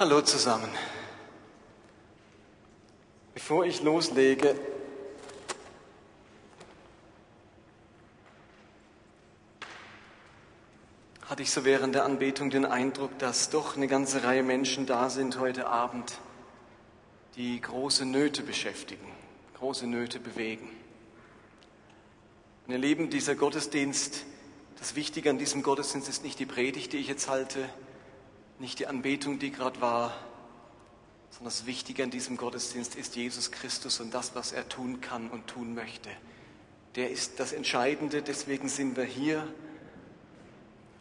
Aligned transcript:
Hallo 0.00 0.20
zusammen. 0.20 0.70
Bevor 3.34 3.66
ich 3.66 3.82
loslege, 3.82 4.54
hatte 11.28 11.42
ich 11.42 11.50
so 11.50 11.64
während 11.64 11.96
der 11.96 12.04
Anbetung 12.04 12.50
den 12.50 12.64
Eindruck, 12.64 13.18
dass 13.18 13.50
doch 13.50 13.76
eine 13.76 13.88
ganze 13.88 14.22
Reihe 14.22 14.44
Menschen 14.44 14.86
da 14.86 15.10
sind 15.10 15.40
heute 15.40 15.66
Abend, 15.66 16.20
die 17.34 17.60
große 17.60 18.04
Nöte 18.04 18.44
beschäftigen, 18.44 19.08
große 19.58 19.88
Nöte 19.88 20.20
bewegen. 20.20 20.70
Und 22.68 22.72
ihr 22.72 22.78
Lieben, 22.78 23.10
dieser 23.10 23.34
Gottesdienst, 23.34 24.26
das 24.78 24.94
Wichtige 24.94 25.30
an 25.30 25.38
diesem 25.38 25.64
Gottesdienst 25.64 26.08
ist 26.08 26.22
nicht 26.22 26.38
die 26.38 26.46
Predigt, 26.46 26.92
die 26.92 26.98
ich 26.98 27.08
jetzt 27.08 27.28
halte, 27.28 27.68
nicht 28.60 28.78
die 28.78 28.86
Anbetung, 28.86 29.38
die 29.38 29.50
gerade 29.50 29.80
war, 29.80 30.14
sondern 31.30 31.46
das 31.46 31.66
Wichtige 31.66 32.02
an 32.02 32.10
diesem 32.10 32.36
Gottesdienst 32.36 32.96
ist 32.96 33.16
Jesus 33.16 33.50
Christus 33.50 34.00
und 34.00 34.12
das, 34.12 34.34
was 34.34 34.52
er 34.52 34.68
tun 34.68 35.00
kann 35.00 35.30
und 35.30 35.46
tun 35.46 35.74
möchte. 35.74 36.10
Der 36.96 37.10
ist 37.10 37.38
das 37.38 37.52
Entscheidende, 37.52 38.22
deswegen 38.22 38.68
sind 38.68 38.96
wir 38.96 39.04
hier. 39.04 39.46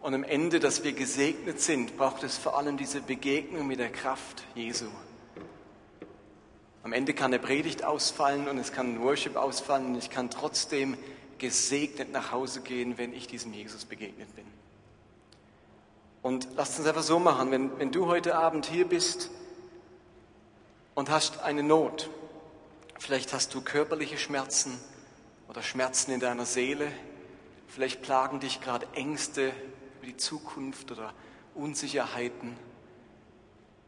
Und 0.01 0.13
am 0.13 0.23
Ende, 0.23 0.59
dass 0.59 0.83
wir 0.83 0.93
gesegnet 0.93 1.59
sind, 1.59 1.97
braucht 1.97 2.23
es 2.23 2.37
vor 2.37 2.57
allem 2.57 2.77
diese 2.77 3.01
Begegnung 3.01 3.67
mit 3.67 3.79
der 3.79 3.91
Kraft 3.91 4.43
Jesu. 4.53 4.85
Am 6.83 6.93
Ende 6.93 7.13
kann 7.13 7.33
eine 7.33 7.39
Predigt 7.39 7.83
ausfallen 7.83 8.47
und 8.47 8.57
es 8.59 8.71
kann 8.71 8.95
ein 8.95 9.01
Worship 9.01 9.35
ausfallen 9.35 9.87
und 9.87 9.95
ich 9.95 10.09
kann 10.09 10.29
trotzdem 10.29 10.95
gesegnet 11.37 12.11
nach 12.11 12.31
Hause 12.31 12.61
gehen, 12.61 12.97
wenn 12.97 13.13
ich 13.13 13.27
diesem 13.27 13.53
Jesus 13.53 13.85
begegnet 13.85 14.33
bin. 14.35 14.45
Und 16.27 16.49
lasst 16.57 16.77
uns 16.77 16.85
einfach 16.85 17.03
so 17.03 17.19
machen, 17.19 17.51
wenn, 17.51 17.79
wenn 17.79 17.89
du 17.89 18.07
heute 18.07 18.35
Abend 18.35 18.65
hier 18.65 18.85
bist 18.85 19.31
und 20.93 21.09
hast 21.09 21.39
eine 21.39 21.63
Not, 21.63 22.09
vielleicht 22.99 23.31
hast 23.31 23.53
du 23.53 23.61
körperliche 23.61 24.17
Schmerzen 24.17 24.77
oder 25.47 25.61
Schmerzen 25.63 26.11
in 26.11 26.19
deiner 26.19 26.45
Seele, 26.45 26.91
vielleicht 27.69 28.01
plagen 28.01 28.41
dich 28.41 28.59
gerade 28.59 28.85
Ängste 28.93 29.53
über 29.99 30.07
die 30.07 30.17
Zukunft 30.17 30.91
oder 30.91 31.13
Unsicherheiten, 31.55 32.57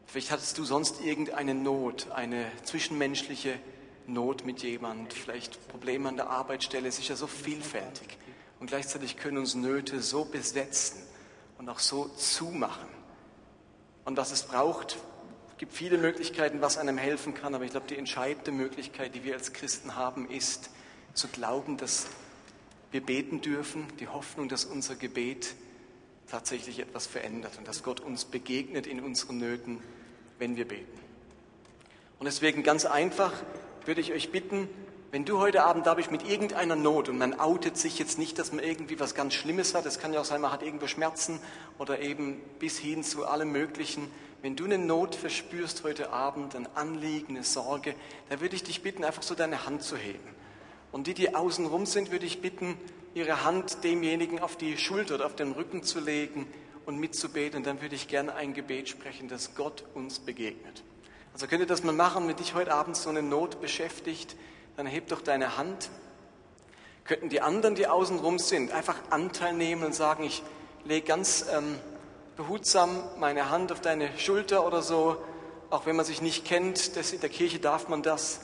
vielleicht 0.06 0.30
hattest 0.30 0.56
du 0.56 0.64
sonst 0.64 1.02
irgendeine 1.02 1.54
Not, 1.54 2.10
eine 2.10 2.46
zwischenmenschliche 2.64 3.58
Not 4.06 4.46
mit 4.46 4.62
jemand, 4.62 5.12
vielleicht 5.12 5.68
Probleme 5.68 6.08
an 6.08 6.16
der 6.16 6.30
Arbeitsstelle, 6.30 6.88
ja 7.10 7.16
so 7.16 7.26
vielfältig. 7.26 8.16
Und 8.60 8.68
gleichzeitig 8.68 9.18
können 9.18 9.36
uns 9.36 9.54
Nöte 9.54 10.00
so 10.00 10.24
besetzen 10.24 11.02
und 11.60 11.68
auch 11.68 11.78
so 11.78 12.08
zumachen. 12.16 12.88
Und 14.06 14.16
was 14.16 14.32
es 14.32 14.44
braucht, 14.44 14.96
gibt 15.58 15.74
viele 15.74 15.98
Möglichkeiten, 15.98 16.62
was 16.62 16.78
einem 16.78 16.96
helfen 16.96 17.34
kann, 17.34 17.54
aber 17.54 17.64
ich 17.64 17.72
glaube, 17.72 17.86
die 17.86 17.98
entscheidende 17.98 18.50
Möglichkeit, 18.50 19.14
die 19.14 19.24
wir 19.24 19.34
als 19.34 19.52
Christen 19.52 19.94
haben, 19.94 20.26
ist 20.30 20.70
zu 21.12 21.28
glauben, 21.28 21.76
dass 21.76 22.06
wir 22.92 23.04
beten 23.04 23.42
dürfen, 23.42 23.86
die 24.00 24.08
Hoffnung, 24.08 24.48
dass 24.48 24.64
unser 24.64 24.96
Gebet 24.96 25.54
tatsächlich 26.30 26.78
etwas 26.78 27.06
verändert 27.06 27.58
und 27.58 27.68
dass 27.68 27.82
Gott 27.82 28.00
uns 28.00 28.24
begegnet 28.24 28.86
in 28.86 28.98
unseren 29.00 29.36
Nöten, 29.36 29.82
wenn 30.38 30.56
wir 30.56 30.66
beten. 30.66 30.98
Und 32.18 32.24
deswegen 32.24 32.62
ganz 32.62 32.86
einfach 32.86 33.34
würde 33.84 34.00
ich 34.00 34.14
euch 34.14 34.32
bitten, 34.32 34.66
wenn 35.12 35.24
du 35.24 35.38
heute 35.38 35.64
Abend 35.64 35.86
da 35.86 35.94
bist 35.94 36.12
mit 36.12 36.28
irgendeiner 36.28 36.76
Not 36.76 37.08
und 37.08 37.18
man 37.18 37.40
outet 37.40 37.76
sich 37.76 37.98
jetzt 37.98 38.16
nicht, 38.16 38.38
dass 38.38 38.52
man 38.52 38.64
irgendwie 38.64 39.00
was 39.00 39.16
ganz 39.16 39.34
Schlimmes 39.34 39.74
hat, 39.74 39.84
es 39.84 39.98
kann 39.98 40.12
ja 40.12 40.20
auch 40.20 40.24
sein, 40.24 40.40
man 40.40 40.52
hat 40.52 40.62
irgendwo 40.62 40.86
Schmerzen 40.86 41.40
oder 41.78 42.00
eben 42.00 42.40
bis 42.60 42.78
hin 42.78 43.02
zu 43.02 43.26
allem 43.26 43.50
Möglichen. 43.50 44.08
Wenn 44.40 44.54
du 44.54 44.64
eine 44.64 44.78
Not 44.78 45.16
verspürst 45.16 45.82
heute 45.82 46.10
Abend, 46.12 46.54
ein 46.54 46.68
Anliegen, 46.76 47.36
eine 47.36 47.44
Sorge, 47.44 47.96
dann 48.28 48.40
würde 48.40 48.54
ich 48.54 48.62
dich 48.62 48.82
bitten, 48.82 49.02
einfach 49.02 49.22
so 49.22 49.34
deine 49.34 49.66
Hand 49.66 49.82
zu 49.82 49.96
heben. 49.96 50.34
Und 50.92 51.08
die, 51.08 51.14
die 51.14 51.34
außen 51.34 51.66
rum 51.66 51.86
sind, 51.86 52.12
würde 52.12 52.26
ich 52.26 52.40
bitten, 52.40 52.76
ihre 53.12 53.44
Hand 53.44 53.82
demjenigen 53.82 54.38
auf 54.38 54.56
die 54.56 54.78
Schulter 54.78 55.16
oder 55.16 55.26
auf 55.26 55.34
den 55.34 55.52
Rücken 55.52 55.82
zu 55.82 55.98
legen 55.98 56.46
und 56.86 56.98
mitzubeten. 56.98 57.58
Und 57.58 57.66
dann 57.66 57.82
würde 57.82 57.96
ich 57.96 58.06
gerne 58.06 58.34
ein 58.36 58.54
Gebet 58.54 58.88
sprechen, 58.88 59.28
dass 59.28 59.56
Gott 59.56 59.84
uns 59.94 60.20
begegnet. 60.20 60.84
Also 61.32 61.48
könnt 61.48 61.60
ihr 61.62 61.66
das 61.66 61.82
mal 61.82 61.92
machen, 61.92 62.28
wenn 62.28 62.36
dich 62.36 62.54
heute 62.54 62.72
Abend 62.72 62.96
so 62.96 63.10
eine 63.10 63.22
Not 63.22 63.60
beschäftigt, 63.60 64.36
dann 64.80 64.86
heb 64.86 65.08
doch 65.08 65.20
deine 65.20 65.58
Hand. 65.58 65.90
Könnten 67.04 67.28
die 67.28 67.42
anderen, 67.42 67.74
die 67.74 67.86
außenrum 67.86 68.38
sind, 68.38 68.72
einfach 68.72 68.96
Anteil 69.10 69.52
nehmen 69.52 69.84
und 69.84 69.94
sagen, 69.94 70.24
ich 70.24 70.42
lege 70.86 71.06
ganz 71.06 71.44
ähm, 71.52 71.78
behutsam 72.38 73.02
meine 73.18 73.50
Hand 73.50 73.72
auf 73.72 73.82
deine 73.82 74.08
Schulter 74.16 74.66
oder 74.66 74.80
so, 74.80 75.22
auch 75.68 75.84
wenn 75.84 75.96
man 75.96 76.06
sich 76.06 76.22
nicht 76.22 76.46
kennt, 76.46 76.96
das, 76.96 77.12
in 77.12 77.20
der 77.20 77.28
Kirche 77.28 77.58
darf 77.58 77.88
man 77.88 78.02
das. 78.02 78.40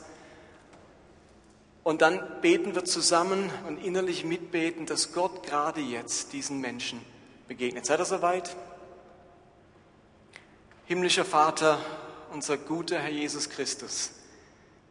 Und 1.82 2.02
dann 2.02 2.22
beten 2.42 2.74
wir 2.74 2.84
zusammen 2.84 3.50
und 3.66 3.82
innerlich 3.82 4.22
mitbeten, 4.22 4.84
dass 4.84 5.14
Gott 5.14 5.42
gerade 5.42 5.80
jetzt 5.80 6.34
diesen 6.34 6.60
Menschen 6.60 7.00
begegnet. 7.48 7.86
Seid 7.86 8.00
ihr 8.00 8.04
soweit? 8.04 8.54
Himmlischer 10.84 11.24
Vater, 11.24 11.78
unser 12.30 12.58
guter 12.58 12.98
Herr 12.98 13.10
Jesus 13.10 13.48
Christus, 13.48 14.10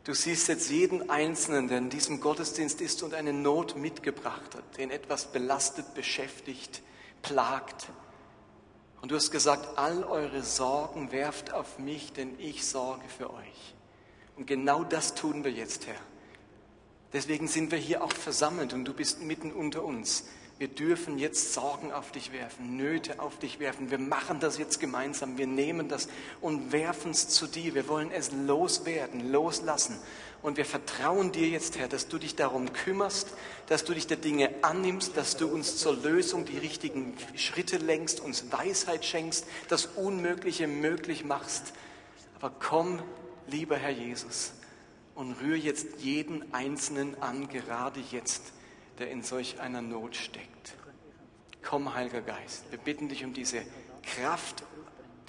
Du 0.05 0.13
siehst 0.13 0.47
jetzt 0.49 0.69
jeden 0.69 1.09
Einzelnen, 1.09 1.67
der 1.67 1.79
in 1.79 1.89
diesem 1.89 2.21
Gottesdienst 2.21 2.79
ist 2.79 3.01
und 3.01 3.15
eine 3.15 3.33
Not 3.33 3.75
mitgebracht 3.75 4.53
hat, 4.55 4.77
den 4.77 4.91
etwas 4.91 5.31
belastet, 5.31 5.95
beschäftigt, 5.95 6.83
plagt. 7.23 7.87
Und 9.01 9.11
du 9.11 9.15
hast 9.15 9.31
gesagt, 9.31 9.79
all 9.79 10.03
eure 10.03 10.43
Sorgen 10.43 11.11
werft 11.11 11.51
auf 11.51 11.79
mich, 11.79 12.13
denn 12.13 12.35
ich 12.37 12.65
sorge 12.65 13.07
für 13.09 13.33
euch. 13.33 13.75
Und 14.35 14.45
genau 14.45 14.83
das 14.83 15.15
tun 15.15 15.43
wir 15.43 15.51
jetzt, 15.51 15.87
Herr. 15.87 15.95
Deswegen 17.11 17.47
sind 17.47 17.71
wir 17.71 17.79
hier 17.79 18.03
auch 18.03 18.11
versammelt 18.11 18.73
und 18.73 18.85
du 18.85 18.93
bist 18.93 19.23
mitten 19.23 19.51
unter 19.51 19.83
uns. 19.83 20.25
Wir 20.57 20.69
dürfen 20.69 21.17
jetzt 21.17 21.53
Sorgen 21.53 21.91
auf 21.91 22.11
dich 22.13 22.31
werfen, 22.31 22.77
Nöte 22.77 23.19
auf 23.19 23.37
dich 23.39 23.59
werfen. 23.59 23.91
Wir 23.91 23.97
machen 23.97 24.39
das 24.39 24.57
jetzt 24.57 24.79
gemeinsam. 24.79 25.37
Wir 25.37 25.47
nehmen 25.47 25.89
das 25.89 26.07
und 26.39 26.71
werfen 26.71 27.11
es 27.11 27.27
zu 27.27 27.45
dir. 27.45 27.75
Wir 27.75 27.89
wollen 27.89 28.09
es 28.09 28.31
loswerden, 28.31 29.33
loslassen. 29.33 29.97
Und 30.41 30.55
wir 30.55 30.63
vertrauen 30.63 31.33
dir 31.33 31.49
jetzt, 31.49 31.77
Herr, 31.77 31.89
dass 31.89 32.07
du 32.07 32.17
dich 32.17 32.35
darum 32.35 32.71
kümmerst, 32.71 33.33
dass 33.67 33.83
du 33.83 33.93
dich 33.93 34.07
der 34.07 34.15
Dinge 34.15 34.49
annimmst, 34.61 35.17
dass 35.17 35.35
du 35.35 35.47
uns 35.47 35.75
zur 35.75 35.97
Lösung 35.97 36.45
die 36.45 36.57
richtigen 36.57 37.17
Schritte 37.35 37.77
lenkst, 37.77 38.21
uns 38.21 38.51
Weisheit 38.51 39.03
schenkst, 39.03 39.45
das 39.67 39.87
Unmögliche 39.87 40.67
möglich 40.67 41.25
machst. 41.25 41.73
Aber 42.39 42.53
komm, 42.59 43.01
lieber 43.47 43.75
Herr 43.75 43.91
Jesus, 43.91 44.53
und 45.15 45.33
rühr 45.41 45.57
jetzt 45.57 45.87
jeden 45.99 46.53
Einzelnen 46.53 47.21
an, 47.21 47.49
gerade 47.49 47.99
jetzt 48.11 48.53
der 48.99 49.09
in 49.11 49.23
solch 49.23 49.59
einer 49.59 49.81
Not 49.81 50.15
steckt. 50.15 50.75
Komm, 51.61 51.93
Heiliger 51.93 52.21
Geist, 52.21 52.71
wir 52.71 52.79
bitten 52.79 53.09
dich 53.09 53.23
um 53.25 53.33
diese 53.33 53.61
Kraft 54.03 54.63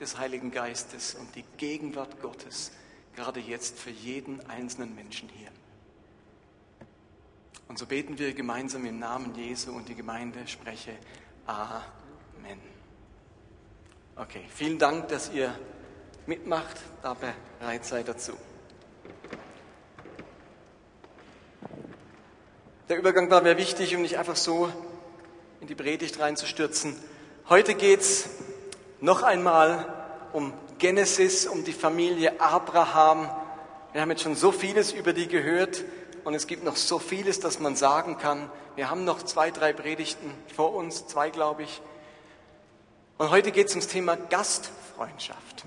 des 0.01 0.19
Heiligen 0.19 0.51
Geistes 0.51 1.15
und 1.15 1.35
die 1.35 1.45
Gegenwart 1.57 2.21
Gottes, 2.21 2.73
gerade 3.15 3.41
jetzt 3.41 3.79
für 3.79 3.91
jeden 3.91 4.45
einzelnen 4.49 4.95
Menschen 4.95 5.29
hier. 5.31 5.49
Und 7.69 7.79
so 7.79 7.87
beten 7.87 8.19
wir 8.19 8.35
gemeinsam 8.35 8.85
im 8.85 8.99
Namen 8.99 9.35
Jesu 9.35 9.73
und 9.73 9.89
die 9.89 9.95
Gemeinde 9.95 10.47
spreche 10.47 10.93
Amen. 11.47 12.61
Okay, 14.17 14.45
vielen 14.49 14.79
Dank, 14.79 15.09
dass 15.09 15.33
ihr 15.33 15.59
mitmacht, 16.27 16.77
da 17.03 17.15
bereit 17.15 17.85
seid 17.85 18.09
dazu. 18.09 18.33
Der 22.89 22.99
Übergang 22.99 23.29
war 23.33 23.43
mir 23.43 23.57
wichtig, 23.57 23.97
um 23.97 24.03
nicht 24.03 24.17
einfach 24.17 24.37
so 24.37 24.73
in 25.61 25.67
die 25.67 25.75
Predigt 25.75 26.21
reinzustürzen. 26.21 26.95
Heute 27.49 27.75
geht 27.75 27.99
es 27.99 28.29
noch 29.01 29.25
einmal 29.25 29.93
um 30.33 30.53
Genesis, 30.79 31.49
um 31.49 31.65
die 31.65 31.73
Familie 31.73 32.41
Abraham. 32.41 33.29
Wir 33.93 34.01
haben 34.01 34.11
jetzt 34.11 34.23
schon 34.23 34.37
so 34.37 34.53
vieles 34.53 34.93
über 34.93 35.13
die 35.13 35.27
gehört 35.27 35.83
und 36.23 36.35
es 36.35 36.47
gibt 36.47 36.63
noch 36.63 36.77
so 36.77 37.01
vieles, 37.01 37.41
das 37.41 37.59
man 37.59 37.75
sagen 37.75 38.19
kann. 38.19 38.49
Wir 38.77 38.89
haben 38.89 39.05
noch 39.05 39.21
zwei, 39.25 39.51
drei 39.51 39.73
Predigten 39.73 40.31
vor 40.55 40.73
uns, 40.73 41.09
zwei 41.09 41.31
glaube 41.31 41.65
ich. 41.65 41.83
Und 43.19 43.31
heute 43.31 43.51
geht 43.51 43.67
es 43.67 43.73
ums 43.73 43.89
Thema 43.89 44.15
Gastfreundschaft. 44.15 45.65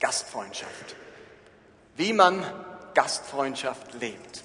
Gastfreundschaft. 0.00 0.96
Wie 1.96 2.14
man 2.14 2.42
Gastfreundschaft 2.94 3.92
lebt. 4.00 4.44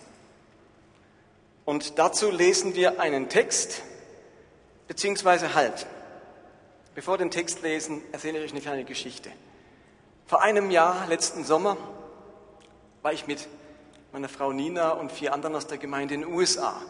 Und 1.70 2.00
dazu 2.00 2.32
lesen 2.32 2.74
wir 2.74 3.00
einen 3.00 3.30
Text, 3.30 3.84
beziehungsweise 4.88 5.54
halt. 5.54 5.86
Bevor 6.96 7.20
den 7.20 7.30
Text 7.30 7.62
lesen, 7.62 8.02
erzähle 8.12 8.40
ich 8.40 8.46
euch 8.46 8.52
eine 8.54 8.62
kleine 8.62 8.86
Geschichte. 8.86 9.30
Vor 10.26 10.42
einem 10.42 10.72
Jahr, 10.72 11.06
letzten 11.06 11.44
Sommer, 11.44 11.78
war 13.04 13.14
ich 13.14 13.28
mit 13.28 13.48
meiner 14.12 14.30
Frau 14.30 14.52
Nina 14.52 14.94
und 14.94 15.12
vier 15.12 15.32
anderen 15.32 15.56
aus 15.56 15.68
der 15.68 15.78
Gemeinde 15.78 16.16
in 16.16 16.22
den 16.22 16.34
USA, 16.34 16.82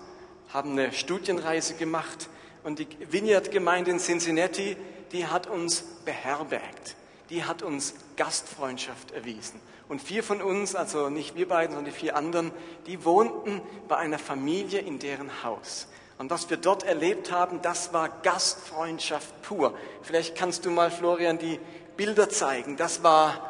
haben 0.53 0.71
eine 0.71 0.93
Studienreise 0.93 1.73
gemacht 1.73 2.29
und 2.63 2.79
die 2.79 2.87
Vineyard-Gemeinde 3.01 3.91
in 3.91 3.99
Cincinnati, 3.99 4.77
die 5.11 5.27
hat 5.27 5.47
uns 5.47 5.83
beherbergt. 6.05 6.95
die 7.29 7.43
hat 7.43 7.63
uns 7.63 7.95
Gastfreundschaft 8.15 9.11
erwiesen. 9.11 9.59
Und 9.89 10.01
vier 10.01 10.23
von 10.23 10.41
uns, 10.41 10.75
also 10.75 11.09
nicht 11.09 11.35
wir 11.35 11.47
beiden, 11.47 11.75
sondern 11.75 11.91
die 11.91 11.99
vier 11.99 12.15
anderen, 12.15 12.51
die 12.85 13.03
wohnten 13.03 13.59
bei 13.87 13.97
einer 13.97 14.19
Familie 14.19 14.79
in 14.79 14.99
deren 14.99 15.43
Haus. 15.43 15.87
Und 16.19 16.29
was 16.29 16.49
wir 16.49 16.57
dort 16.57 16.83
erlebt 16.83 17.31
haben, 17.31 17.61
das 17.63 17.91
war 17.91 18.07
Gastfreundschaft 18.21 19.41
pur. 19.41 19.73
Vielleicht 20.03 20.35
kannst 20.35 20.65
du 20.65 20.69
mal, 20.69 20.91
Florian, 20.91 21.39
die 21.39 21.59
Bilder 21.97 22.29
zeigen. 22.29 22.77
Das 22.77 23.01
war 23.03 23.49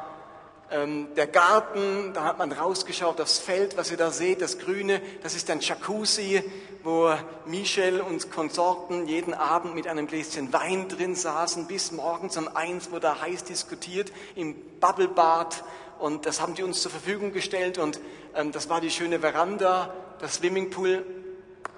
ähm, 0.71 1.07
der 1.15 1.27
Garten, 1.27 2.13
da 2.13 2.23
hat 2.23 2.37
man 2.37 2.51
rausgeschaut 2.51 3.19
aufs 3.19 3.39
Feld, 3.39 3.75
was 3.75 3.91
ihr 3.91 3.97
da 3.97 4.11
seht, 4.11 4.41
das 4.41 4.59
Grüne, 4.59 5.01
das 5.23 5.35
ist 5.35 5.49
ein 5.49 5.59
Jacuzzi, 5.59 6.43
wo 6.83 7.11
Michel 7.47 7.99
und 8.01 8.31
Konsorten 8.31 9.07
jeden 9.07 9.33
Abend 9.33 9.75
mit 9.75 9.87
einem 9.87 10.07
Gläschen 10.07 10.53
Wein 10.53 10.87
drin 10.87 11.15
saßen, 11.15 11.67
bis 11.67 11.91
morgens 11.91 12.37
um 12.37 12.47
eins 12.55 12.91
wurde 12.91 13.19
heiß 13.19 13.43
diskutiert 13.43 14.11
im 14.35 14.55
Bubblebad 14.79 15.63
und 15.99 16.25
das 16.25 16.41
haben 16.41 16.55
die 16.55 16.63
uns 16.63 16.81
zur 16.81 16.91
Verfügung 16.91 17.31
gestellt 17.31 17.77
und 17.77 17.99
ähm, 18.35 18.51
das 18.51 18.69
war 18.69 18.81
die 18.81 18.89
schöne 18.89 19.19
Veranda, 19.19 19.93
das 20.19 20.35
Swimmingpool 20.35 21.05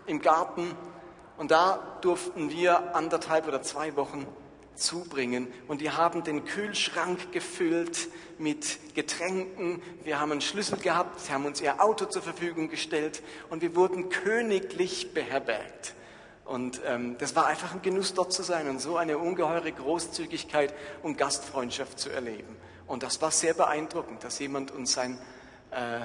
im 0.06 0.22
Garten 0.22 0.76
und 1.38 1.52
da 1.52 1.98
durften 2.02 2.52
wir 2.52 2.96
anderthalb 2.96 3.48
oder 3.48 3.62
zwei 3.62 3.96
Wochen 3.96 4.28
zubringen. 4.76 5.48
Und 5.68 5.82
die 5.82 5.92
haben 5.92 6.24
den 6.24 6.46
Kühlschrank 6.46 7.32
gefüllt 7.32 8.10
mit 8.38 8.96
Getränken. 8.96 9.82
Wir 10.04 10.20
haben 10.20 10.32
einen 10.32 10.42
Schlüssel 10.42 10.78
gehabt, 10.78 11.20
sie 11.20 11.32
haben 11.32 11.46
uns 11.46 11.62
ihr 11.62 11.82
Auto 11.82 12.06
zur 12.06 12.22
Verfügung 12.22 12.70
gestellt 12.70 13.22
und 13.50 13.62
wir 13.62 13.76
wurden 13.76 14.10
königlich 14.10 15.14
beherbergt. 15.14 15.94
Und 16.46 16.82
ähm, 16.86 17.18
das 17.18 17.36
war 17.36 17.48
einfach 17.48 17.74
ein 17.74 17.82
Genuss, 17.82 18.14
dort 18.14 18.34
zu 18.34 18.44
sein 18.44 18.68
und 18.70 18.82
so 18.82 18.98
eine 18.98 19.18
ungeheure 19.18 19.72
Großzügigkeit 19.72 20.74
und 21.02 21.18
Gastfreundschaft 21.18 22.00
zu 22.00 22.10
erleben. 22.10 22.58
Und 22.92 23.04
das 23.04 23.22
war 23.22 23.32
sehr 23.32 23.54
beeindruckend, 23.54 24.22
dass 24.26 24.40
jemand 24.40 24.72
uns 24.72 24.92
seinen 24.92 25.18
äh, 25.72 26.02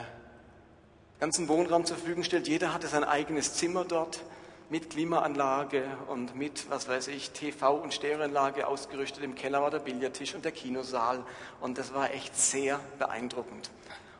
ganzen 1.19 1.49
Wohnraum 1.49 1.85
zur 1.85 1.97
Verfügung 1.97 2.23
stellt. 2.23 2.47
Jeder 2.47 2.73
hatte 2.73 2.87
sein 2.87 3.03
eigenes 3.03 3.55
Zimmer 3.55 3.85
dort 3.85 4.23
mit 4.71 4.91
Klimaanlage 4.91 5.83
und 6.07 6.37
mit, 6.37 6.71
was 6.71 6.87
weiß 6.87 7.09
ich, 7.09 7.33
TV- 7.33 7.83
und 7.83 7.93
Stereoanlage 7.93 8.69
ausgerüstet. 8.69 9.25
Im 9.25 9.35
Keller 9.35 9.63
war 9.63 9.73
der 9.73 9.81
Billardtisch 9.81 10.37
und 10.37 10.45
der 10.45 10.53
Kinosaal. 10.53 11.25
Und 11.61 11.77
das 11.77 11.93
war 11.93 12.13
echt 12.15 12.37
sehr 12.37 12.79
beeindruckend. 13.01 13.69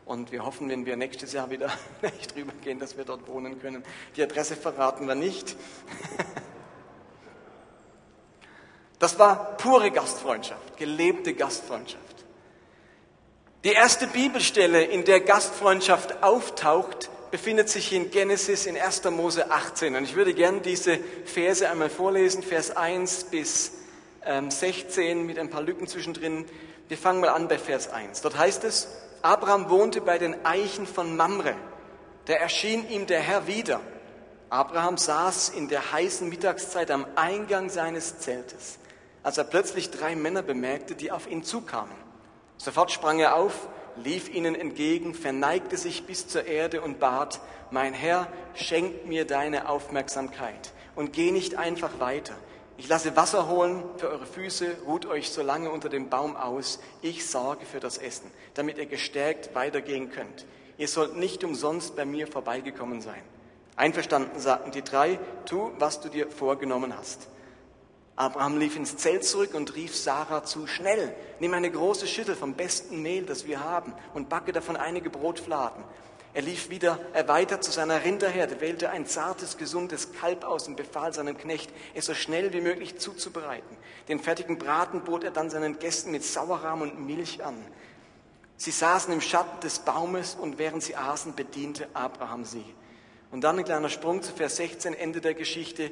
Und 0.05 0.33
wir 0.33 0.45
hoffen, 0.45 0.69
wenn 0.69 0.87
wir 0.87 0.97
nächstes 0.97 1.35
Jahr 1.35 1.49
wieder 1.51 1.71
nicht 2.03 2.35
rübergehen, 2.35 2.81
dass 2.81 2.97
wir 2.97 3.05
dort 3.05 3.29
wohnen 3.29 3.61
können. 3.61 3.85
Die 4.17 4.25
Adresse 4.25 4.57
verraten 4.57 5.07
wir 5.07 5.15
nicht. 5.15 5.55
Das 8.99 9.19
war 9.19 9.59
pure 9.59 9.91
Gastfreundschaft, 9.91 10.79
gelebte 10.79 11.35
Gastfreundschaft. 11.35 12.06
Die 13.67 13.73
erste 13.73 14.07
Bibelstelle, 14.07 14.85
in 14.85 15.05
der 15.05 15.19
Gastfreundschaft 15.19 16.23
auftaucht, 16.23 17.11
befindet 17.33 17.69
sich 17.69 17.93
in 17.93 18.13
Genesis 18.13 18.65
in 18.65 18.79
1. 18.79 19.03
Mose 19.11 19.51
18. 19.51 19.97
Und 19.97 20.05
ich 20.05 20.15
würde 20.15 20.35
gerne 20.35 20.61
diese 20.61 21.01
Verse 21.25 21.69
einmal 21.69 21.91
vorlesen, 21.91 22.45
Vers 22.45 22.77
1 22.77 23.25
bis 23.25 23.73
16 24.51 25.03
ähm, 25.03 25.27
mit 25.27 25.37
ein 25.37 25.51
paar 25.51 25.63
Lücken 25.63 25.89
zwischendrin. 25.89 26.45
Wir 26.87 26.97
fangen 26.97 27.21
mal 27.21 27.31
an 27.31 27.49
bei 27.49 27.59
Vers 27.59 27.89
1. 27.89 28.21
Dort 28.21 28.39
heißt 28.39 28.63
es, 28.63 28.87
Abraham 29.23 29.69
wohnte 29.69 30.01
bei 30.01 30.19
den 30.19 30.47
Eichen 30.47 30.87
von 30.87 31.17
Mamre. 31.17 31.57
Da 32.27 32.35
erschien 32.35 32.89
ihm 32.89 33.09
der 33.09 33.19
Herr 33.19 33.49
wieder. 33.49 33.81
Abraham 34.49 34.97
saß 34.97 35.49
in 35.49 35.67
der 35.67 35.91
heißen 35.91 36.29
Mittagszeit 36.29 36.93
am 36.93 37.05
Eingang 37.17 37.69
seines 37.69 38.21
Zeltes, 38.21 38.79
als 39.25 39.39
er 39.39 39.45
plötzlich 39.45 39.91
drei 39.91 40.15
Männer 40.15 40.43
bemerkte, 40.43 40.95
die 40.95 41.11
auf 41.11 41.29
ihn 41.29 41.43
zukamen. 41.43 42.06
Sofort 42.59 42.91
sprang 42.91 43.19
er 43.21 43.37
auf, 43.37 43.69
lief 43.97 44.33
ihnen 44.33 44.55
entgegen, 44.55 45.15
verneigte 45.15 45.77
sich 45.77 46.05
bis 46.07 46.29
zur 46.29 46.47
Erde 46.47 46.81
und 46.81 46.99
bat, 46.99 47.41
mein 47.71 47.95
Herr, 47.95 48.29
schenk 48.55 49.07
mir 49.07 49.27
deine 49.27 49.69
Aufmerksamkeit 49.69 50.73
und 50.95 51.13
geh 51.13 51.31
nicht 51.31 51.57
einfach 51.57 51.99
weiter. 52.01 52.35
Ich 52.79 52.89
lasse 52.89 53.17
Wasser 53.17 53.49
holen 53.49 53.83
für 53.97 54.11
eure 54.11 54.27
Füße, 54.27 54.77
ruht 54.87 55.07
euch 55.07 55.31
so 55.31 55.43
lange 55.43 55.71
unter 55.71 55.89
dem 55.89 56.11
Baum 56.11 56.37
aus. 56.37 56.79
Ich 57.01 57.27
sorge 57.27 57.65
für 57.65 57.81
das 57.81 57.97
Essen, 57.97 58.31
damit 58.55 58.77
ihr 58.77 58.87
gestärkt 58.87 59.55
weitergehen 59.55 60.11
könnt. 60.11 60.45
Ihr 60.77 60.89
sollt 60.89 61.17
nicht 61.17 61.43
umsonst 61.43 61.97
bei 61.97 62.05
mir 62.05 62.27
vorbeigekommen 62.27 63.01
sein. 63.01 63.23
Einverstanden, 63.77 64.39
sagten 64.39 64.73
die 64.73 64.83
drei, 64.83 65.19
tu, 65.47 65.71
was 65.79 66.01
du 66.01 66.11
dir 66.11 66.31
vorgenommen 66.31 66.97
hast. 66.97 67.29
Abraham 68.17 68.59
lief 68.59 68.77
ins 68.77 68.97
Zelt 68.97 69.25
zurück 69.25 69.53
und 69.55 69.75
rief 69.75 69.95
Sarah 69.95 70.43
zu, 70.43 70.67
schnell, 70.67 71.15
nimm 71.39 71.53
eine 71.53 71.71
große 71.71 72.07
Schüssel 72.07 72.35
vom 72.35 72.55
besten 72.55 73.03
Mehl, 73.03 73.25
das 73.25 73.47
wir 73.47 73.63
haben, 73.63 73.93
und 74.15 74.31
backe 74.31 74.53
davon 74.53 74.77
einige 74.77 75.11
Brotfladen. 75.11 75.85
Er 76.33 76.43
lief 76.43 76.69
wieder 76.71 76.99
erweitert 77.13 77.65
zu 77.65 77.71
seiner 77.71 78.05
Rinderherde, 78.05 78.61
wählte 78.61 78.91
ein 78.91 79.07
zartes, 79.07 79.57
gesundes 79.57 80.13
Kalb 80.13 80.45
aus 80.45 80.67
und 80.69 80.77
befahl 80.77 81.13
seinem 81.13 81.37
Knecht, 81.37 81.71
es 81.95 82.07
so 82.07 82.15
schnell 82.15 82.53
wie 82.53 82.61
möglich 82.61 82.99
zuzubereiten. 82.99 83.77
Den 84.09 84.19
fertigen 84.19 84.59
Braten 84.59 85.03
bot 85.03 85.25
er 85.25 85.31
dann 85.31 85.49
seinen 85.49 85.79
Gästen 85.79 86.11
mit 86.11 86.25
Sauerrahm 86.25 86.83
und 86.83 87.07
Milch 87.07 87.45
an. 87.45 87.57
Sie 88.59 88.71
saßen 88.71 89.13
im 89.13 89.21
Schatten 89.21 89.61
des 89.61 89.81
Baumes 89.81 90.35
und 90.35 90.59
während 90.59 90.83
sie 90.83 90.97
aßen, 90.97 91.35
bediente 91.35 91.89
Abraham 91.95 92.45
sie. 92.45 92.65
Und 93.31 93.43
dann 93.43 93.59
ein 93.59 93.65
kleiner 93.65 93.89
Sprung 93.89 94.23
zu 94.23 94.33
Vers 94.33 94.57
16, 94.57 94.95
Ende 94.95 95.21
der 95.21 95.35
Geschichte. 95.35 95.91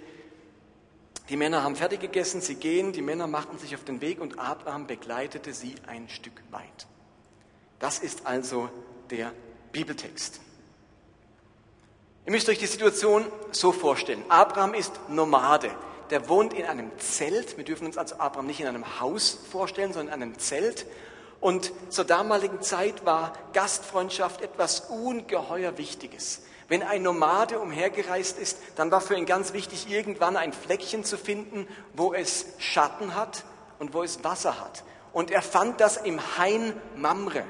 Die 1.31 1.37
Männer 1.37 1.63
haben 1.63 1.75
fertig 1.75 2.01
gegessen, 2.01 2.41
sie 2.43 2.57
gehen, 2.57 2.93
die 2.93 3.01
Männer 3.01 3.27
machten 3.27 3.59
sich 3.59 3.75
auf 3.75 3.85
den 3.85 4.01
Weg 4.01 4.21
und 4.21 4.39
Abraham 4.39 4.87
begleitete 4.87 5.55
sie 5.55 5.75
ein 5.87 6.09
Stück 6.09 6.43
weit. 6.51 6.87
Das 7.79 7.99
ist 7.99 8.27
also 8.27 8.69
der 9.11 9.33
Bibeltext. 9.73 10.41
Ihr 12.27 12.33
müsst 12.33 12.49
euch 12.49 12.59
die 12.59 12.67
Situation 12.67 13.25
so 13.53 13.73
vorstellen. 13.73 14.23
Abraham 14.29 14.75
ist 14.75 14.93
Nomade. 15.09 15.71
Der 16.11 16.29
wohnt 16.29 16.53
in 16.53 16.65
einem 16.67 16.91
Zelt. 16.99 17.57
Wir 17.57 17.65
dürfen 17.65 17.87
uns 17.87 17.99
also 17.99 18.17
Abraham 18.17 18.47
nicht 18.47 18.61
in 18.61 18.67
einem 18.67 19.01
Haus 19.01 19.39
vorstellen, 19.51 19.93
sondern 19.93 20.15
in 20.17 20.23
einem 20.23 20.39
Zelt. 20.39 20.87
Und 21.41 21.73
zur 21.91 22.05
damaligen 22.05 22.63
Zeit 22.63 23.05
war 23.05 23.35
Gastfreundschaft 23.53 24.41
etwas 24.41 24.81
ungeheuer 24.89 25.77
Wichtiges. 25.77 26.43
Wenn 26.69 26.83
ein 26.83 27.03
Nomade 27.03 27.59
umhergereist 27.59 28.39
ist, 28.39 28.59
dann 28.77 28.91
war 28.91 29.01
für 29.01 29.17
ihn 29.17 29.27
ganz 29.27 29.53
wichtig, 29.53 29.91
irgendwann 29.91 30.37
ein 30.37 30.53
Fleckchen 30.53 31.05
zu 31.05 31.19
finden, 31.19 31.69
wo 31.93 32.15
es 32.15 32.47
Schatten 32.59 33.15
hat 33.15 33.45
und 33.79 33.93
wo 33.93 34.03
es 34.03 34.25
Wasser 34.25 34.61
hat. 34.61 34.83
Und 35.13 35.31
er 35.31 35.43
fand 35.43 35.81
das 35.81 35.97
im 35.97 36.21
Hain 36.39 36.73
Mamre. 36.97 37.45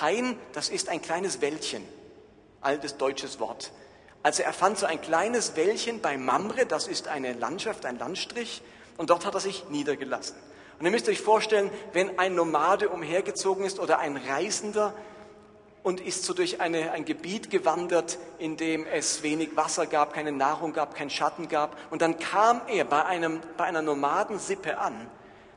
Hain, 0.00 0.38
das 0.52 0.68
ist 0.68 0.88
ein 0.88 1.00
kleines 1.00 1.40
Wäldchen, 1.40 1.86
altes 2.60 2.96
deutsches 2.96 3.38
Wort. 3.38 3.72
Also 4.22 4.42
er 4.42 4.52
fand 4.52 4.76
so 4.78 4.86
ein 4.86 5.00
kleines 5.00 5.54
Wäldchen 5.54 6.00
bei 6.00 6.18
Mamre, 6.18 6.66
das 6.66 6.88
ist 6.88 7.06
eine 7.06 7.32
Landschaft, 7.34 7.86
ein 7.86 7.98
Landstrich, 7.98 8.62
und 8.96 9.10
dort 9.10 9.24
hat 9.24 9.34
er 9.34 9.40
sich 9.40 9.68
niedergelassen. 9.68 10.36
Und 10.78 10.84
ihr 10.84 10.90
müsst 10.90 11.08
euch 11.08 11.20
vorstellen, 11.20 11.70
wenn 11.92 12.18
ein 12.18 12.34
Nomade 12.34 12.88
umhergezogen 12.88 13.64
ist 13.64 13.78
oder 13.78 13.98
ein 13.98 14.16
Reisender, 14.16 14.94
und 15.86 16.00
ist 16.00 16.24
so 16.24 16.34
durch 16.34 16.60
eine, 16.60 16.90
ein 16.90 17.04
Gebiet 17.04 17.48
gewandert, 17.48 18.18
in 18.40 18.56
dem 18.56 18.84
es 18.86 19.22
wenig 19.22 19.54
Wasser 19.54 19.86
gab, 19.86 20.14
keine 20.14 20.32
Nahrung 20.32 20.72
gab, 20.72 20.96
keinen 20.96 21.10
Schatten 21.10 21.46
gab. 21.46 21.76
Und 21.92 22.02
dann 22.02 22.18
kam 22.18 22.60
er 22.66 22.84
bei, 22.84 23.04
einem, 23.04 23.40
bei 23.56 23.66
einer 23.66 23.82
Nomadensippe 23.82 24.78
an. 24.78 25.08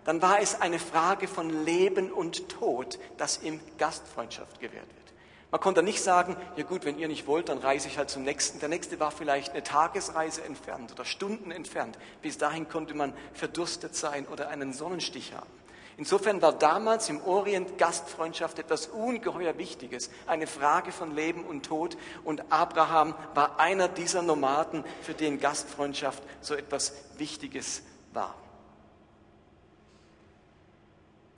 Dann 0.05 0.21
war 0.21 0.39
es 0.39 0.61
eine 0.61 0.77
Frage 0.77 1.27
von 1.27 1.65
Leben 1.65 2.11
und 2.11 2.47
Tod, 2.47 2.99
das 3.17 3.41
ihm 3.41 3.59
Gastfreundschaft 3.79 4.59
gewährt 4.59 4.85
wird. 4.85 5.13
Man 5.49 5.61
konnte 5.61 5.81
nicht 5.81 6.03
sagen, 6.03 6.37
ja 6.57 6.63
gut, 6.63 6.85
wenn 6.85 6.99
ihr 6.99 7.07
nicht 7.07 7.25
wollt, 7.25 7.49
dann 7.49 7.57
reise 7.57 7.87
ich 7.87 7.97
halt 7.97 8.11
zum 8.11 8.21
nächsten. 8.21 8.59
Der 8.59 8.69
nächste 8.69 8.99
war 8.99 9.09
vielleicht 9.09 9.53
eine 9.53 9.63
Tagesreise 9.63 10.43
entfernt 10.43 10.91
oder 10.91 11.05
Stunden 11.05 11.49
entfernt. 11.49 11.97
Bis 12.21 12.37
dahin 12.37 12.69
konnte 12.69 12.93
man 12.93 13.13
verdurstet 13.33 13.95
sein 13.95 14.27
oder 14.27 14.49
einen 14.49 14.73
Sonnenstich 14.73 15.33
haben. 15.33 15.58
Insofern 15.99 16.41
war 16.41 16.53
damals 16.53 17.09
im 17.09 17.21
Orient 17.25 17.77
Gastfreundschaft 17.77 18.57
etwas 18.57 18.87
ungeheuer 18.87 19.57
Wichtiges, 19.57 20.09
eine 20.27 20.47
Frage 20.47 20.93
von 20.93 21.13
Leben 21.13 21.43
und 21.43 21.65
Tod. 21.65 21.97
Und 22.23 22.53
Abraham 22.53 23.13
war 23.33 23.59
einer 23.59 23.89
dieser 23.89 24.21
Nomaden, 24.21 24.85
für 25.01 25.13
den 25.13 25.41
Gastfreundschaft 25.41 26.23
so 26.39 26.55
etwas 26.55 26.93
Wichtiges 27.17 27.81
war. 28.13 28.33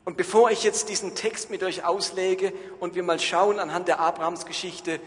Und 0.05 0.15
bevor 0.15 0.51
ich 0.51 0.61
jetzt 0.61 0.89
diesen 0.89 1.15
Text 1.15 1.49
mit 1.49 1.63
euch 1.63 1.83
auslege 1.83 2.53
und 2.79 2.93
wir 2.93 3.01
mal 3.01 3.19
schauen 3.19 3.57
anhand 3.57 3.87
der 3.87 3.99
Abrahamsgeschichte, 3.99 4.99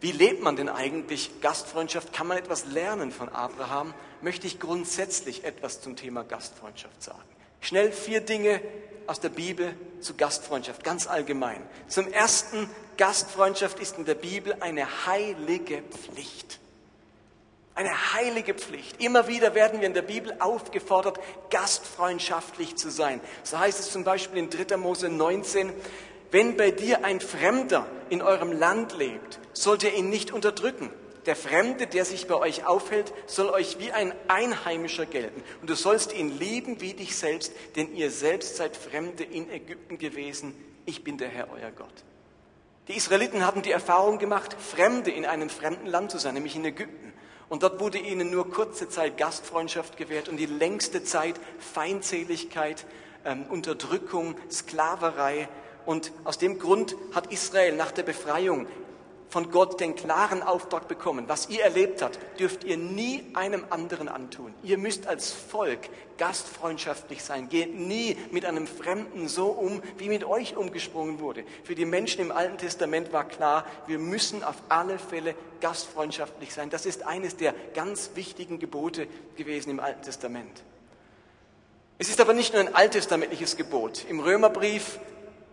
wie 0.00 0.12
lebt 0.12 0.42
man 0.42 0.56
denn 0.56 0.68
eigentlich 0.68 1.40
Gastfreundschaft? 1.40 2.12
Kann 2.12 2.26
man 2.26 2.36
etwas 2.36 2.66
lernen 2.66 3.10
von 3.10 3.30
Abraham? 3.30 3.94
Möchte 4.20 4.46
ich 4.46 4.60
grundsätzlich 4.60 5.44
etwas 5.44 5.80
zum 5.80 5.96
Thema 5.96 6.24
Gastfreundschaft 6.24 7.02
sagen. 7.02 7.41
Schnell 7.62 7.92
vier 7.92 8.20
Dinge 8.20 8.60
aus 9.06 9.20
der 9.20 9.28
Bibel 9.28 9.74
zu 10.00 10.14
Gastfreundschaft, 10.14 10.82
ganz 10.82 11.06
allgemein. 11.06 11.62
Zum 11.86 12.12
ersten, 12.12 12.68
Gastfreundschaft 12.96 13.78
ist 13.78 13.98
in 13.98 14.04
der 14.04 14.16
Bibel 14.16 14.56
eine 14.60 15.06
heilige 15.06 15.82
Pflicht. 15.82 16.58
Eine 17.74 18.14
heilige 18.14 18.52
Pflicht. 18.54 19.00
Immer 19.00 19.28
wieder 19.28 19.54
werden 19.54 19.80
wir 19.80 19.86
in 19.86 19.94
der 19.94 20.02
Bibel 20.02 20.34
aufgefordert, 20.40 21.18
gastfreundschaftlich 21.50 22.76
zu 22.76 22.90
sein. 22.90 23.20
So 23.44 23.58
heißt 23.58 23.78
es 23.78 23.92
zum 23.92 24.04
Beispiel 24.04 24.40
in 24.40 24.50
3. 24.50 24.76
Mose 24.76 25.08
19, 25.08 25.72
wenn 26.32 26.56
bei 26.56 26.72
dir 26.72 27.04
ein 27.04 27.20
Fremder 27.20 27.86
in 28.10 28.22
eurem 28.22 28.52
Land 28.52 28.98
lebt, 28.98 29.38
sollt 29.52 29.84
ihr 29.84 29.94
ihn 29.94 30.10
nicht 30.10 30.32
unterdrücken. 30.32 30.90
Der 31.26 31.36
Fremde, 31.36 31.86
der 31.86 32.04
sich 32.04 32.26
bei 32.26 32.34
euch 32.34 32.66
aufhält, 32.66 33.12
soll 33.26 33.48
euch 33.50 33.78
wie 33.78 33.92
ein 33.92 34.12
Einheimischer 34.26 35.06
gelten. 35.06 35.42
Und 35.60 35.70
du 35.70 35.76
sollst 35.76 36.12
ihn 36.12 36.36
lieben 36.36 36.80
wie 36.80 36.94
dich 36.94 37.16
selbst, 37.16 37.52
denn 37.76 37.94
ihr 37.94 38.10
selbst 38.10 38.56
seid 38.56 38.76
Fremde 38.76 39.22
in 39.22 39.48
Ägypten 39.50 39.98
gewesen. 39.98 40.54
Ich 40.84 41.04
bin 41.04 41.18
der 41.18 41.28
Herr, 41.28 41.48
euer 41.52 41.70
Gott. 41.70 42.04
Die 42.88 42.96
Israeliten 42.96 43.46
hatten 43.46 43.62
die 43.62 43.70
Erfahrung 43.70 44.18
gemacht, 44.18 44.56
Fremde 44.58 45.12
in 45.12 45.24
einem 45.24 45.48
fremden 45.48 45.86
Land 45.86 46.10
zu 46.10 46.18
sein, 46.18 46.34
nämlich 46.34 46.56
in 46.56 46.64
Ägypten. 46.64 47.12
Und 47.48 47.62
dort 47.62 47.78
wurde 47.78 47.98
ihnen 47.98 48.30
nur 48.30 48.50
kurze 48.50 48.88
Zeit 48.88 49.16
Gastfreundschaft 49.16 49.96
gewährt 49.96 50.28
und 50.28 50.38
die 50.38 50.46
längste 50.46 51.04
Zeit 51.04 51.38
Feindseligkeit, 51.58 52.84
ähm, 53.24 53.46
Unterdrückung, 53.48 54.34
Sklaverei. 54.50 55.48
Und 55.86 56.12
aus 56.24 56.38
dem 56.38 56.58
Grund 56.58 56.96
hat 57.14 57.32
Israel 57.32 57.76
nach 57.76 57.92
der 57.92 58.02
Befreiung 58.02 58.66
von 59.32 59.50
Gott 59.50 59.80
den 59.80 59.96
klaren 59.96 60.42
Auftrag 60.42 60.88
bekommen, 60.88 61.24
was 61.26 61.48
ihr 61.48 61.62
erlebt 61.62 62.02
habt, 62.02 62.18
dürft 62.38 62.64
ihr 62.64 62.76
nie 62.76 63.24
einem 63.32 63.64
anderen 63.70 64.08
antun. 64.08 64.52
Ihr 64.62 64.76
müsst 64.76 65.06
als 65.06 65.32
Volk 65.32 65.88
gastfreundschaftlich 66.18 67.24
sein. 67.24 67.48
Geht 67.48 67.74
nie 67.74 68.18
mit 68.30 68.44
einem 68.44 68.66
Fremden 68.66 69.28
so 69.28 69.46
um, 69.46 69.82
wie 69.96 70.10
mit 70.10 70.24
euch 70.24 70.54
umgesprungen 70.54 71.18
wurde. 71.18 71.44
Für 71.64 71.74
die 71.74 71.86
Menschen 71.86 72.20
im 72.20 72.30
Alten 72.30 72.58
Testament 72.58 73.14
war 73.14 73.26
klar, 73.26 73.64
wir 73.86 73.98
müssen 73.98 74.44
auf 74.44 74.56
alle 74.68 74.98
Fälle 74.98 75.34
gastfreundschaftlich 75.62 76.52
sein. 76.52 76.68
Das 76.68 76.84
ist 76.84 77.06
eines 77.06 77.34
der 77.38 77.54
ganz 77.72 78.10
wichtigen 78.14 78.58
Gebote 78.58 79.06
gewesen 79.38 79.70
im 79.70 79.80
Alten 79.80 80.02
Testament. 80.02 80.62
Es 81.96 82.10
ist 82.10 82.20
aber 82.20 82.34
nicht 82.34 82.52
nur 82.52 82.60
ein 82.60 82.74
alttestamentliches 82.74 83.56
Gebot. 83.56 84.04
Im 84.10 84.20
Römerbrief 84.20 84.98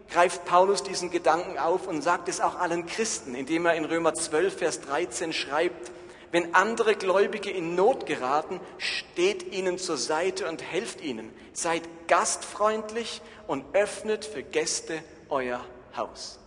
greift 0.09 0.45
Paulus 0.45 0.83
diesen 0.83 1.11
Gedanken 1.11 1.57
auf 1.57 1.87
und 1.87 2.01
sagt 2.01 2.29
es 2.29 2.41
auch 2.41 2.55
allen 2.55 2.85
Christen, 2.85 3.35
indem 3.35 3.65
er 3.65 3.75
in 3.75 3.85
Römer 3.85 4.13
12, 4.13 4.57
Vers 4.57 4.81
13 4.81 5.33
schreibt, 5.33 5.91
wenn 6.31 6.53
andere 6.53 6.95
Gläubige 6.95 7.49
in 7.49 7.75
Not 7.75 8.05
geraten, 8.05 8.59
steht 8.77 9.51
ihnen 9.51 9.77
zur 9.79 9.97
Seite 9.97 10.47
und 10.47 10.61
helft 10.61 11.01
ihnen. 11.01 11.33
Seid 11.53 11.81
gastfreundlich 12.07 13.21
und 13.47 13.65
öffnet 13.73 14.25
für 14.25 14.43
Gäste 14.43 15.01
euer 15.29 15.63
Haus. 15.95 16.39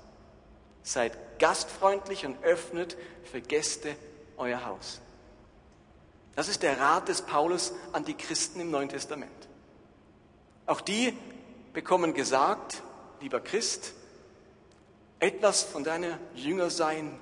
Seid 0.85 1.41
gastfreundlich 1.41 2.25
und 2.27 2.43
öffnet 2.45 2.97
für 3.25 3.41
Gäste 3.41 3.97
euer 4.37 4.65
Haus. 4.65 5.01
Das 6.37 6.49
ist 6.49 6.63
der 6.63 6.79
Rat 6.79 7.09
des 7.09 7.23
Paulus 7.23 7.73
an 7.93 8.05
die 8.05 8.15
Christen 8.15 8.61
im 8.61 8.71
Neuen 8.71 8.89
Testament. 8.89 9.31
Auch 10.67 10.81
die 10.81 11.17
bekommen 11.73 12.15
gesagt, 12.15 12.83
lieber 13.23 13.41
Christ, 13.41 13.95
etwas 15.21 15.63
von 15.63 15.85
deiner 15.85 16.19
Jüngersein 16.35 17.19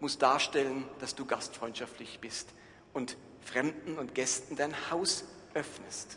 muss 0.00 0.18
darstellen, 0.18 0.84
dass 0.98 1.14
du 1.14 1.26
gastfreundschaftlich 1.26 2.18
bist 2.20 2.48
und 2.94 3.16
Fremden 3.44 3.98
und 3.98 4.14
Gästen 4.14 4.56
dein 4.56 4.74
Haus 4.90 5.24
öffnest. 5.54 6.16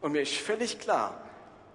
Und 0.00 0.12
mir 0.12 0.22
ist 0.22 0.36
völlig 0.36 0.78
klar, 0.78 1.28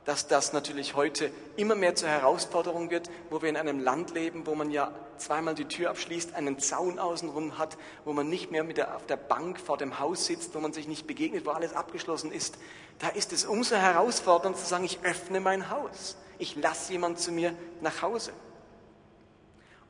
dass 0.05 0.27
das 0.27 0.53
natürlich 0.53 0.95
heute 0.95 1.31
immer 1.55 1.75
mehr 1.75 1.95
zur 1.95 2.09
Herausforderung 2.09 2.91
wird, 2.91 3.09
wo 3.29 3.41
wir 3.41 3.49
in 3.49 3.57
einem 3.57 3.79
Land 3.79 4.13
leben, 4.13 4.45
wo 4.45 4.55
man 4.55 4.71
ja 4.71 4.93
zweimal 5.17 5.55
die 5.55 5.65
Tür 5.65 5.89
abschließt, 5.89 6.35
einen 6.35 6.59
Zaun 6.59 6.99
außenrum 6.99 7.57
hat, 7.57 7.77
wo 8.03 8.13
man 8.13 8.29
nicht 8.29 8.51
mehr 8.51 8.63
mit 8.63 8.77
der, 8.77 8.95
auf 8.95 9.05
der 9.05 9.17
Bank 9.17 9.59
vor 9.59 9.77
dem 9.77 9.99
Haus 9.99 10.25
sitzt, 10.25 10.55
wo 10.55 10.59
man 10.59 10.73
sich 10.73 10.87
nicht 10.87 11.07
begegnet, 11.07 11.45
wo 11.45 11.51
alles 11.51 11.73
abgeschlossen 11.73 12.31
ist. 12.31 12.57
Da 12.99 13.09
ist 13.09 13.33
es 13.33 13.45
umso 13.45 13.75
herausfordernder 13.75 14.57
zu 14.57 14.65
sagen, 14.65 14.85
ich 14.85 14.99
öffne 15.03 15.39
mein 15.39 15.69
Haus 15.69 16.15
ich 16.39 16.55
lasse 16.55 16.93
jemand 16.93 17.19
zu 17.19 17.31
mir 17.31 17.55
nach 17.81 18.01
Hause. 18.01 18.33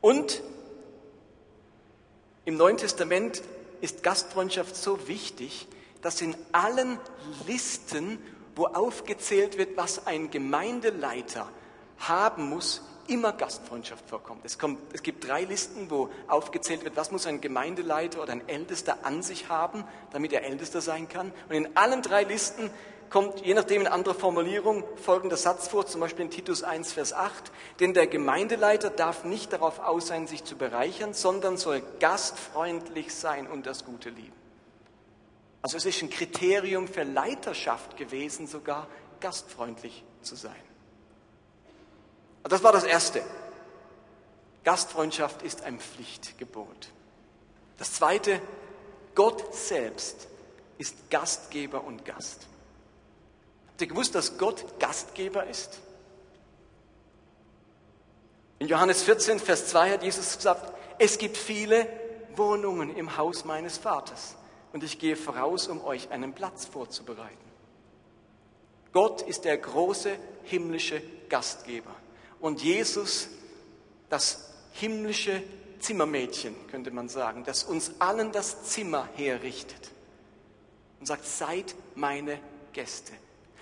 Und 0.02 0.42
im 2.46 2.58
Neuen 2.58 2.78
Testament 2.78 3.42
ist 3.82 4.04
Gastfreundschaft 4.04 4.76
so 4.76 5.08
wichtig, 5.08 5.68
dass 6.02 6.22
in 6.22 6.36
allen 6.52 7.00
Listen, 7.48 8.20
wo 8.56 8.68
aufgezählt 8.68 9.58
wird, 9.58 9.78
was 9.78 10.08
ein 10.08 10.32
Gemeindeleiter 10.32 11.50
haben 12.00 12.50
muss, 12.50 12.82
immer 13.08 13.34
Gastfreundschaft 13.34 14.10
vorkommt. 14.10 14.44
Es, 14.46 14.58
kommt. 14.58 14.80
es 14.94 15.04
gibt 15.04 15.28
drei 15.28 15.44
Listen, 15.44 15.90
wo 15.92 16.10
aufgezählt 16.28 16.84
wird, 16.84 16.98
was 16.98 17.12
muss 17.12 17.28
ein 17.28 17.42
Gemeindeleiter 17.42 18.22
oder 18.22 18.32
ein 18.32 18.48
Ältester 18.48 19.00
an 19.04 19.22
sich 19.22 19.50
haben, 19.50 19.84
damit 20.12 20.34
er 20.34 20.44
Ältester 20.44 20.82
sein 20.82 21.08
kann. 21.08 21.32
Und 21.50 21.56
in 21.56 21.78
allen 21.78 22.02
drei 22.02 22.24
Listen 22.24 22.70
kommt 23.10 23.46
je 23.46 23.54
nachdem 23.54 23.82
in 23.82 23.88
anderer 23.88 24.16
Formulierung 24.16 24.84
folgender 24.98 25.38
Satz 25.38 25.68
vor, 25.68 25.86
zum 25.86 26.02
Beispiel 26.02 26.26
in 26.26 26.32
Titus 26.32 26.64
1, 26.64 26.94
Vers 26.94 27.14
8. 27.14 27.52
Denn 27.80 27.94
der 27.94 28.08
Gemeindeleiter 28.08 28.90
darf 28.90 29.24
nicht 29.24 29.54
darauf 29.54 29.80
aus 29.80 30.08
sein, 30.08 30.28
sich 30.28 30.44
zu 30.44 30.56
bereichern, 30.56 31.14
sondern 31.14 31.58
soll 31.58 31.82
gastfreundlich 32.00 33.14
sein 33.14 33.48
und 33.48 33.66
das 33.68 33.86
Gute 33.86 34.10
lieben. 34.10 34.45
Also 35.66 35.78
es 35.78 35.86
ist 35.88 36.04
ein 36.04 36.12
Kriterium 36.12 36.88
für 36.88 37.02
Leiterschaft 37.02 37.98
gewesen, 37.98 38.46
sogar 38.46 38.86
gastfreundlich 39.20 40.04
zu 40.22 40.36
sein. 40.36 40.54
Und 42.44 42.52
das 42.52 42.62
war 42.62 42.72
das 42.72 42.84
Erste. 42.84 43.24
Gastfreundschaft 44.64 45.42
ist 45.42 45.64
ein 45.64 45.80
Pflichtgebot. 45.80 46.90
Das 47.80 47.94
Zweite, 47.94 48.40
Gott 49.16 49.56
selbst 49.56 50.28
ist 50.78 51.10
Gastgeber 51.10 51.84
und 51.84 52.06
Gast. 52.06 52.46
Habt 53.70 53.82
ihr 53.82 53.88
gewusst, 53.88 54.14
dass 54.14 54.38
Gott 54.38 54.80
Gastgeber 54.80 55.48
ist? 55.48 55.80
In 58.60 58.68
Johannes 58.68 59.02
14, 59.02 59.40
Vers 59.40 59.66
2 59.70 59.94
hat 59.94 60.04
Jesus 60.04 60.38
gesagt, 60.38 60.72
es 61.00 61.18
gibt 61.18 61.38
viele 61.38 61.90
Wohnungen 62.36 62.96
im 62.96 63.18
Haus 63.18 63.46
meines 63.46 63.80
Vaters 63.80 64.36
und 64.76 64.84
ich 64.84 65.00
gehe 65.00 65.16
voraus, 65.16 65.70
um 65.70 65.82
euch 65.86 66.12
einen 66.12 66.34
Platz 66.34 66.66
vorzubereiten. 66.66 67.38
Gott 68.92 69.22
ist 69.22 69.46
der 69.46 69.58
große 69.58 70.18
himmlische 70.44 71.02
Gastgeber 71.30 71.96
und 72.42 72.62
Jesus 72.62 73.30
das 74.10 74.54
himmlische 74.74 75.42
Zimmermädchen, 75.80 76.54
könnte 76.68 76.92
man 76.92 77.08
sagen, 77.08 77.46
das 77.46 77.64
uns 77.64 77.94
allen 78.00 78.34
das 78.34 78.66
Zimmer 78.66 79.08
herrichtet 79.16 79.92
und 81.00 81.06
sagt, 81.06 81.24
seid 81.26 81.74
meine 81.96 82.38
Gäste. 82.74 83.14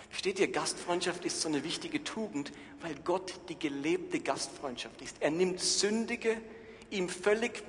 Steht 0.09 0.39
ihr, 0.39 0.51
Gastfreundschaft 0.51 1.25
ist 1.25 1.41
so 1.41 1.47
eine 1.47 1.63
wichtige 1.63 2.03
Tugend, 2.03 2.51
weil 2.81 2.95
Gott 3.05 3.35
die 3.49 3.59
gelebte 3.59 4.19
Gastfreundschaft 4.19 4.99
ist. 5.03 5.17
Er 5.19 5.29
nimmt 5.29 5.59
sündige, 5.59 6.41
ihm 6.89 7.07
völlig 7.07 7.63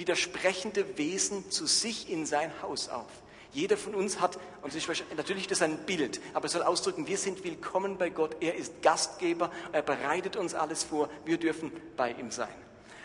widersprechende 0.00 0.96
Wesen 0.96 1.50
zu 1.50 1.66
sich 1.66 2.10
in 2.10 2.24
sein 2.24 2.50
Haus 2.62 2.88
auf. 2.88 3.06
Jeder 3.52 3.76
von 3.76 3.94
uns 3.94 4.18
hat, 4.18 4.38
und 4.62 4.74
natürlich 5.14 5.42
ist 5.42 5.50
das 5.50 5.60
ein 5.60 5.84
Bild, 5.84 6.22
aber 6.32 6.46
es 6.46 6.52
soll 6.52 6.62
ausdrücken, 6.62 7.06
wir 7.06 7.18
sind 7.18 7.44
willkommen 7.44 7.98
bei 7.98 8.08
Gott. 8.08 8.36
Er 8.40 8.54
ist 8.54 8.80
Gastgeber, 8.80 9.50
er 9.72 9.82
bereitet 9.82 10.36
uns 10.36 10.54
alles 10.54 10.84
vor, 10.84 11.10
wir 11.26 11.36
dürfen 11.36 11.70
bei 11.98 12.12
ihm 12.12 12.30
sein. 12.30 12.48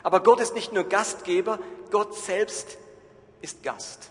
Aber 0.04 0.24
Gott 0.24 0.40
ist 0.40 0.54
nicht 0.54 0.72
nur 0.72 0.86
Gastgeber, 0.86 1.60
Gott 1.92 2.16
selbst 2.16 2.78
ist 3.42 3.62
Gast. 3.62 4.10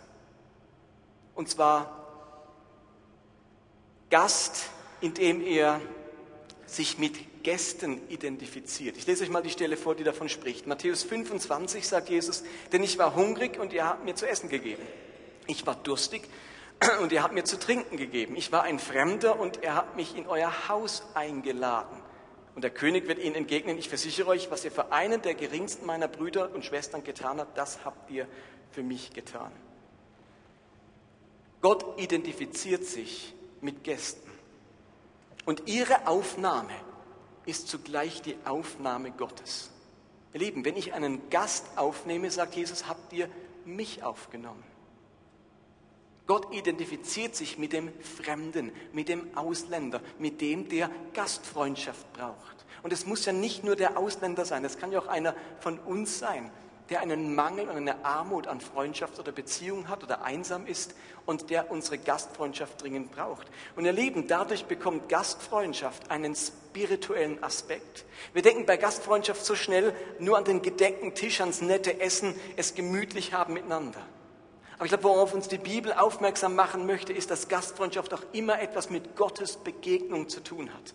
Und 1.34 1.48
zwar 1.48 2.04
Gast, 4.10 4.66
indem 5.00 5.40
er 5.40 5.80
sich 6.66 6.98
mit 6.98 7.14
Gästen 7.44 8.00
identifiziert. 8.08 8.96
Ich 8.96 9.06
lese 9.06 9.22
euch 9.22 9.30
mal 9.30 9.42
die 9.42 9.50
Stelle 9.50 9.76
vor, 9.76 9.94
die 9.94 10.02
davon 10.02 10.28
spricht. 10.28 10.66
Matthäus 10.66 11.04
25 11.04 11.86
sagt 11.86 12.08
Jesus, 12.08 12.42
denn 12.72 12.82
ich 12.82 12.98
war 12.98 13.14
hungrig 13.14 13.60
und 13.60 13.72
ihr 13.72 13.86
habt 13.86 14.04
mir 14.04 14.16
zu 14.16 14.26
essen 14.26 14.48
gegeben. 14.48 14.82
Ich 15.46 15.64
war 15.66 15.76
durstig 15.76 16.22
und 17.02 17.12
ihr 17.12 17.22
habt 17.22 17.34
mir 17.34 17.44
zu 17.44 17.58
trinken 17.58 17.96
gegeben. 17.96 18.34
Ich 18.34 18.50
war 18.50 18.64
ein 18.64 18.80
Fremder 18.80 19.38
und 19.38 19.60
ihr 19.62 19.76
habt 19.76 19.94
mich 19.94 20.16
in 20.16 20.26
euer 20.26 20.68
Haus 20.68 21.04
eingeladen. 21.14 22.02
Und 22.56 22.62
der 22.62 22.70
König 22.70 23.06
wird 23.06 23.18
ihnen 23.18 23.34
entgegnen, 23.34 23.78
ich 23.78 23.88
versichere 23.88 24.28
euch, 24.28 24.50
was 24.50 24.64
ihr 24.64 24.72
für 24.72 24.90
einen 24.90 25.22
der 25.22 25.34
geringsten 25.34 25.86
meiner 25.86 26.08
Brüder 26.08 26.54
und 26.54 26.64
Schwestern 26.64 27.04
getan 27.04 27.40
habt, 27.40 27.58
das 27.58 27.84
habt 27.84 28.10
ihr 28.10 28.26
für 28.70 28.82
mich 28.82 29.12
getan. 29.12 29.52
Gott 31.60 31.98
identifiziert 32.00 32.84
sich 32.84 33.34
mit 33.60 33.84
Gästen. 33.84 34.30
Und 35.44 35.66
ihre 35.66 36.06
Aufnahme 36.06 36.72
ist 37.46 37.68
zugleich 37.68 38.22
die 38.22 38.36
Aufnahme 38.44 39.10
Gottes. 39.10 39.70
Ihr 40.32 40.40
Lieben, 40.40 40.64
wenn 40.64 40.76
ich 40.76 40.92
einen 40.92 41.30
Gast 41.30 41.66
aufnehme, 41.76 42.30
sagt 42.30 42.56
Jesus, 42.56 42.88
habt 42.88 43.12
ihr 43.12 43.28
mich 43.64 44.02
aufgenommen. 44.02 44.64
Gott 46.26 46.54
identifiziert 46.54 47.36
sich 47.36 47.58
mit 47.58 47.72
dem 47.72 47.92
Fremden, 48.00 48.72
mit 48.92 49.08
dem 49.08 49.36
Ausländer, 49.36 50.00
mit 50.18 50.40
dem, 50.40 50.68
der 50.68 50.90
Gastfreundschaft 51.12 52.12
braucht. 52.14 52.64
Und 52.82 52.92
es 52.92 53.06
muss 53.06 53.26
ja 53.26 53.32
nicht 53.32 53.62
nur 53.62 53.76
der 53.76 53.98
Ausländer 53.98 54.44
sein, 54.44 54.64
es 54.64 54.78
kann 54.78 54.90
ja 54.90 54.98
auch 54.98 55.06
einer 55.06 55.34
von 55.60 55.78
uns 55.78 56.18
sein, 56.18 56.50
der 56.90 57.00
einen 57.00 57.34
Mangel 57.34 57.68
und 57.68 57.76
eine 57.76 58.04
Armut 58.04 58.46
an 58.46 58.60
Freundschaft 58.60 59.18
oder 59.18 59.32
Beziehung 59.32 59.88
hat 59.88 60.02
oder 60.02 60.22
einsam 60.22 60.66
ist 60.66 60.94
und 61.26 61.50
der 61.50 61.70
unsere 61.70 61.98
Gastfreundschaft 61.98 62.82
dringend 62.82 63.12
braucht. 63.12 63.46
Und 63.76 63.84
ihr 63.84 63.92
Lieben, 63.92 64.28
dadurch 64.28 64.66
bekommt 64.66 65.08
Gastfreundschaft 65.08 66.10
einen 66.10 66.34
spirituellen 66.34 67.42
Aspekt. 67.42 68.04
Wir 68.32 68.42
denken 68.42 68.66
bei 68.66 68.76
Gastfreundschaft 68.76 69.44
so 69.44 69.54
schnell 69.54 69.94
nur 70.18 70.36
an 70.36 70.44
den 70.44 70.60
gedeckten 70.60 71.14
Tisch, 71.14 71.40
ans 71.40 71.62
nette 71.62 72.00
Essen, 72.00 72.34
es 72.56 72.74
gemütlich 72.74 73.32
haben 73.32 73.54
miteinander. 73.54 74.00
Aber 74.74 74.84
ich 74.84 74.90
glaube, 74.90 75.04
worauf 75.04 75.34
uns 75.34 75.48
die 75.48 75.58
Bibel 75.58 75.92
aufmerksam 75.92 76.54
machen 76.54 76.84
möchte, 76.86 77.12
ist, 77.12 77.30
dass 77.30 77.48
Gastfreundschaft 77.48 78.12
auch 78.12 78.22
immer 78.32 78.60
etwas 78.60 78.90
mit 78.90 79.16
Gottes 79.16 79.56
Begegnung 79.56 80.28
zu 80.28 80.42
tun 80.42 80.74
hat. 80.74 80.94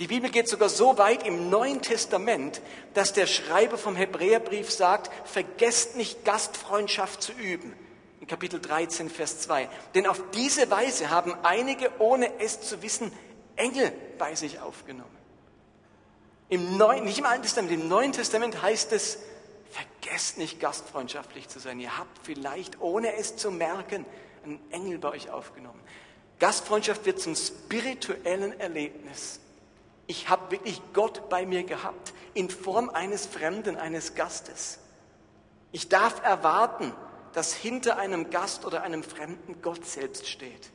Die 0.00 0.06
Bibel 0.06 0.30
geht 0.30 0.48
sogar 0.48 0.70
so 0.70 0.96
weit 0.96 1.26
im 1.26 1.50
Neuen 1.50 1.82
Testament, 1.82 2.62
dass 2.94 3.12
der 3.12 3.26
Schreiber 3.26 3.76
vom 3.76 3.96
Hebräerbrief 3.96 4.70
sagt, 4.70 5.10
vergesst 5.28 5.94
nicht 5.94 6.24
Gastfreundschaft 6.24 7.22
zu 7.22 7.32
üben. 7.32 7.74
In 8.18 8.26
Kapitel 8.26 8.60
13, 8.60 9.10
Vers 9.10 9.40
2. 9.40 9.68
Denn 9.94 10.06
auf 10.06 10.22
diese 10.34 10.70
Weise 10.70 11.10
haben 11.10 11.34
einige, 11.42 11.90
ohne 11.98 12.40
es 12.40 12.62
zu 12.62 12.80
wissen, 12.80 13.12
Engel 13.56 13.92
bei 14.16 14.34
sich 14.34 14.60
aufgenommen. 14.60 15.14
Im 16.48 16.78
Neuen, 16.78 17.04
nicht 17.04 17.18
im 17.18 17.26
Alten 17.26 17.42
Testament, 17.42 17.70
im 17.70 17.86
Neuen 17.86 18.12
Testament 18.12 18.62
heißt 18.62 18.92
es, 18.92 19.18
vergesst 19.70 20.38
nicht 20.38 20.60
gastfreundschaftlich 20.60 21.48
zu 21.48 21.58
sein. 21.58 21.78
Ihr 21.78 21.98
habt 21.98 22.24
vielleicht, 22.24 22.80
ohne 22.80 23.16
es 23.16 23.36
zu 23.36 23.50
merken, 23.50 24.06
einen 24.44 24.60
Engel 24.70 24.96
bei 24.96 25.10
euch 25.10 25.28
aufgenommen. 25.28 25.80
Gastfreundschaft 26.38 27.04
wird 27.04 27.20
zum 27.20 27.36
spirituellen 27.36 28.58
Erlebnis 28.58 29.40
ich 30.10 30.28
habe 30.28 30.50
wirklich 30.50 30.82
Gott 30.92 31.28
bei 31.28 31.46
mir 31.46 31.62
gehabt, 31.62 32.12
in 32.34 32.50
Form 32.50 32.90
eines 32.90 33.26
Fremden, 33.26 33.76
eines 33.76 34.16
Gastes. 34.16 34.80
Ich 35.70 35.88
darf 35.88 36.24
erwarten, 36.24 36.92
dass 37.32 37.54
hinter 37.54 37.96
einem 37.96 38.28
Gast 38.30 38.64
oder 38.66 38.82
einem 38.82 39.04
Fremden 39.04 39.62
Gott 39.62 39.86
selbst 39.86 40.28
steht. 40.28 40.70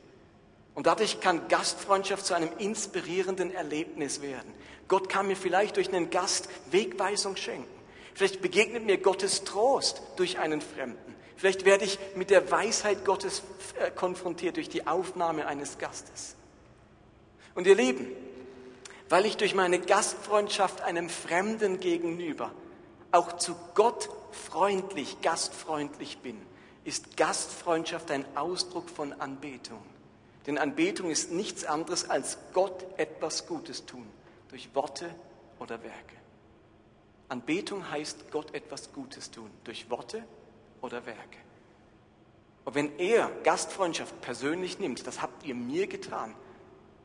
Und 0.74 0.86
dadurch 0.86 1.20
kann 1.20 1.48
Gastfreundschaft 1.48 2.24
zu 2.24 2.32
einem 2.32 2.48
inspirierenden 2.56 3.52
Erlebnis 3.52 4.22
werden. 4.22 4.54
Gott 4.88 5.10
kann 5.10 5.26
mir 5.26 5.36
vielleicht 5.36 5.76
durch 5.76 5.88
einen 5.88 6.08
Gast 6.08 6.48
Wegweisung 6.70 7.36
schenken. 7.36 7.68
Vielleicht 8.14 8.40
begegnet 8.40 8.86
mir 8.86 8.96
Gottes 8.96 9.44
Trost 9.44 10.00
durch 10.16 10.38
einen 10.38 10.62
Fremden. 10.62 11.14
Vielleicht 11.36 11.66
werde 11.66 11.84
ich 11.84 11.98
mit 12.14 12.30
der 12.30 12.50
Weisheit 12.50 13.04
Gottes 13.04 13.42
äh, 13.78 13.90
konfrontiert 13.90 14.56
durch 14.56 14.70
die 14.70 14.86
Aufnahme 14.86 15.46
eines 15.46 15.76
Gastes. 15.76 16.36
Und 17.54 17.66
ihr 17.66 17.74
Lieben, 17.74 18.06
weil 19.08 19.26
ich 19.26 19.36
durch 19.36 19.54
meine 19.54 19.78
Gastfreundschaft 19.78 20.82
einem 20.82 21.08
Fremden 21.08 21.80
gegenüber 21.80 22.52
auch 23.12 23.36
zu 23.36 23.56
Gott 23.74 24.08
freundlich, 24.32 25.20
gastfreundlich 25.22 26.18
bin, 26.18 26.40
ist 26.84 27.16
Gastfreundschaft 27.16 28.10
ein 28.10 28.24
Ausdruck 28.36 28.90
von 28.90 29.12
Anbetung. 29.14 29.82
Denn 30.46 30.58
Anbetung 30.58 31.10
ist 31.10 31.32
nichts 31.32 31.64
anderes 31.64 32.08
als 32.08 32.38
Gott 32.52 32.84
etwas 32.96 33.46
Gutes 33.46 33.86
tun, 33.86 34.06
durch 34.48 34.74
Worte 34.74 35.08
oder 35.58 35.82
Werke. 35.82 36.16
Anbetung 37.28 37.90
heißt 37.90 38.30
Gott 38.30 38.54
etwas 38.54 38.92
Gutes 38.92 39.30
tun, 39.30 39.50
durch 39.64 39.90
Worte 39.90 40.22
oder 40.80 41.04
Werke. 41.06 41.38
Und 42.64 42.74
wenn 42.74 42.98
er 42.98 43.30
Gastfreundschaft 43.42 44.20
persönlich 44.20 44.78
nimmt, 44.78 45.06
das 45.06 45.22
habt 45.22 45.44
ihr 45.44 45.54
mir 45.54 45.86
getan, 45.86 46.34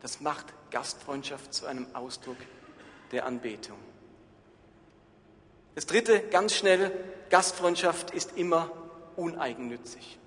das 0.02 0.22
macht 0.22 0.48
Gastfreundschaft 0.72 1.54
zu 1.54 1.66
einem 1.66 1.88
Ausdruck 1.94 2.38
der 3.12 3.26
Anbetung. 3.26 3.78
Das 5.76 5.86
dritte, 5.86 6.20
ganz 6.20 6.56
schnell, 6.56 6.92
Gastfreundschaft 7.30 8.12
ist 8.12 8.38
immer 8.38 8.72
uneigennützig. 9.16 10.18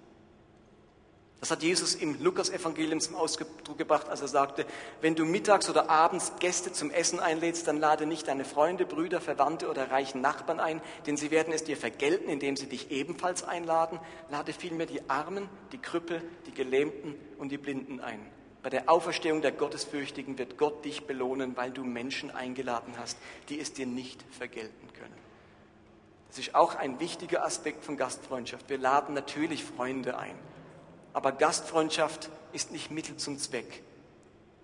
Das 1.40 1.50
hat 1.50 1.62
Jesus 1.62 1.94
im 1.94 2.22
Lukas-Evangelium 2.22 3.00
zum 3.00 3.16
Ausdruck 3.16 3.76
gebracht, 3.76 4.08
als 4.08 4.22
er 4.22 4.28
sagte, 4.28 4.64
wenn 5.02 5.14
du 5.14 5.26
mittags 5.26 5.68
oder 5.68 5.90
abends 5.90 6.32
Gäste 6.40 6.72
zum 6.72 6.90
Essen 6.90 7.20
einlädst, 7.20 7.68
dann 7.68 7.76
lade 7.76 8.06
nicht 8.06 8.28
deine 8.28 8.46
Freunde, 8.46 8.86
Brüder, 8.86 9.20
Verwandte 9.20 9.68
oder 9.68 9.90
reichen 9.90 10.22
Nachbarn 10.22 10.58
ein, 10.58 10.80
denn 11.06 11.18
sie 11.18 11.30
werden 11.30 11.52
es 11.52 11.62
dir 11.62 11.76
vergelten, 11.76 12.30
indem 12.30 12.56
sie 12.56 12.66
dich 12.66 12.90
ebenfalls 12.90 13.42
einladen. 13.42 14.00
Lade 14.30 14.54
vielmehr 14.54 14.86
die 14.86 15.02
Armen, 15.10 15.50
die 15.72 15.78
Krüppel, 15.78 16.22
die 16.46 16.54
Gelähmten 16.54 17.14
und 17.36 17.50
die 17.50 17.58
Blinden 17.58 18.00
ein. 18.00 18.24
Bei 18.64 18.70
der 18.70 18.88
Auferstehung 18.88 19.42
der 19.42 19.52
Gottesfürchtigen 19.52 20.38
wird 20.38 20.56
Gott 20.56 20.86
dich 20.86 21.06
belohnen, 21.06 21.54
weil 21.54 21.70
du 21.70 21.84
Menschen 21.84 22.30
eingeladen 22.30 22.94
hast, 22.98 23.18
die 23.50 23.60
es 23.60 23.74
dir 23.74 23.84
nicht 23.84 24.24
vergelten 24.30 24.88
können. 24.94 25.12
Das 26.30 26.38
ist 26.38 26.54
auch 26.54 26.74
ein 26.74 26.98
wichtiger 26.98 27.44
Aspekt 27.44 27.84
von 27.84 27.98
Gastfreundschaft. 27.98 28.70
Wir 28.70 28.78
laden 28.78 29.14
natürlich 29.14 29.62
Freunde 29.62 30.16
ein, 30.16 30.34
aber 31.12 31.32
Gastfreundschaft 31.32 32.30
ist 32.54 32.72
nicht 32.72 32.90
Mittel 32.90 33.18
zum 33.18 33.38
Zweck. 33.38 33.82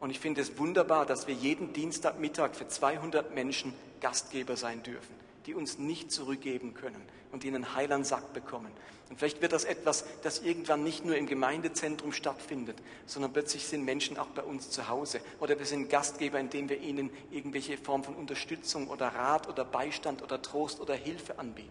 Und 0.01 0.09
ich 0.09 0.19
finde 0.19 0.41
es 0.41 0.57
wunderbar, 0.57 1.05
dass 1.05 1.27
wir 1.27 1.35
jeden 1.35 1.75
Dienstagmittag 1.75 2.55
für 2.55 2.67
200 2.67 3.35
Menschen 3.35 3.75
Gastgeber 4.01 4.57
sein 4.57 4.83
dürfen 4.83 5.15
die 5.47 5.55
uns 5.55 5.79
nicht 5.79 6.13
zurückgeben 6.13 6.75
können 6.75 7.03
und 7.33 7.43
die 7.43 7.49
einen 7.49 7.75
heilen 7.75 8.05
Sack 8.05 8.33
bekommen. 8.33 8.71
Und 9.09 9.19
vielleicht 9.19 9.43
wird 9.43 9.53
das 9.53 9.65
etwas, 9.65 10.05
das 10.23 10.41
irgendwann 10.41 10.85
nicht 10.85 11.05
nur 11.05 11.17
im 11.17 11.27
Gemeindezentrum 11.27 12.13
stattfindet, 12.13 12.77
sondern 13.07 13.33
plötzlich 13.33 13.67
sind 13.67 13.85
Menschen 13.85 14.17
auch 14.19 14.29
bei 14.29 14.43
uns 14.43 14.71
zu 14.71 14.89
Hause. 14.89 15.21
Oder 15.41 15.59
wir 15.59 15.67
sind 15.67 15.91
Gastgeber, 15.91 16.39
indem 16.39 16.69
wir 16.69 16.79
ihnen 16.81 17.11
irgendwelche 17.33 17.77
Form 17.77 18.05
von 18.05 18.15
Unterstützung 18.15 18.89
oder 18.89 19.09
Rat 19.09 19.49
oder 19.49 19.65
Beistand 19.65 20.23
oder 20.23 20.41
Trost 20.41 20.81
oder 20.81 20.95
Hilfe 20.95 21.39
anbieten. 21.41 21.71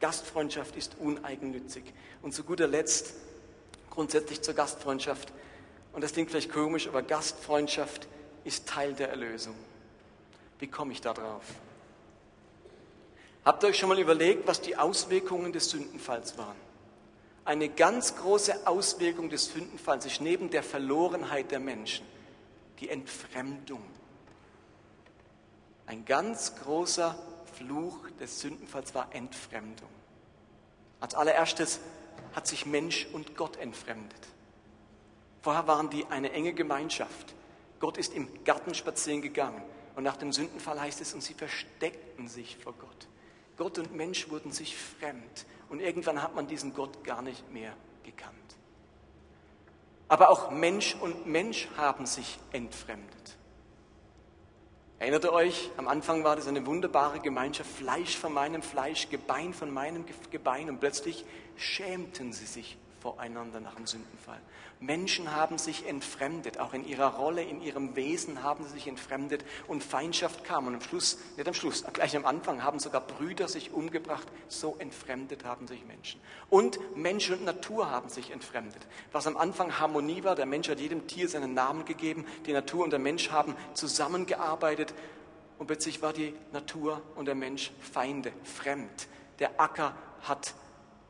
Gastfreundschaft 0.00 0.76
ist 0.76 0.96
uneigennützig. 0.98 1.84
Und 2.22 2.34
zu 2.34 2.44
guter 2.44 2.68
Letzt 2.68 3.14
grundsätzlich 3.90 4.40
zur 4.42 4.54
Gastfreundschaft. 4.54 5.32
Und 5.92 6.04
das 6.04 6.12
klingt 6.12 6.30
vielleicht 6.30 6.52
komisch, 6.52 6.86
aber 6.86 7.02
Gastfreundschaft 7.02 8.06
ist 8.44 8.68
Teil 8.68 8.94
der 8.94 9.10
Erlösung. 9.10 9.56
Wie 10.60 10.68
komme 10.68 10.92
ich 10.92 11.00
da 11.00 11.12
drauf? 11.12 11.42
Habt 13.44 13.62
ihr 13.62 13.68
euch 13.70 13.78
schon 13.78 13.88
mal 13.88 13.98
überlegt, 13.98 14.46
was 14.46 14.60
die 14.60 14.76
Auswirkungen 14.76 15.52
des 15.52 15.70
Sündenfalls 15.70 16.36
waren? 16.36 16.56
Eine 17.44 17.70
ganz 17.70 18.16
große 18.16 18.66
Auswirkung 18.66 19.30
des 19.30 19.46
Sündenfalls 19.46 20.04
ist 20.04 20.20
neben 20.20 20.50
der 20.50 20.62
Verlorenheit 20.62 21.50
der 21.50 21.60
Menschen 21.60 22.06
die 22.80 22.90
Entfremdung. 22.90 23.82
Ein 25.86 26.04
ganz 26.04 26.54
großer 26.56 27.18
Fluch 27.54 28.10
des 28.20 28.40
Sündenfalls 28.40 28.94
war 28.94 29.08
Entfremdung. 29.14 29.88
Als 31.00 31.14
allererstes 31.14 31.80
hat 32.34 32.46
sich 32.46 32.66
Mensch 32.66 33.08
und 33.12 33.36
Gott 33.36 33.56
entfremdet. 33.56 34.20
Vorher 35.42 35.66
waren 35.66 35.88
die 35.88 36.04
eine 36.06 36.30
enge 36.32 36.52
Gemeinschaft. 36.52 37.34
Gott 37.80 37.96
ist 37.96 38.14
im 38.14 38.44
Garten 38.44 38.74
spazieren 38.74 39.22
gegangen 39.22 39.62
und 39.96 40.04
nach 40.04 40.18
dem 40.18 40.32
Sündenfall 40.32 40.78
heißt 40.78 41.00
es, 41.00 41.14
und 41.14 41.22
sie 41.22 41.34
versteckten 41.34 42.28
sich 42.28 42.58
vor 42.58 42.74
Gott. 42.74 43.08
Gott 43.60 43.78
und 43.78 43.94
Mensch 43.94 44.30
wurden 44.30 44.52
sich 44.52 44.74
fremd 44.74 45.44
und 45.68 45.80
irgendwann 45.80 46.22
hat 46.22 46.34
man 46.34 46.46
diesen 46.46 46.72
Gott 46.72 47.04
gar 47.04 47.20
nicht 47.20 47.52
mehr 47.52 47.74
gekannt. 48.04 48.34
Aber 50.08 50.30
auch 50.30 50.50
Mensch 50.50 50.96
und 50.98 51.26
Mensch 51.26 51.68
haben 51.76 52.06
sich 52.06 52.38
entfremdet. 52.52 53.36
Erinnert 54.98 55.24
ihr 55.24 55.32
euch, 55.34 55.70
am 55.76 55.88
Anfang 55.88 56.24
war 56.24 56.36
das 56.36 56.48
eine 56.48 56.64
wunderbare 56.64 57.20
Gemeinschaft, 57.20 57.70
Fleisch 57.70 58.16
von 58.16 58.32
meinem 58.32 58.62
Fleisch, 58.62 59.10
Gebein 59.10 59.52
von 59.52 59.70
meinem 59.70 60.06
Gebein 60.30 60.70
und 60.70 60.80
plötzlich 60.80 61.26
schämten 61.58 62.32
sie 62.32 62.46
sich 62.46 62.78
voreinander 63.00 63.60
nach 63.60 63.74
dem 63.74 63.86
Sündenfall. 63.86 64.40
Menschen 64.78 65.34
haben 65.34 65.58
sich 65.58 65.86
entfremdet, 65.86 66.58
auch 66.58 66.72
in 66.72 66.86
ihrer 66.86 67.14
Rolle, 67.14 67.42
in 67.42 67.60
ihrem 67.60 67.96
Wesen 67.96 68.42
haben 68.42 68.64
sie 68.64 68.70
sich 68.70 68.86
entfremdet 68.88 69.44
und 69.68 69.82
Feindschaft 69.82 70.44
kam. 70.44 70.66
Und 70.66 70.74
am 70.74 70.80
Schluss, 70.80 71.18
nicht 71.36 71.48
am 71.48 71.54
Schluss, 71.54 71.84
gleich 71.92 72.16
am 72.16 72.24
Anfang 72.24 72.62
haben 72.62 72.78
sogar 72.78 73.02
Brüder 73.02 73.48
sich 73.48 73.72
umgebracht. 73.72 74.26
So 74.48 74.76
entfremdet 74.78 75.44
haben 75.44 75.66
sich 75.66 75.84
Menschen. 75.84 76.20
Und 76.48 76.78
Mensch 76.96 77.30
und 77.30 77.44
Natur 77.44 77.90
haben 77.90 78.08
sich 78.08 78.30
entfremdet. 78.30 78.86
Was 79.12 79.26
am 79.26 79.36
Anfang 79.36 79.78
Harmonie 79.78 80.24
war, 80.24 80.34
der 80.34 80.46
Mensch 80.46 80.68
hat 80.68 80.80
jedem 80.80 81.06
Tier 81.06 81.28
seinen 81.28 81.54
Namen 81.54 81.84
gegeben, 81.84 82.24
die 82.46 82.52
Natur 82.52 82.84
und 82.84 82.90
der 82.90 82.98
Mensch 82.98 83.30
haben 83.30 83.54
zusammengearbeitet 83.74 84.94
und 85.58 85.66
plötzlich 85.66 86.00
war 86.00 86.14
die 86.14 86.34
Natur 86.52 87.02
und 87.16 87.26
der 87.26 87.34
Mensch 87.34 87.70
Feinde, 87.80 88.32
fremd. 88.44 89.08
Der 89.40 89.60
Acker 89.60 89.94
hat 90.22 90.54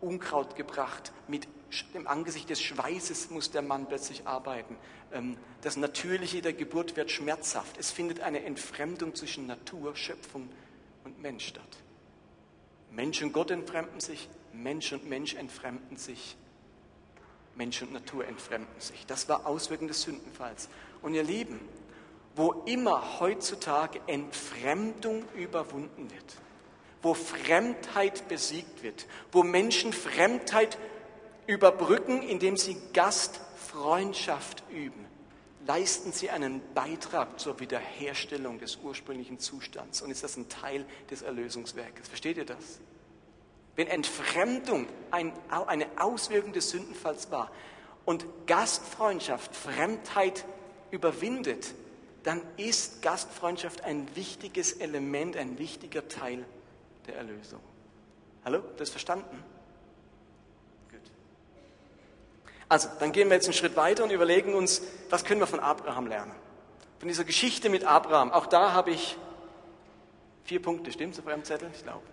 Unkraut 0.00 0.57
gebracht. 0.57 1.12
Mit 1.29 1.46
dem 1.94 2.06
Angesicht 2.06 2.50
des 2.50 2.61
Schweißes 2.61 3.30
muss 3.30 3.50
der 3.50 3.62
Mann 3.62 3.87
plötzlich 3.87 4.26
arbeiten. 4.26 4.76
Ähm, 5.12 5.37
das 5.62 5.76
Natürliche 5.76 6.42
der 6.42 6.52
Geburt 6.52 6.96
wird 6.96 7.11
schmerzhaft. 7.11 7.78
Es 7.78 7.90
findet 7.90 8.20
eine 8.20 8.44
Entfremdung 8.44 9.14
zwischen 9.14 9.46
Natur, 9.46 9.96
Schöpfung 9.96 10.48
und 11.04 11.20
Mensch 11.20 11.46
statt. 11.46 11.78
Mensch 12.90 13.22
und 13.22 13.33
Gott 13.33 13.50
entfremden 13.50 14.00
sich, 14.00 14.28
Mensch 14.52 14.92
und 14.92 15.09
Mensch 15.09 15.35
entfremden 15.35 15.96
sich, 15.96 16.37
Mensch 17.54 17.83
und 17.83 17.92
Natur 17.92 18.26
entfremden 18.26 18.80
sich. 18.80 19.06
Das 19.06 19.28
war 19.28 19.46
Auswirkung 19.46 19.88
des 19.88 20.02
Sündenfalls. 20.02 20.68
Und 21.02 21.14
ihr 21.14 21.22
Lieben, 21.22 21.61
wo 22.35 22.52
immer 22.66 23.20
heutzutage 23.20 24.00
Entfremdung 24.06 25.24
überwunden 25.37 26.11
wird, 26.11 26.37
wo 27.02 27.14
Fremdheit 27.14 28.28
besiegt 28.28 28.83
wird, 28.83 29.06
wo 29.33 29.42
Menschen 29.42 29.92
Fremdheit 29.92 30.78
überbrücken, 31.50 32.22
indem 32.22 32.56
sie 32.56 32.76
Gastfreundschaft 32.92 34.62
üben, 34.70 35.04
leisten 35.66 36.12
sie 36.12 36.30
einen 36.30 36.60
Beitrag 36.74 37.38
zur 37.40 37.60
Wiederherstellung 37.60 38.58
des 38.58 38.76
ursprünglichen 38.76 39.38
Zustands 39.38 40.00
und 40.00 40.10
ist 40.10 40.22
das 40.22 40.36
ein 40.36 40.48
Teil 40.48 40.86
des 41.10 41.22
Erlösungswerkes. 41.22 42.08
Versteht 42.08 42.36
ihr 42.36 42.46
das? 42.46 42.80
Wenn 43.76 43.88
Entfremdung 43.88 44.86
ein, 45.10 45.32
eine 45.48 45.86
Auswirkung 45.96 46.52
des 46.52 46.70
Sündenfalls 46.70 47.30
war 47.30 47.50
und 48.04 48.24
Gastfreundschaft 48.46 49.54
Fremdheit 49.54 50.44
überwindet, 50.90 51.74
dann 52.22 52.42
ist 52.56 53.02
Gastfreundschaft 53.02 53.84
ein 53.84 54.06
wichtiges 54.14 54.72
Element, 54.74 55.36
ein 55.36 55.58
wichtiger 55.58 56.08
Teil 56.08 56.44
der 57.06 57.16
Erlösung. 57.16 57.60
Hallo, 58.44 58.62
das 58.76 58.90
verstanden? 58.90 59.42
Gut. 60.90 61.00
Also, 62.70 62.88
dann 63.00 63.11
gehen 63.11 63.28
wir 63.28 63.35
jetzt 63.35 63.46
einen 63.46 63.52
Schritt 63.52 63.74
weiter 63.74 64.04
und 64.04 64.12
überlegen 64.12 64.54
uns, 64.54 64.80
was 65.11 65.24
können 65.24 65.40
wir 65.40 65.48
von 65.48 65.59
Abraham 65.59 66.06
lernen? 66.06 66.33
Von 67.00 67.09
dieser 67.09 67.24
Geschichte 67.24 67.68
mit 67.68 67.85
Abraham. 67.85 68.30
Auch 68.30 68.46
da 68.46 68.72
habe 68.72 68.92
ich 68.92 69.16
vier 70.44 70.62
Punkte, 70.62 70.92
stimmt's 70.92 71.18
auf 71.18 71.26
eurem 71.26 71.42
Zettel? 71.42 71.68
Ich 71.74 71.83
glaube. 71.83 72.04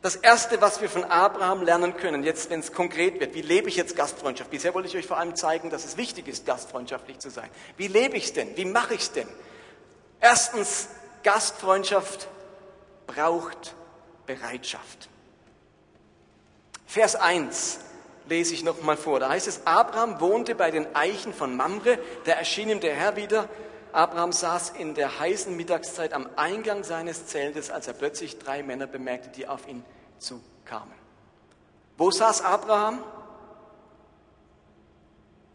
Das 0.00 0.14
Erste, 0.14 0.60
was 0.60 0.80
wir 0.80 0.88
von 0.88 1.02
Abraham 1.02 1.62
lernen 1.62 1.96
können, 1.96 2.22
jetzt 2.22 2.50
wenn 2.50 2.60
es 2.60 2.72
konkret 2.72 3.18
wird, 3.18 3.34
wie 3.34 3.42
lebe 3.42 3.68
ich 3.68 3.74
jetzt 3.74 3.96
Gastfreundschaft? 3.96 4.50
Bisher 4.50 4.74
wollte 4.74 4.86
ich 4.86 4.96
euch 4.96 5.08
vor 5.08 5.18
allem 5.18 5.34
zeigen, 5.34 5.68
dass 5.68 5.84
es 5.84 5.96
wichtig 5.96 6.28
ist, 6.28 6.46
gastfreundschaftlich 6.46 7.18
zu 7.18 7.30
sein. 7.30 7.50
Wie 7.76 7.88
lebe 7.88 8.16
ich 8.16 8.26
es 8.26 8.32
denn? 8.32 8.56
Wie 8.56 8.64
mache 8.64 8.94
ich 8.94 9.00
es 9.00 9.10
denn? 9.10 9.28
Erstens, 10.20 10.88
Gastfreundschaft 11.24 12.28
braucht 13.08 13.74
Bereitschaft. 14.26 15.08
Vers 16.86 17.16
1 17.16 17.80
lese 18.32 18.54
ich 18.54 18.64
nochmal 18.64 18.96
vor. 18.96 19.20
Da 19.20 19.28
heißt 19.28 19.46
es, 19.46 19.66
Abraham 19.66 20.18
wohnte 20.18 20.54
bei 20.54 20.70
den 20.70 20.96
Eichen 20.96 21.34
von 21.34 21.54
Mamre, 21.54 21.98
da 22.24 22.32
erschien 22.32 22.70
ihm 22.70 22.80
der 22.80 22.94
Herr 22.94 23.14
wieder. 23.14 23.46
Abraham 23.92 24.32
saß 24.32 24.70
in 24.70 24.94
der 24.94 25.20
heißen 25.20 25.54
Mittagszeit 25.54 26.14
am 26.14 26.26
Eingang 26.36 26.82
seines 26.82 27.26
Zeltes, 27.26 27.70
als 27.70 27.88
er 27.88 27.92
plötzlich 27.92 28.38
drei 28.38 28.62
Männer 28.62 28.86
bemerkte, 28.86 29.28
die 29.28 29.46
auf 29.46 29.68
ihn 29.68 29.84
zukamen. 30.18 30.94
Wo 31.98 32.10
saß 32.10 32.40
Abraham? 32.40 33.04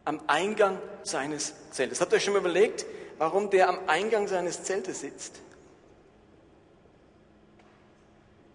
Am 0.05 0.21
Eingang 0.27 0.77
seines 1.01 1.55
Zeltes. 1.71 1.99
Habt 1.99 2.13
ihr 2.13 2.17
euch 2.17 2.23
schon 2.23 2.33
mal 2.33 2.39
überlegt, 2.39 2.85
warum 3.17 3.49
der 3.49 3.69
am 3.69 3.79
Eingang 3.87 4.27
seines 4.27 4.63
Zeltes 4.63 5.01
sitzt? 5.01 5.41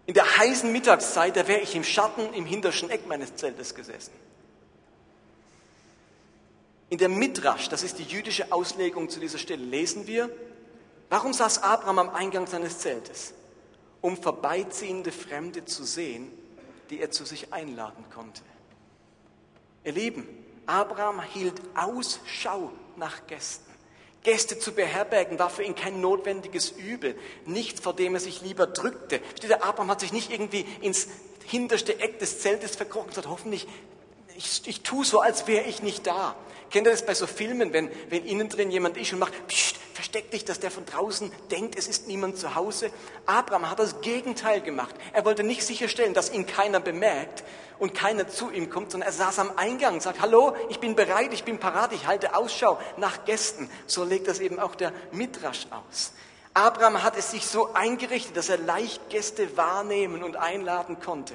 In 0.06 0.14
der 0.14 0.38
heißen 0.38 0.70
Mittagszeit, 0.72 1.36
da 1.36 1.46
wäre 1.46 1.60
ich 1.60 1.74
im 1.74 1.84
Schatten 1.84 2.32
im 2.34 2.44
hintersten 2.44 2.90
Eck 2.90 3.06
meines 3.06 3.36
Zeltes 3.36 3.74
gesessen. 3.74 4.12
In 6.90 6.98
der 6.98 7.08
Midrash, 7.08 7.68
das 7.68 7.82
ist 7.82 7.98
die 7.98 8.04
jüdische 8.04 8.52
Auslegung 8.52 9.08
zu 9.08 9.20
dieser 9.20 9.38
Stelle, 9.38 9.64
lesen 9.64 10.06
wir, 10.06 10.28
warum 11.08 11.32
saß 11.32 11.62
Abraham 11.62 12.00
am 12.00 12.10
Eingang 12.10 12.46
seines 12.46 12.78
Zeltes? 12.80 13.32
Um 14.00 14.20
vorbeiziehende 14.20 15.12
Fremde 15.12 15.64
zu 15.64 15.84
sehen, 15.84 16.30
die 16.90 17.00
er 17.00 17.10
zu 17.10 17.24
sich 17.24 17.52
einladen 17.52 18.04
konnte. 18.12 18.42
Ihr 19.84 19.92
Lieben, 19.92 20.28
Abraham 20.66 21.22
hielt 21.22 21.60
Ausschau 21.74 22.72
nach 22.96 23.26
Gästen. 23.26 23.71
Gäste 24.22 24.58
zu 24.58 24.72
beherbergen 24.72 25.38
war 25.38 25.50
für 25.50 25.64
ihn 25.64 25.74
kein 25.74 26.00
notwendiges 26.00 26.70
Übel, 26.70 27.16
nichts, 27.44 27.80
vor 27.80 27.94
dem 27.94 28.14
er 28.14 28.20
sich 28.20 28.40
lieber 28.40 28.66
drückte. 28.66 29.20
Der 29.42 29.64
Abraham 29.64 29.90
hat 29.90 30.00
sich 30.00 30.12
nicht 30.12 30.30
irgendwie 30.30 30.64
ins 30.80 31.08
hinterste 31.44 31.98
Eck 31.98 32.18
des 32.20 32.40
Zeltes 32.40 32.76
verkrochen 32.76 33.06
und 33.06 33.10
gesagt, 33.10 33.28
hoffentlich, 33.28 33.66
ich, 34.36 34.62
ich 34.66 34.80
tue 34.82 35.04
so, 35.04 35.20
als 35.20 35.46
wäre 35.46 35.66
ich 35.66 35.82
nicht 35.82 36.06
da. 36.06 36.36
Kennt 36.70 36.86
ihr 36.86 36.92
das 36.92 37.04
bei 37.04 37.14
so 37.14 37.26
Filmen, 37.26 37.72
wenn, 37.72 37.90
wenn 38.08 38.24
innen 38.24 38.48
drin 38.48 38.70
jemand 38.70 38.96
ist 38.96 39.12
und 39.12 39.18
macht, 39.18 39.34
pst, 39.48 39.76
versteck 40.02 40.32
dich, 40.32 40.44
dass 40.44 40.58
der 40.58 40.72
von 40.72 40.84
draußen 40.84 41.30
denkt, 41.52 41.78
es 41.78 41.86
ist 41.86 42.08
niemand 42.08 42.36
zu 42.36 42.56
Hause? 42.56 42.90
Abraham 43.24 43.70
hat 43.70 43.78
das 43.78 44.00
Gegenteil 44.00 44.60
gemacht. 44.60 44.96
Er 45.12 45.24
wollte 45.24 45.44
nicht 45.44 45.64
sicherstellen, 45.64 46.12
dass 46.12 46.32
ihn 46.32 46.44
keiner 46.44 46.80
bemerkt 46.80 47.44
und 47.78 47.94
keiner 47.94 48.26
zu 48.26 48.50
ihm 48.50 48.68
kommt, 48.68 48.90
sondern 48.90 49.08
er 49.08 49.12
saß 49.12 49.38
am 49.38 49.56
Eingang 49.56 49.94
und 49.94 50.02
sagt, 50.02 50.20
hallo, 50.20 50.56
ich 50.70 50.80
bin 50.80 50.96
bereit, 50.96 51.32
ich 51.32 51.44
bin 51.44 51.60
parat, 51.60 51.92
ich 51.92 52.08
halte 52.08 52.34
Ausschau 52.34 52.80
nach 52.96 53.24
Gästen. 53.26 53.70
So 53.86 54.02
legt 54.02 54.26
das 54.26 54.40
eben 54.40 54.58
auch 54.58 54.74
der 54.74 54.92
Midrasch 55.12 55.68
aus. 55.70 56.12
Abraham 56.52 57.04
hat 57.04 57.16
es 57.16 57.30
sich 57.30 57.46
so 57.46 57.72
eingerichtet, 57.72 58.36
dass 58.36 58.48
er 58.48 58.58
leicht 58.58 59.08
Gäste 59.08 59.56
wahrnehmen 59.56 60.24
und 60.24 60.34
einladen 60.34 60.98
konnte. 60.98 61.34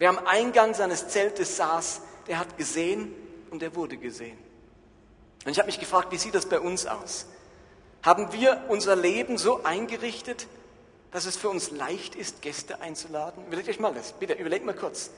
Wer 0.00 0.08
am 0.08 0.18
Eingang 0.26 0.74
seines 0.74 1.06
Zeltes 1.06 1.56
saß, 1.56 2.00
der 2.26 2.40
hat 2.40 2.58
gesehen 2.58 3.14
und 3.52 3.62
er 3.62 3.76
wurde 3.76 3.96
gesehen. 3.96 4.38
Und 5.44 5.52
ich 5.52 5.58
habe 5.58 5.66
mich 5.66 5.78
gefragt, 5.78 6.10
wie 6.10 6.18
sieht 6.18 6.34
das 6.34 6.46
bei 6.46 6.58
uns 6.58 6.84
aus? 6.84 7.26
Haben 8.02 8.32
wir 8.32 8.64
unser 8.68 8.96
Leben 8.96 9.38
so 9.38 9.62
eingerichtet, 9.62 10.48
dass 11.12 11.24
es 11.24 11.36
für 11.36 11.48
uns 11.48 11.70
leicht 11.70 12.16
ist, 12.16 12.42
Gäste 12.42 12.80
einzuladen? 12.80 13.46
Überlegt 13.46 13.68
euch 13.68 13.78
mal 13.78 13.94
das, 13.94 14.12
bitte, 14.12 14.32
überlegt 14.34 14.64
mal 14.64 14.74
kurz. 14.74 15.10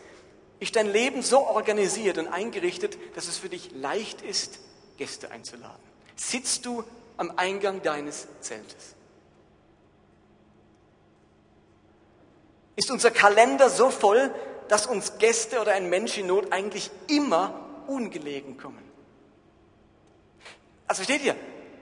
Ist 0.60 0.76
dein 0.76 0.92
Leben 0.92 1.22
so 1.22 1.46
organisiert 1.46 2.18
und 2.18 2.28
eingerichtet, 2.28 2.98
dass 3.14 3.26
es 3.26 3.38
für 3.38 3.48
dich 3.48 3.70
leicht 3.72 4.20
ist, 4.20 4.58
Gäste 4.98 5.30
einzuladen? 5.30 5.82
Sitzt 6.14 6.66
du 6.66 6.84
am 7.16 7.32
Eingang 7.36 7.82
deines 7.82 8.28
Zeltes? 8.40 8.94
Ist 12.76 12.90
unser 12.90 13.10
Kalender 13.10 13.70
so 13.70 13.90
voll, 13.90 14.34
dass 14.68 14.86
uns 14.86 15.18
Gäste 15.18 15.60
oder 15.60 15.72
ein 15.72 15.88
Mensch 15.88 16.18
in 16.18 16.26
Not 16.26 16.52
eigentlich 16.52 16.90
immer 17.08 17.60
ungelegen 17.86 18.58
kommen? 18.58 18.82
Also 20.86 21.02
steht 21.02 21.24
ihr, 21.24 21.36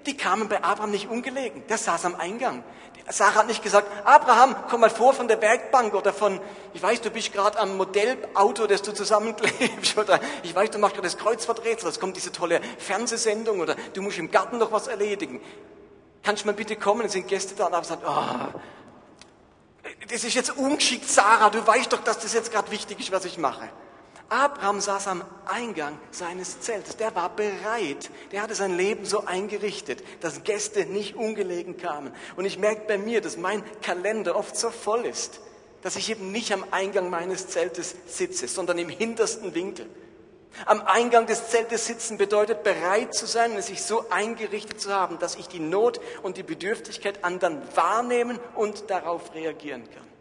die 0.06 0.16
kamen 0.16 0.48
bei 0.48 0.62
Abraham 0.62 0.90
nicht 0.90 1.08
ungelegen. 1.08 1.66
Der 1.68 1.78
saß 1.78 2.04
am 2.04 2.14
Eingang. 2.16 2.62
Sarah 3.08 3.34
hat 3.34 3.46
nicht 3.48 3.62
gesagt, 3.62 3.88
Abraham, 4.06 4.54
komm 4.70 4.80
mal 4.80 4.90
vor 4.90 5.12
von 5.12 5.26
der 5.26 5.40
Werkbank 5.40 5.92
oder 5.94 6.12
von, 6.12 6.40
ich 6.72 6.82
weiß, 6.82 7.00
du 7.00 7.10
bist 7.10 7.32
gerade 7.32 7.58
am 7.58 7.76
Modellauto, 7.76 8.66
das 8.66 8.82
du 8.82 8.92
zusammenklebst 8.92 9.98
oder 9.98 10.20
ich 10.42 10.54
weiß, 10.54 10.70
du 10.70 10.78
machst 10.78 10.94
gerade 10.94 11.08
das 11.08 11.18
Kreuzworträtsel, 11.18 11.88
es 11.88 11.98
kommt 11.98 12.16
diese 12.16 12.30
tolle 12.30 12.60
Fernsehsendung 12.78 13.60
oder 13.60 13.74
du 13.94 14.02
musst 14.02 14.18
im 14.18 14.30
Garten 14.30 14.58
noch 14.58 14.70
was 14.70 14.86
erledigen. 14.86 15.40
Kannst 16.22 16.44
du 16.44 16.46
mal 16.46 16.54
bitte 16.54 16.76
kommen? 16.76 17.04
Es 17.04 17.12
sind 17.12 17.26
Gäste 17.26 17.54
da 17.56 17.66
und 17.66 17.74
Abraham 17.74 17.84
sagt, 17.84 18.04
oh, 18.06 18.60
das 20.08 20.22
ist 20.22 20.34
jetzt 20.34 20.56
ungeschickt, 20.56 21.08
Sarah, 21.08 21.50
du 21.50 21.66
weißt 21.66 21.92
doch, 21.92 22.04
dass 22.04 22.20
das 22.20 22.32
jetzt 22.32 22.52
gerade 22.52 22.70
wichtig 22.70 23.00
ist, 23.00 23.10
was 23.10 23.24
ich 23.24 23.36
mache. 23.36 23.68
Abraham 24.28 24.80
saß 24.80 25.08
am 25.08 25.24
Eingang 25.44 25.98
seines 26.10 26.60
Zeltes. 26.60 26.96
Der 26.96 27.14
war 27.14 27.30
bereit. 27.30 28.10
Der 28.30 28.42
hatte 28.42 28.54
sein 28.54 28.76
Leben 28.76 29.04
so 29.04 29.24
eingerichtet, 29.26 30.02
dass 30.20 30.44
Gäste 30.44 30.86
nicht 30.86 31.16
ungelegen 31.16 31.76
kamen. 31.76 32.14
Und 32.36 32.44
ich 32.44 32.58
merke 32.58 32.82
bei 32.86 32.98
mir, 32.98 33.20
dass 33.20 33.36
mein 33.36 33.62
Kalender 33.82 34.36
oft 34.36 34.56
so 34.56 34.70
voll 34.70 35.04
ist, 35.04 35.40
dass 35.82 35.96
ich 35.96 36.10
eben 36.10 36.32
nicht 36.32 36.52
am 36.52 36.64
Eingang 36.70 37.10
meines 37.10 37.48
Zeltes 37.48 37.94
sitze, 38.06 38.48
sondern 38.48 38.78
im 38.78 38.88
hintersten 38.88 39.54
Winkel. 39.54 39.88
Am 40.66 40.82
Eingang 40.82 41.26
des 41.26 41.48
Zeltes 41.48 41.86
sitzen 41.86 42.18
bedeutet 42.18 42.62
bereit 42.62 43.14
zu 43.14 43.26
sein 43.26 43.52
und 43.52 43.62
sich 43.62 43.82
so 43.82 44.08
eingerichtet 44.10 44.80
zu 44.80 44.92
haben, 44.92 45.18
dass 45.18 45.36
ich 45.36 45.48
die 45.48 45.60
Not 45.60 46.00
und 46.22 46.36
die 46.36 46.42
Bedürftigkeit 46.42 47.24
anderen 47.24 47.62
wahrnehmen 47.74 48.38
und 48.54 48.90
darauf 48.90 49.34
reagieren 49.34 49.88
kann. 49.90 50.11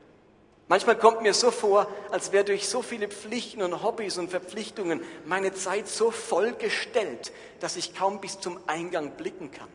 Manchmal 0.72 0.98
kommt 0.98 1.22
mir 1.22 1.34
so 1.34 1.52
vor, 1.52 1.86
als 2.12 2.32
wäre 2.32 2.46
durch 2.46 2.70
so 2.70 2.82
viele 2.82 3.10
Pflichten 3.10 3.62
und 3.62 3.84
Hobbys 3.84 4.18
und 4.18 4.30
Verpflichtungen 4.30 5.02
meine 5.26 5.54
Zeit 5.54 5.90
so 5.90 6.12
vollgestellt, 6.12 7.34
dass 7.60 7.76
ich 7.76 7.94
kaum 7.94 8.22
bis 8.22 8.40
zum 8.40 8.58
Eingang 8.68 9.12
blicken 9.18 9.52
kann. 9.52 9.68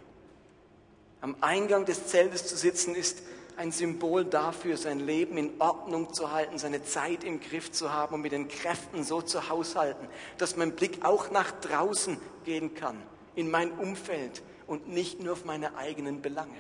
Am 1.21 1.37
Eingang 1.43 1.85
des 1.85 2.07
Zeltes 2.07 2.47
zu 2.47 2.57
sitzen 2.57 2.95
ist 2.95 3.23
ein 3.59 3.73
Symbol 3.73 4.25
dafür, 4.25 4.79
sein 4.79 5.01
Leben 5.01 5.37
in 5.37 5.61
Ordnung 5.61 6.15
zu 6.15 6.33
halten, 6.33 6.57
seine 6.57 6.83
Zeit 6.83 7.25
im 7.25 7.41
Griff 7.41 7.71
zu 7.73 7.93
haben 7.93 8.15
und 8.15 8.23
mit 8.23 8.33
den 8.33 8.49
Kräften 8.49 9.05
so 9.05 9.21
zu 9.21 9.51
haushalten, 9.51 10.09
dass 10.39 10.57
mein 10.57 10.75
Blick 10.77 11.05
auch 11.05 11.31
nach 11.31 11.53
draußen 11.61 12.19
gehen 12.47 12.75
kann, 12.75 13.03
in 13.35 13.51
mein 13.51 13.71
Umfeld 13.73 14.43
und 14.67 14.89
nicht 14.89 15.21
nur 15.21 15.35
auf 15.35 15.45
meine 15.45 15.77
eigenen 15.77 16.23
Belange. 16.23 16.57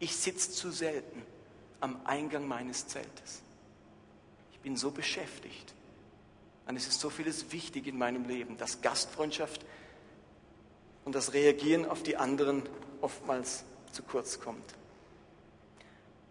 Ich 0.00 0.16
sitze 0.16 0.50
zu 0.50 0.72
selten 0.72 1.24
am 1.82 2.00
Eingang 2.04 2.46
meines 2.46 2.86
Zeltes. 2.86 3.42
Ich 4.52 4.60
bin 4.60 4.76
so 4.76 4.90
beschäftigt. 4.90 5.74
Und 6.66 6.76
es 6.76 6.86
ist 6.86 7.00
so 7.00 7.10
vieles 7.10 7.52
wichtig 7.52 7.86
in 7.86 7.98
meinem 7.98 8.24
Leben, 8.24 8.56
dass 8.56 8.80
Gastfreundschaft 8.80 9.64
und 11.04 11.14
das 11.14 11.32
Reagieren 11.32 11.84
auf 11.84 12.02
die 12.02 12.16
anderen 12.16 12.62
oftmals 13.00 13.64
zu 13.90 14.02
kurz 14.04 14.40
kommt. 14.40 14.74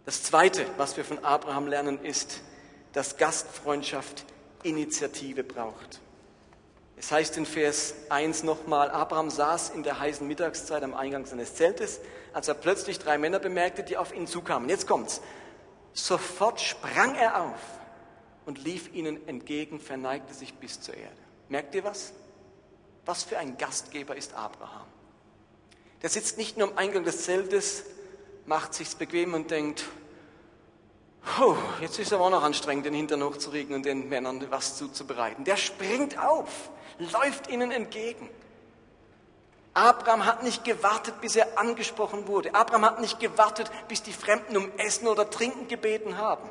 Das 0.06 0.24
Zweite, 0.24 0.66
was 0.78 0.98
wir 0.98 1.06
von 1.06 1.24
Abraham 1.24 1.68
lernen, 1.68 2.04
ist, 2.04 2.42
dass 2.94 3.18
Gastfreundschaft 3.18 4.26
Initiative 4.64 5.44
braucht. 5.44 6.00
Es 6.98 7.12
heißt 7.12 7.38
in 7.38 7.46
Vers 7.46 7.96
1 8.10 8.44
nochmal, 8.44 8.90
Abraham 8.92 9.30
saß 9.30 9.72
in 9.72 9.84
der 9.84 10.00
heißen 10.00 10.28
Mittagszeit 10.28 10.84
am 10.84 10.94
Eingang 10.94 11.26
seines 11.26 11.56
Zeltes, 11.56 12.00
als 12.32 12.48
er 12.48 12.54
plötzlich 12.54 13.00
drei 13.00 13.18
Männer 13.18 13.40
bemerkte, 13.40 13.84
die 13.84 13.98
auf 13.98 14.14
ihn 14.14 14.28
zukamen. 14.28 14.70
Jetzt 14.70 14.88
kommt's. 14.88 15.22
Sofort 15.93 16.62
sprang 16.62 17.15
er 17.15 17.41
auf 17.43 17.62
und 18.45 18.63
lief 18.63 18.93
ihnen 18.93 19.27
entgegen, 19.27 19.80
verneigte 19.80 20.34
sich 20.34 20.54
bis 20.54 20.82
zur 20.82 20.95
Erde. 20.95 21.17
Merkt 21.49 21.75
ihr 21.75 21.84
was? 21.84 22.13
Was 23.06 23.23
für 23.23 23.38
ein 23.38 23.58
Gastgeber 23.58 24.15
ist 24.15 24.34
Abraham? 24.34 24.88
Der 26.01 26.10
sitzt 26.10 26.38
nicht 26.38 26.58
nur 26.58 26.69
am 26.69 26.77
Eingang 26.77 27.04
des 27.04 27.23
Zeltes, 27.23 27.84
macht 28.45 28.73
sich's 28.73 28.95
bequem 28.95 29.34
und 29.34 29.51
denkt, 29.51 29.86
oh, 31.39 31.56
jetzt 31.80 31.99
ist 31.99 32.13
aber 32.13 32.25
auch 32.25 32.32
noch 32.32 32.43
anstrengend, 32.43 32.86
den 32.86 32.93
Hintern 32.93 33.23
hochzuregen 33.23 33.75
und 33.75 33.86
den 33.86 34.10
Männern 34.10 34.45
was 34.49 34.77
zuzubereiten. 34.77 35.43
Der 35.43 35.58
springt 35.58 36.17
auf, 36.17 36.71
läuft 36.97 37.49
ihnen 37.49 37.71
entgegen. 37.71 38.30
Abraham 39.74 40.26
hat 40.26 40.44
nicht 40.44 40.64
gewartet, 40.66 41.22
bis 41.22 41.36
er 41.36 41.58
angesprochen 41.58 42.28
wurde. 42.28 42.54
Abraham 42.54 42.86
hat 42.86 43.02
nicht 43.02 43.20
gewartet, 43.20 43.72
bis 43.88 44.04
die 44.04 44.12
Fremden 44.12 44.58
um 44.58 44.72
Essen 44.78 45.08
oder 45.08 45.30
Trinken 45.30 45.68
gebeten 45.68 46.18
haben. 46.18 46.50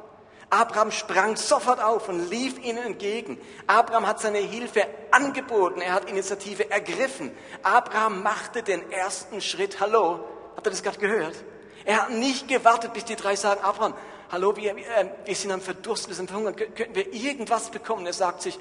Abraham 0.48 0.90
sprang 0.90 1.36
sofort 1.36 1.80
auf 1.80 2.08
und 2.08 2.28
lief 2.28 2.58
ihnen 2.58 2.84
entgegen. 2.84 3.38
Abraham 3.68 4.06
hat 4.06 4.20
seine 4.20 4.38
Hilfe 4.38 4.84
angeboten, 5.12 5.80
er 5.80 5.92
hat 5.92 6.10
Initiative 6.10 6.70
ergriffen. 6.70 7.30
Abraham 7.62 8.22
machte 8.22 8.62
den 8.62 8.90
ersten 8.90 9.40
Schritt. 9.40 9.78
Hallo, 9.80 10.24
habt 10.56 10.66
ihr 10.66 10.70
das 10.70 10.82
gerade 10.82 10.98
gehört? 10.98 11.36
Er 11.84 12.02
hat 12.02 12.10
nicht 12.10 12.48
gewartet, 12.48 12.92
bis 12.94 13.04
die 13.04 13.16
drei 13.16 13.36
sagen, 13.36 13.60
Abraham, 13.62 13.94
hallo, 14.32 14.56
wir, 14.56 14.76
äh, 14.76 15.06
wir 15.24 15.34
sind 15.36 15.52
am 15.52 15.60
Verdursten, 15.60 16.10
wir 16.10 16.16
sind 16.16 16.30
am 16.30 16.42
Verhungern, 16.42 16.74
könnten 16.74 16.94
wir 16.94 17.12
irgendwas 17.12 17.70
bekommen? 17.70 18.06
Er 18.06 18.12
sagt 18.12 18.42
sich, 18.42 18.58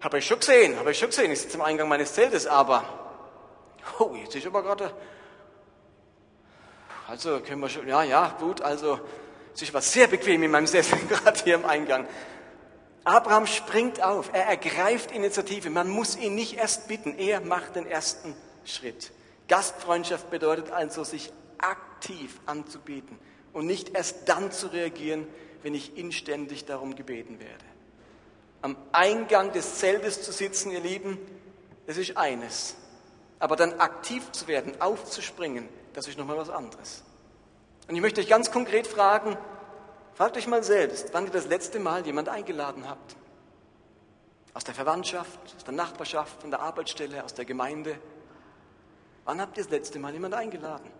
habe 0.00 0.18
ich 0.18 0.26
schon 0.26 0.40
gesehen, 0.40 0.78
habe 0.78 0.90
ich 0.90 0.98
schon 0.98 1.08
gesehen, 1.08 1.30
ich 1.30 1.40
sitze 1.40 1.56
am 1.56 1.62
Eingang 1.62 1.88
meines 1.88 2.12
Zeltes, 2.12 2.46
aber, 2.46 2.84
oh, 3.98 4.14
jetzt 4.14 4.34
ist 4.34 4.46
aber 4.46 4.62
gerade, 4.62 4.92
also 7.06 7.40
können 7.40 7.60
wir 7.60 7.68
schon, 7.68 7.86
ja, 7.86 8.02
ja, 8.02 8.36
gut, 8.38 8.60
also 8.60 9.00
ich 9.60 9.72
war 9.72 9.82
sehr 9.82 10.08
bequem 10.08 10.42
in 10.42 10.50
meinem 10.50 10.66
Sessel, 10.66 10.98
gerade 11.08 11.42
hier 11.42 11.54
im 11.54 11.64
Eingang. 11.64 12.08
Abraham 13.04 13.46
springt 13.46 14.02
auf, 14.02 14.30
er 14.32 14.46
ergreift 14.46 15.12
Initiative. 15.12 15.68
Man 15.68 15.88
muss 15.88 16.16
ihn 16.16 16.34
nicht 16.34 16.56
erst 16.56 16.88
bitten, 16.88 17.18
er 17.18 17.40
macht 17.40 17.76
den 17.76 17.86
ersten 17.86 18.34
Schritt. 18.64 19.12
Gastfreundschaft 19.46 20.30
bedeutet 20.30 20.70
also, 20.70 21.04
sich 21.04 21.30
aktiv 21.58 22.40
anzubieten 22.46 23.18
und 23.52 23.66
nicht 23.66 23.94
erst 23.94 24.28
dann 24.28 24.50
zu 24.50 24.68
reagieren, 24.68 25.26
wenn 25.62 25.74
ich 25.74 25.96
inständig 25.96 26.64
darum 26.64 26.96
gebeten 26.96 27.38
werde. 27.40 27.64
Am 28.62 28.76
Eingang 28.92 29.52
des 29.52 29.76
Zeltes 29.76 30.22
zu 30.22 30.32
sitzen, 30.32 30.70
ihr 30.70 30.80
Lieben, 30.80 31.18
das 31.86 31.98
ist 31.98 32.16
eines. 32.16 32.76
Aber 33.38 33.56
dann 33.56 33.80
aktiv 33.80 34.30
zu 34.32 34.46
werden, 34.46 34.80
aufzuspringen, 34.80 35.68
das 35.92 36.08
ist 36.08 36.18
nochmal 36.18 36.36
was 36.36 36.50
anderes. 36.50 37.02
Und 37.88 37.94
ich 37.94 38.00
möchte 38.00 38.20
euch 38.20 38.28
ganz 38.28 38.50
konkret 38.50 38.86
fragen, 38.86 39.36
fragt 40.14 40.36
euch 40.36 40.46
mal 40.46 40.62
selbst, 40.62 41.12
wann 41.12 41.26
ihr 41.26 41.32
das 41.32 41.46
letzte 41.46 41.78
Mal 41.78 42.06
jemand 42.06 42.28
eingeladen 42.28 42.88
habt. 42.88 43.16
Aus 44.54 44.64
der 44.64 44.74
Verwandtschaft, 44.74 45.40
aus 45.56 45.64
der 45.64 45.74
Nachbarschaft, 45.74 46.40
von 46.40 46.50
der 46.50 46.60
Arbeitsstelle, 46.60 47.24
aus 47.24 47.34
der 47.34 47.44
Gemeinde. 47.44 47.98
Wann 49.24 49.40
habt 49.40 49.56
ihr 49.56 49.64
das 49.64 49.70
letzte 49.70 49.98
Mal 49.98 50.12
jemand 50.12 50.34
eingeladen? 50.34 50.90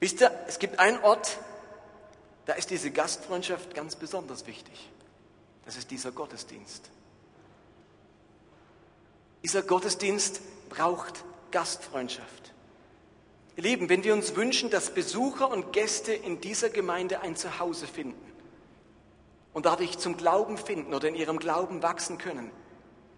Wisst 0.00 0.20
ihr, 0.20 0.30
es 0.46 0.58
gibt 0.58 0.78
einen 0.78 1.02
Ort, 1.02 1.38
da 2.46 2.54
ist 2.54 2.70
diese 2.70 2.90
Gastfreundschaft 2.90 3.74
ganz 3.74 3.96
besonders 3.96 4.46
wichtig. 4.46 4.90
Das 5.64 5.76
ist 5.76 5.90
dieser 5.90 6.12
Gottesdienst. 6.12 6.90
Dieser 9.42 9.62
Gottesdienst 9.62 10.40
braucht 10.68 11.24
Gastfreundschaft. 11.50 12.54
Ihr 13.56 13.62
Lieben, 13.64 13.88
wenn 13.88 14.04
wir 14.04 14.14
uns 14.14 14.36
wünschen, 14.36 14.70
dass 14.70 14.90
Besucher 14.90 15.50
und 15.50 15.72
Gäste 15.72 16.12
in 16.12 16.40
dieser 16.40 16.70
Gemeinde 16.70 17.20
ein 17.20 17.36
Zuhause 17.36 17.86
finden 17.86 18.32
und 19.52 19.66
dadurch 19.66 19.98
zum 19.98 20.16
Glauben 20.16 20.56
finden 20.56 20.94
oder 20.94 21.08
in 21.08 21.14
ihrem 21.14 21.38
Glauben 21.38 21.82
wachsen 21.82 22.18
können, 22.18 22.50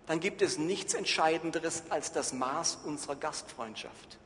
dann 0.07 0.21
gibt 0.21 0.41
es 0.41 0.57
nichts 0.57 0.95
Entscheidenderes 0.95 1.83
als 1.91 2.13
das 2.13 2.33
Maß 2.33 2.79
unserer 2.85 3.17
Gastfreundschaft. 3.17 4.19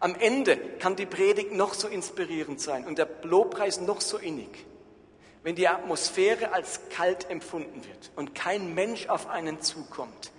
Am 0.00 0.14
Ende 0.14 0.56
kann 0.56 0.96
die 0.96 1.06
Predigt 1.06 1.52
noch 1.52 1.74
so 1.74 1.86
inspirierend 1.86 2.60
sein 2.60 2.86
und 2.86 2.98
der 2.98 3.08
Lobpreis 3.22 3.80
noch 3.80 4.00
so 4.00 4.16
innig. 4.16 4.66
Wenn 5.42 5.54
die 5.54 5.68
Atmosphäre 5.68 6.52
als 6.52 6.88
kalt 6.90 7.30
empfunden 7.30 7.84
wird 7.84 8.10
und 8.16 8.34
kein 8.34 8.74
Mensch 8.74 9.08
auf 9.08 9.28
einen 9.28 9.60
zukommt, 9.62 10.32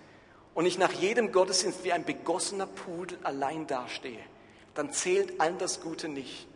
und 0.53 0.65
ich 0.65 0.77
nach 0.77 0.91
jedem 0.91 1.31
Gottesdienst 1.31 1.83
wie 1.83 1.93
ein 1.93 2.03
begossener 2.03 2.65
Pudel 2.67 3.17
allein 3.23 3.67
dastehe, 3.67 4.19
dann 4.73 4.91
zählt 4.91 5.39
all 5.39 5.53
das 5.53 5.81
Gute 5.81 6.07
nicht, 6.07 6.47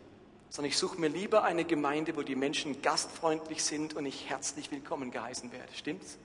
sondern 0.50 0.70
ich 0.70 0.78
suche 0.78 1.00
mir 1.00 1.08
lieber 1.08 1.44
eine 1.44 1.66
Gemeinde, 1.66 2.16
wo 2.16 2.22
die 2.22 2.36
Menschen 2.36 2.82
gastfreundlich 2.82 3.64
sind 3.64 3.94
und 3.94 4.06
ich 4.06 4.30
herzlich 4.30 4.72
willkommen 4.72 5.12
geheißen 5.12 5.52
werde. 5.52 5.72
Stimmt's? 5.74 6.18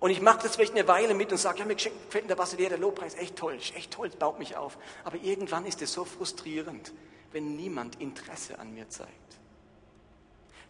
Und 0.00 0.10
ich 0.10 0.22
mache 0.22 0.40
das 0.42 0.56
vielleicht 0.56 0.74
eine 0.74 0.88
Weile 0.88 1.12
mit 1.12 1.30
und 1.30 1.36
sage, 1.36 1.58
ja, 1.58 1.66
mir 1.66 1.76
gefällt 1.76 2.28
der 2.28 2.34
Basilea, 2.34 2.70
der 2.70 2.78
Lobpreis, 2.78 3.14
echt 3.14 3.36
toll, 3.36 3.58
echt 3.76 3.92
toll, 3.92 4.08
baut 4.18 4.38
mich 4.38 4.56
auf. 4.56 4.78
Aber 5.04 5.18
irgendwann 5.18 5.66
ist 5.66 5.82
es 5.82 5.92
so 5.92 6.06
frustrierend, 6.06 6.92
wenn 7.32 7.54
niemand 7.54 8.00
Interesse 8.00 8.58
an 8.58 8.72
mir 8.72 8.88
zeigt. 8.88 9.10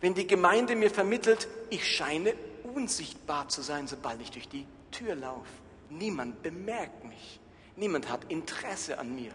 Wenn 0.01 0.15
die 0.15 0.27
Gemeinde 0.27 0.75
mir 0.75 0.91
vermittelt, 0.91 1.47
ich 1.69 1.87
scheine 1.87 2.35
unsichtbar 2.75 3.49
zu 3.49 3.63
sein, 3.63 3.87
sobald 3.87 4.21
ich 4.21 4.33
durch 4.33 4.49
die 4.49 4.67
Tür 4.91 5.15
laufe. 5.15 5.53
Niemand 5.91 6.43
bemerkt 6.43 7.05
mich. 7.05 7.39
Niemand 7.77 8.11
hat 8.11 8.25
Interesse 8.31 8.99
an 8.99 9.15
mir. 9.15 9.33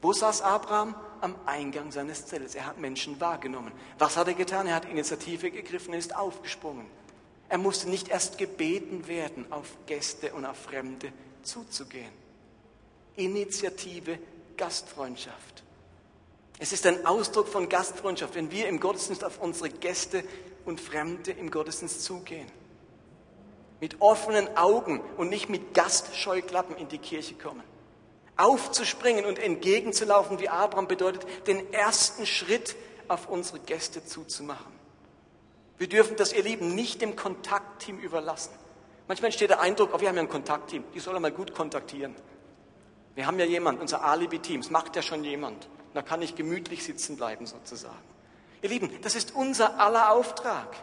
Wo 0.00 0.12
saß 0.12 0.42
Abraham? 0.42 0.94
Am 1.20 1.34
Eingang 1.46 1.90
seines 1.90 2.26
Zeltes. 2.26 2.54
Er 2.54 2.66
hat 2.66 2.78
Menschen 2.78 3.20
wahrgenommen. 3.20 3.72
Was 3.98 4.16
hat 4.16 4.28
er 4.28 4.34
getan? 4.34 4.66
Er 4.66 4.74
hat 4.74 4.84
Initiative 4.84 5.50
gegriffen 5.50 5.92
und 5.92 5.98
ist 5.98 6.14
aufgesprungen. 6.14 6.86
Er 7.54 7.58
musste 7.58 7.88
nicht 7.88 8.08
erst 8.08 8.36
gebeten 8.36 9.06
werden, 9.06 9.46
auf 9.52 9.76
Gäste 9.86 10.34
und 10.34 10.44
auf 10.44 10.56
Fremde 10.56 11.12
zuzugehen. 11.44 12.10
Initiative, 13.14 14.18
Gastfreundschaft. 14.56 15.62
Es 16.58 16.72
ist 16.72 16.84
ein 16.84 17.06
Ausdruck 17.06 17.46
von 17.46 17.68
Gastfreundschaft, 17.68 18.34
wenn 18.34 18.50
wir 18.50 18.66
im 18.66 18.80
Gottesdienst 18.80 19.22
auf 19.22 19.40
unsere 19.40 19.68
Gäste 19.68 20.24
und 20.64 20.80
Fremde 20.80 21.30
im 21.30 21.48
Gottesdienst 21.48 22.02
zugehen. 22.02 22.50
Mit 23.80 24.00
offenen 24.00 24.56
Augen 24.56 25.00
und 25.16 25.28
nicht 25.28 25.48
mit 25.48 25.74
Gastscheuklappen 25.74 26.76
in 26.76 26.88
die 26.88 26.98
Kirche 26.98 27.36
kommen. 27.36 27.62
Aufzuspringen 28.36 29.24
und 29.24 29.38
entgegenzulaufen 29.38 30.40
wie 30.40 30.48
Abraham 30.48 30.88
bedeutet, 30.88 31.24
den 31.46 31.72
ersten 31.72 32.26
Schritt 32.26 32.74
auf 33.06 33.28
unsere 33.28 33.60
Gäste 33.60 34.04
zuzumachen. 34.04 34.73
Wir 35.78 35.88
dürfen 35.88 36.16
das, 36.16 36.32
ihr 36.32 36.42
Lieben, 36.42 36.74
nicht 36.74 37.02
dem 37.02 37.16
Kontaktteam 37.16 37.98
überlassen. 37.98 38.52
Manchmal 39.08 39.26
entsteht 39.26 39.50
der 39.50 39.60
Eindruck, 39.60 39.90
oh, 39.92 40.00
wir 40.00 40.08
haben 40.08 40.16
ja 40.16 40.22
ein 40.22 40.28
Kontaktteam, 40.28 40.84
die 40.94 41.00
sollen 41.00 41.20
mal 41.20 41.32
gut 41.32 41.54
kontaktieren. 41.54 42.14
Wir 43.14 43.26
haben 43.26 43.38
ja 43.38 43.44
jemand, 43.44 43.80
unser 43.80 44.02
Alibi-Team, 44.02 44.62
das 44.62 44.70
macht 44.70 44.96
ja 44.96 45.02
schon 45.02 45.24
jemand. 45.24 45.68
Da 45.92 46.02
kann 46.02 46.22
ich 46.22 46.34
gemütlich 46.34 46.84
sitzen 46.84 47.16
bleiben 47.16 47.46
sozusagen. 47.46 48.02
Ihr 48.62 48.70
Lieben, 48.70 48.90
das 49.02 49.14
ist 49.14 49.34
unser 49.34 49.78
aller 49.78 50.10
Auftrag. 50.10 50.74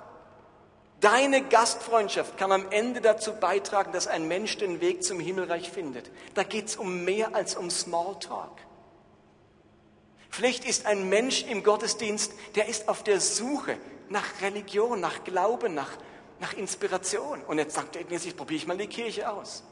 Deine 1.02 1.42
Gastfreundschaft 1.42 2.38
kann 2.38 2.52
am 2.52 2.70
Ende 2.70 3.02
dazu 3.02 3.34
beitragen, 3.34 3.92
dass 3.92 4.06
ein 4.06 4.28
Mensch 4.28 4.58
den 4.58 4.82
Weg 4.82 5.04
zum 5.04 5.20
Himmelreich 5.20 5.72
findet. 5.72 6.12
Da 6.36 6.44
geht 6.44 6.68
es 6.68 6.76
um 6.76 7.04
mehr 7.04 7.36
als 7.36 7.56
um 7.56 7.72
Smalltalk. 7.72 8.56
Vielleicht 10.30 10.64
ist 10.64 10.86
ein 10.86 11.10
Mensch 11.10 11.44
im 11.44 11.64
Gottesdienst, 11.64 12.32
der 12.56 12.68
ist 12.70 12.88
auf 12.88 13.04
der 13.04 13.20
Suche 13.20 13.78
nach 14.12 14.42
Religion, 14.42 15.00
nach 15.00 15.24
Glauben, 15.24 15.74
nach, 15.74 15.92
nach 16.40 16.54
Inspiration. 16.54 17.42
Und 17.44 17.58
jetzt 17.58 17.76
sagt 17.76 17.96
er, 17.96 18.04
jetzt 18.04 18.38
probiere 18.38 18.58
ich 18.58 18.68
mal 18.68 18.78
die 18.78 18.88
Kirche 18.88 19.32
aus. 19.32 19.64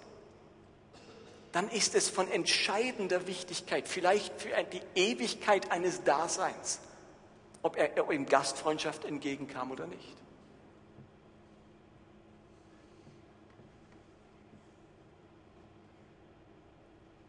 Dann 1.51 1.69
ist 1.69 1.95
es 1.95 2.09
von 2.09 2.29
entscheidender 2.29 3.27
Wichtigkeit, 3.27 3.87
vielleicht 3.87 4.39
für 4.39 4.49
die 4.71 4.81
Ewigkeit 4.95 5.71
eines 5.71 6.03
Daseins, 6.03 6.79
ob 7.63 7.75
er 7.75 8.11
ihm 8.11 8.25
Gastfreundschaft 8.25 9.03
entgegenkam 9.05 9.71
oder 9.71 9.87
nicht. 9.87 10.15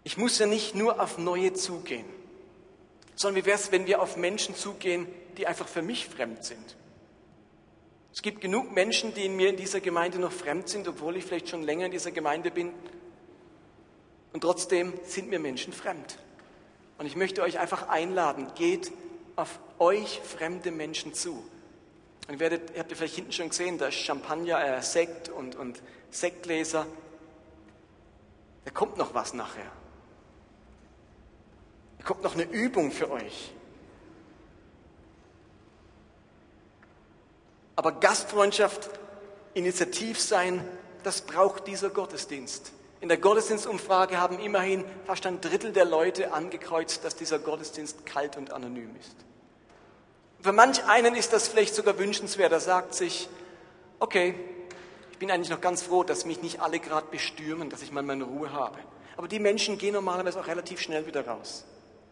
Ich 0.03 0.17
muss 0.17 0.39
ja 0.39 0.47
nicht 0.47 0.75
nur 0.75 1.01
auf 1.01 1.19
Neue 1.19 1.55
zugehen, 1.55 2.07
sondern 3.15 3.43
wie 3.43 3.47
wäre 3.47 3.59
es, 3.59 3.71
wenn 3.71 3.87
wir 3.87 4.03
auf 4.03 4.17
Menschen 4.17 4.55
zugehen, 4.55 5.07
die 5.37 5.47
einfach 5.47 5.69
für 5.69 5.83
mich 5.83 6.09
fremd 6.09 6.45
sind? 6.45 6.77
Es 8.13 8.23
gibt 8.23 8.41
genug 8.41 8.73
Menschen, 8.73 9.15
die 9.15 9.27
in 9.27 9.37
mir 9.37 9.51
in 9.51 9.57
dieser 9.57 9.81
Gemeinde 9.81 10.19
noch 10.19 10.33
fremd 10.33 10.69
sind, 10.69 10.89
obwohl 10.89 11.17
ich 11.17 11.25
vielleicht 11.25 11.49
schon 11.49 11.63
länger 11.63 11.87
in 11.87 11.93
dieser 11.93 12.11
Gemeinde 12.11 12.51
bin. 12.51 12.73
Und 14.33 14.41
trotzdem 14.41 14.93
sind 15.05 15.29
mir 15.29 15.39
Menschen 15.39 15.73
fremd. 15.73 16.19
Und 16.99 17.07
ich 17.07 17.17
möchte 17.17 17.43
euch 17.43 17.59
einfach 17.59 17.89
einladen, 17.89 18.49
geht 18.55 18.93
auf 19.37 19.61
euch 19.79 20.21
fremde 20.21 20.71
Menschen 20.71 21.15
zu. 21.15 21.45
Und 22.29 22.35
ihr, 22.35 22.41
werdet, 22.41 22.71
ihr 22.73 22.81
habt 22.81 22.91
ihr 22.91 22.97
vielleicht 22.97 23.15
hinten 23.15 23.33
schon 23.33 23.49
gesehen, 23.49 23.79
da 23.79 23.89
ist 23.89 23.95
Champagner, 23.97 24.63
äh, 24.63 24.83
Sekt 24.83 25.29
und, 25.29 25.57
und 25.57 25.81
Sektgläser. 26.11 26.87
Da 28.65 28.71
kommt 28.71 28.99
noch 28.99 29.15
was 29.15 29.35
nachher. 29.35 29.71
Da 31.99 32.05
kommt 32.05 32.23
noch 32.23 32.35
eine 32.35 32.45
Übung 32.45 32.93
für 32.93 33.11
euch. 33.11 33.53
Aber 37.81 37.93
Gastfreundschaft, 37.93 38.91
Initiativ 39.55 40.21
sein, 40.21 40.63
das 41.03 41.23
braucht 41.23 41.67
dieser 41.67 41.89
Gottesdienst. 41.89 42.73
In 43.01 43.09
der 43.09 43.17
Gottesdienstumfrage 43.17 44.21
haben 44.21 44.39
immerhin 44.39 44.85
fast 45.07 45.25
ein 45.25 45.41
Drittel 45.41 45.73
der 45.73 45.87
Leute 45.87 46.35
angekreuzt, 46.35 47.07
dass 47.07 47.17
dieser 47.17 47.39
Gottesdienst 47.39 48.05
kalt 48.05 48.37
und 48.37 48.53
anonym 48.53 48.95
ist. 49.01 49.17
Für 50.43 50.53
manch 50.53 50.85
einen 50.85 51.15
ist 51.15 51.33
das 51.33 51.49
vielleicht 51.49 51.75
sogar 51.75 51.99
wünschenswert. 51.99 52.53
Er 52.53 52.61
sagt 52.61 52.93
sich, 52.93 53.31
okay, 53.99 54.35
ich 55.13 55.19
bin 55.19 55.31
eigentlich 55.31 55.49
noch 55.49 55.63
ganz 55.63 55.81
froh, 55.81 56.05
dass 56.05 56.27
mich 56.27 56.43
nicht 56.43 56.61
alle 56.61 56.81
gerade 56.81 57.07
bestürmen, 57.11 57.71
dass 57.71 57.81
ich 57.81 57.93
mal 57.93 58.03
meine 58.03 58.25
Ruhe 58.25 58.53
habe. 58.53 58.79
Aber 59.17 59.27
die 59.27 59.39
Menschen 59.39 59.79
gehen 59.79 59.95
normalerweise 59.95 60.39
auch 60.39 60.49
relativ 60.49 60.83
schnell 60.83 61.07
wieder 61.07 61.27
raus. 61.27 61.65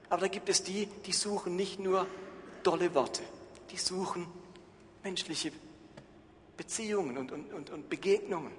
Aber 0.09 0.23
da 0.23 0.29
gibt 0.29 0.49
es 0.49 0.63
die, 0.63 0.87
die 1.05 1.13
suchen 1.13 1.57
nicht 1.57 1.79
nur 1.79 2.07
dolle 2.63 2.95
Worte, 2.95 3.21
die 3.71 3.77
suchen 3.77 4.27
menschliche 5.09 5.53
Beziehungen 6.59 7.17
und, 7.17 7.33
und, 7.33 7.71
und, 7.71 7.89
Begegnungen. 7.89 8.53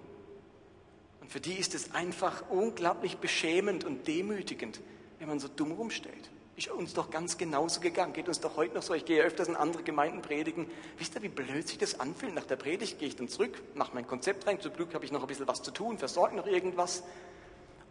Und 1.21 1.31
für 1.31 1.39
die 1.39 1.53
ist 1.53 1.75
es 1.75 1.93
einfach 1.93 2.49
unglaublich 2.49 3.17
beschämend 3.19 3.83
und 3.83 4.07
demütigend, 4.07 4.81
wenn 5.19 5.27
man 5.27 5.39
so 5.39 5.47
dumm 5.47 5.73
rumstellt. 5.73 6.31
Ist 6.55 6.69
uns 6.69 6.95
doch 6.95 7.11
ganz 7.11 7.37
genauso 7.37 7.81
gegangen. 7.81 8.13
Geht 8.13 8.27
uns 8.27 8.39
doch 8.39 8.57
heute 8.57 8.73
noch 8.73 8.81
so. 8.81 8.95
Ich 8.95 9.05
gehe 9.05 9.21
öfters 9.21 9.47
in 9.47 9.55
andere 9.55 9.83
Gemeinden 9.83 10.23
predigen. 10.23 10.65
Wisst 10.97 11.13
ihr, 11.15 11.21
wie 11.21 11.29
blöd 11.29 11.67
sich 11.67 11.77
das 11.77 11.99
anfühlt? 11.99 12.33
Nach 12.33 12.45
der 12.45 12.55
Predigt 12.55 12.97
gehe 12.97 13.07
ich 13.07 13.15
dann 13.15 13.29
zurück, 13.29 13.61
mache 13.75 13.91
mein 13.93 14.07
Konzept 14.07 14.47
rein. 14.47 14.59
Zum 14.59 14.73
Glück 14.73 14.93
habe 14.95 15.05
ich 15.05 15.11
noch 15.11 15.21
ein 15.21 15.27
bisschen 15.27 15.47
was 15.47 15.61
zu 15.61 15.69
tun, 15.69 15.99
versorge 15.99 16.35
noch 16.35 16.47
irgendwas. 16.47 17.03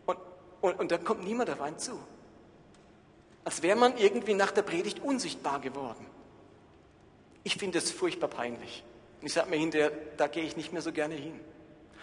Und, 0.04 0.18
und, 0.62 0.80
und 0.80 0.90
dann 0.90 1.04
kommt 1.04 1.22
niemand 1.24 1.48
auf 1.48 1.60
einen 1.60 1.78
zu. 1.78 1.92
Als 3.44 3.62
wäre 3.62 3.78
man 3.78 3.96
irgendwie 3.98 4.34
nach 4.34 4.50
der 4.50 4.62
Predigt 4.62 5.00
unsichtbar 5.00 5.60
geworden. 5.60 6.04
Ich 7.44 7.56
finde 7.56 7.78
es 7.78 7.90
furchtbar 7.90 8.28
peinlich. 8.28 8.84
Und 9.20 9.26
ich 9.26 9.32
sage 9.32 9.50
mir 9.50 9.56
hinterher, 9.56 9.92
da 10.16 10.26
gehe 10.26 10.44
ich 10.44 10.56
nicht 10.56 10.72
mehr 10.72 10.82
so 10.82 10.92
gerne 10.92 11.14
hin. 11.14 11.38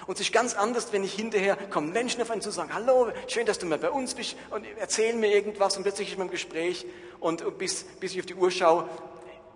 Und 0.08 0.16
es 0.16 0.22
ist 0.22 0.34
ganz 0.34 0.54
anders, 0.54 0.92
wenn 0.92 1.04
ich 1.04 1.14
hinterher 1.14 1.56
kommen 1.56 1.92
Menschen 1.92 2.22
auf 2.22 2.30
einen 2.30 2.42
zu 2.42 2.52
sagen, 2.52 2.74
hallo, 2.74 3.12
schön, 3.28 3.46
dass 3.46 3.60
du 3.60 3.66
mal 3.66 3.78
bei 3.78 3.90
uns 3.90 4.14
bist 4.14 4.36
und 4.52 4.66
erzählen 4.78 5.20
mir 5.20 5.34
irgendwas 5.34 5.78
und 5.78 5.84
plötzlich 5.84 6.12
ist 6.12 6.18
man 6.18 6.28
im 6.28 6.32
Gespräch 6.32 6.86
und 7.20 7.58
bis, 7.58 7.86
bis 8.00 8.14
ich 8.14 8.20
auf 8.20 8.26
die 8.26 8.36
Uhr 8.36 8.52
schaue, 8.52 8.90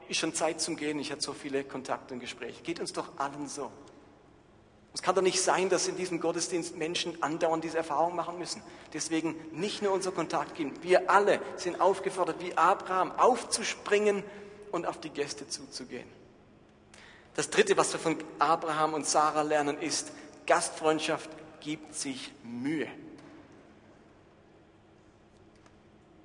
ist 0.08 0.18
schon 0.18 0.34
Zeit 0.34 0.62
zum 0.62 0.76
Gehen. 0.76 1.00
Ich 1.00 1.12
hatte 1.12 1.22
so 1.22 1.34
viele 1.34 1.64
Kontakte 1.64 2.14
und 2.14 2.20
Gespräche. 2.20 2.64
Geht 2.64 2.80
uns 2.80 2.94
doch 2.94 3.18
allen 3.18 3.48
so. 3.48 3.70
Es 4.94 5.04
kann 5.04 5.14
doch 5.14 5.22
nicht 5.22 5.40
sein, 5.40 5.70
dass 5.70 5.88
in 5.88 5.98
diesem 5.98 6.20
Gottesdienst 6.20 6.76
Menschen 6.76 7.22
andauernd 7.22 7.64
diese 7.64 7.78
Erfahrung 7.78 8.16
machen 8.16 8.40
müssen. 8.40 8.64
Deswegen 8.92 9.36
nicht 9.52 9.84
nur 9.84 9.92
unser 9.92 10.12
Kontakt 10.12 10.56
gehen. 10.56 10.74
Wir 10.82 11.12
alle 11.12 11.40
sind 11.58 11.80
aufgefordert, 11.80 12.38
wie 12.40 12.58
Abraham, 12.58 13.12
aufzuspringen 13.12 14.24
und 14.72 14.86
auf 14.86 15.00
die 15.00 15.10
Gäste 15.10 15.48
zuzugehen. 15.48 16.08
Das 17.36 17.50
Dritte, 17.50 17.78
was 17.78 17.94
wir 17.94 18.00
von 18.00 18.18
Abraham 18.38 18.94
und 18.94 19.08
Sarah 19.08 19.44
lernen, 19.44 19.80
ist, 19.80 20.12
Gastfreundschaft 20.46 21.30
gibt 21.62 21.96
sich 21.96 22.32
Mühe. 22.44 22.88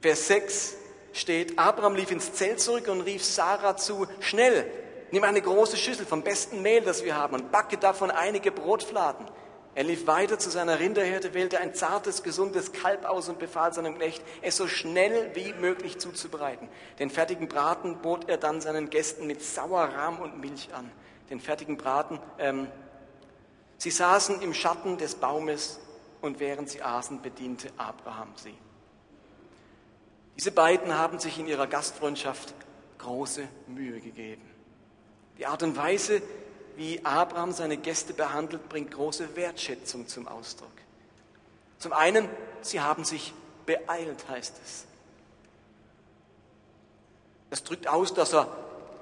Vers 0.01 0.27
6 0.29 0.77
steht, 1.13 1.59
Abraham 1.59 1.95
lief 1.95 2.11
ins 2.11 2.33
Zelt 2.33 2.61
zurück 2.61 2.89
und 2.89 3.03
rief 3.03 3.25
Sarah 3.25 3.77
zu, 3.77 4.07
schnell, 4.21 4.71
nimm 5.13 5.25
eine 5.25 5.41
große 5.41 5.77
Schüssel 5.77 6.05
vom 6.05 6.23
besten 6.23 6.63
Mehl, 6.63 6.83
das 6.83 7.05
wir 7.05 7.17
haben, 7.17 7.35
und 7.35 7.53
backe 7.53 7.79
davon 7.79 8.11
einige 8.11 8.51
Brotfladen. 8.51 9.27
Er 9.75 9.85
lief 9.85 10.07
weiter 10.07 10.39
zu 10.39 10.51
seiner 10.51 10.79
Rinderherde, 10.79 11.35
wählte 11.35 11.59
ein 11.59 11.75
zartes, 11.75 12.23
gesundes 12.23 12.73
Kalb 12.73 13.05
aus 13.05 13.29
und 13.29 13.39
befahl 13.39 13.73
seinem 13.73 13.97
Knecht, 13.97 14.23
es 14.41 14.57
so 14.57 14.69
schnell 14.69 15.35
wie 15.35 15.53
möglich 15.55 15.99
zuzubereiten. 15.99 16.69
Den 16.99 17.11
fertigen 17.11 17.49
Braten 17.49 18.01
bot 18.01 18.29
er 18.29 18.37
dann 18.37 18.61
seinen 18.61 18.91
Gästen 18.91 19.27
mit 19.27 19.43
Sauerrahm 19.43 20.21
und 20.21 20.41
Milch 20.41 20.73
an. 20.73 20.91
Den 21.29 21.41
fertigen 21.41 21.77
Braten 21.77 22.21
ähm, 22.39 22.69
Sie 23.79 23.91
saßen 23.91 24.41
im 24.41 24.55
Schatten 24.55 24.97
des 24.97 25.17
Baumes 25.17 25.79
und 26.21 26.41
während 26.41 26.71
sie 26.71 26.83
aßen, 26.83 27.21
bediente 27.21 27.69
Abraham 27.77 28.33
sie. 28.37 28.55
Diese 30.39 30.53
beiden 30.53 30.97
haben 30.97 31.19
sich 31.19 31.39
in 31.39 31.47
ihrer 31.47 31.67
Gastfreundschaft 31.67 32.55
große 32.99 33.47
Mühe 33.67 34.01
gegeben. 34.01 34.49
Die 35.39 35.47
Art 35.47 35.63
und 35.63 35.77
Weise, 35.77 36.23
wie 36.77 37.05
Abraham 37.05 37.53
seine 37.53 37.77
Gäste 37.77 38.15
behandelt, 38.15 38.69
bringt 38.69 38.91
große 38.93 39.37
Wertschätzung 39.37 40.09
zum 40.09 40.29
Ausdruck. 40.29 40.71
Zum 41.79 41.93
einen, 41.93 42.29
sie 42.63 42.81
haben 42.81 43.05
sich 43.05 43.33
beeilt, 43.67 44.29
heißt 44.29 44.55
es. 44.65 44.87
Das 47.51 47.63
drückt 47.63 47.87
aus, 47.89 48.15
dass 48.15 48.35
er 48.35 48.49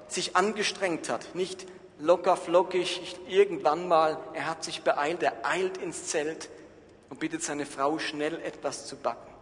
sich 0.07 0.35
angestrengt 0.35 1.09
hat, 1.09 1.33
nicht 1.33 1.65
locker 1.99 2.37
flockig, 2.37 3.17
irgendwann 3.27 3.87
mal, 3.87 4.17
er 4.33 4.47
hat 4.47 4.63
sich 4.63 4.83
beeilt, 4.83 5.23
er 5.23 5.45
eilt 5.45 5.77
ins 5.77 6.07
Zelt 6.07 6.49
und 7.09 7.19
bittet 7.19 7.43
seine 7.43 7.65
Frau 7.65 7.99
schnell 7.99 8.39
etwas 8.41 8.85
zu 8.85 8.95
backen. 8.95 9.33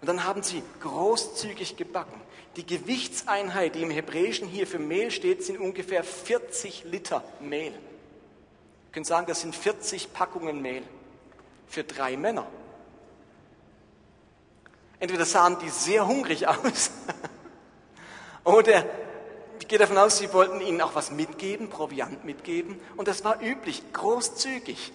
Und 0.00 0.08
dann 0.08 0.24
haben 0.24 0.42
sie 0.42 0.62
großzügig 0.80 1.76
gebacken. 1.76 2.20
Die 2.56 2.66
Gewichtseinheit, 2.66 3.76
die 3.76 3.82
im 3.82 3.90
Hebräischen 3.90 4.48
hier 4.48 4.66
für 4.66 4.78
Mehl 4.78 5.10
steht, 5.10 5.44
sind 5.44 5.58
ungefähr 5.58 6.02
40 6.02 6.84
Liter 6.84 7.22
Mehl. 7.40 7.72
Ihr 7.72 8.92
könnt 8.92 9.06
sagen, 9.06 9.26
das 9.26 9.42
sind 9.42 9.54
40 9.54 10.12
Packungen 10.12 10.60
Mehl 10.60 10.82
für 11.68 11.84
drei 11.84 12.16
Männer. 12.16 12.46
Entweder 14.98 15.24
sahen 15.24 15.58
die 15.62 15.68
sehr 15.68 16.06
hungrig 16.06 16.48
aus 16.48 16.90
oder 18.42 18.84
ich 19.60 19.68
gehe 19.68 19.78
davon 19.78 19.98
aus, 19.98 20.18
sie 20.18 20.32
wollten 20.32 20.60
ihnen 20.60 20.80
auch 20.80 20.94
was 20.94 21.10
mitgeben, 21.12 21.68
Proviant 21.68 22.24
mitgeben. 22.24 22.80
Und 22.96 23.06
das 23.06 23.22
war 23.24 23.40
üblich, 23.40 23.82
großzügig. 23.92 24.92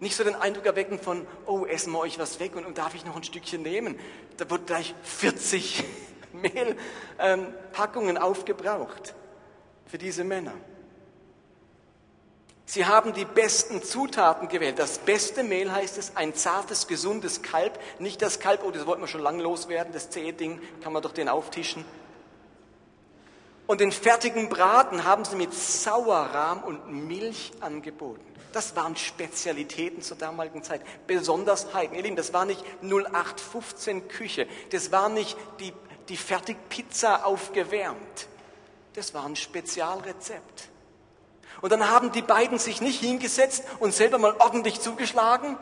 Nicht 0.00 0.16
so 0.16 0.24
den 0.24 0.34
Eindruck 0.34 0.66
erwecken 0.66 0.98
von, 0.98 1.26
oh, 1.46 1.64
essen 1.64 1.92
wir 1.92 2.00
euch 2.00 2.18
was 2.18 2.40
weg 2.40 2.56
und, 2.56 2.66
und 2.66 2.78
darf 2.78 2.94
ich 2.94 3.04
noch 3.04 3.14
ein 3.14 3.24
Stückchen 3.24 3.62
nehmen. 3.62 3.98
Da 4.38 4.50
wird 4.50 4.66
gleich 4.66 4.94
40 5.02 5.84
Mehlpackungen 6.40 8.16
ähm, 8.16 8.22
aufgebraucht 8.22 9.14
für 9.86 9.98
diese 9.98 10.24
Männer. 10.24 10.54
Sie 12.68 12.84
haben 12.84 13.12
die 13.12 13.24
besten 13.24 13.82
Zutaten 13.82 14.48
gewählt. 14.48 14.80
Das 14.80 14.98
beste 14.98 15.44
Mehl 15.44 15.70
heißt 15.70 15.98
es, 15.98 16.16
ein 16.16 16.34
zartes, 16.34 16.88
gesundes 16.88 17.42
Kalb. 17.42 17.78
Nicht 18.00 18.20
das 18.22 18.40
Kalb, 18.40 18.62
oh, 18.64 18.72
das 18.72 18.86
wollten 18.86 19.02
wir 19.02 19.08
schon 19.08 19.22
lang 19.22 19.38
loswerden, 19.38 19.92
das 19.92 20.10
zähe 20.10 20.32
Ding, 20.32 20.60
kann 20.82 20.92
man 20.92 21.00
doch 21.00 21.12
den 21.12 21.28
auftischen. 21.28 21.84
Und 23.68 23.80
den 23.80 23.92
fertigen 23.92 24.48
Braten 24.48 25.04
haben 25.04 25.24
sie 25.24 25.36
mit 25.36 25.54
Sauerrahm 25.54 26.62
und 26.64 26.90
Milch 26.90 27.52
angeboten. 27.60 28.24
Das 28.52 28.74
waren 28.74 28.96
Spezialitäten 28.96 30.02
zur 30.02 30.16
damaligen 30.16 30.62
Zeit, 30.62 30.80
Besonderheiten. 31.06 31.94
Ihr 31.94 32.02
Lieben, 32.02 32.16
das 32.16 32.32
war 32.32 32.44
nicht 32.46 32.64
0815 32.82 34.08
Küche, 34.08 34.48
das 34.70 34.90
war 34.92 35.08
nicht 35.08 35.36
die, 35.60 35.72
die 36.08 36.16
Fertigpizza 36.16 37.24
aufgewärmt. 37.24 38.28
Das 38.94 39.14
war 39.14 39.24
ein 39.24 39.36
Spezialrezept. 39.36 40.68
Und 41.60 41.72
dann 41.72 41.88
haben 41.88 42.12
die 42.12 42.22
beiden 42.22 42.58
sich 42.58 42.80
nicht 42.80 43.00
hingesetzt 43.00 43.64
und 43.80 43.94
selber 43.94 44.18
mal 44.18 44.34
ordentlich 44.38 44.80
zugeschlagen, 44.80 45.56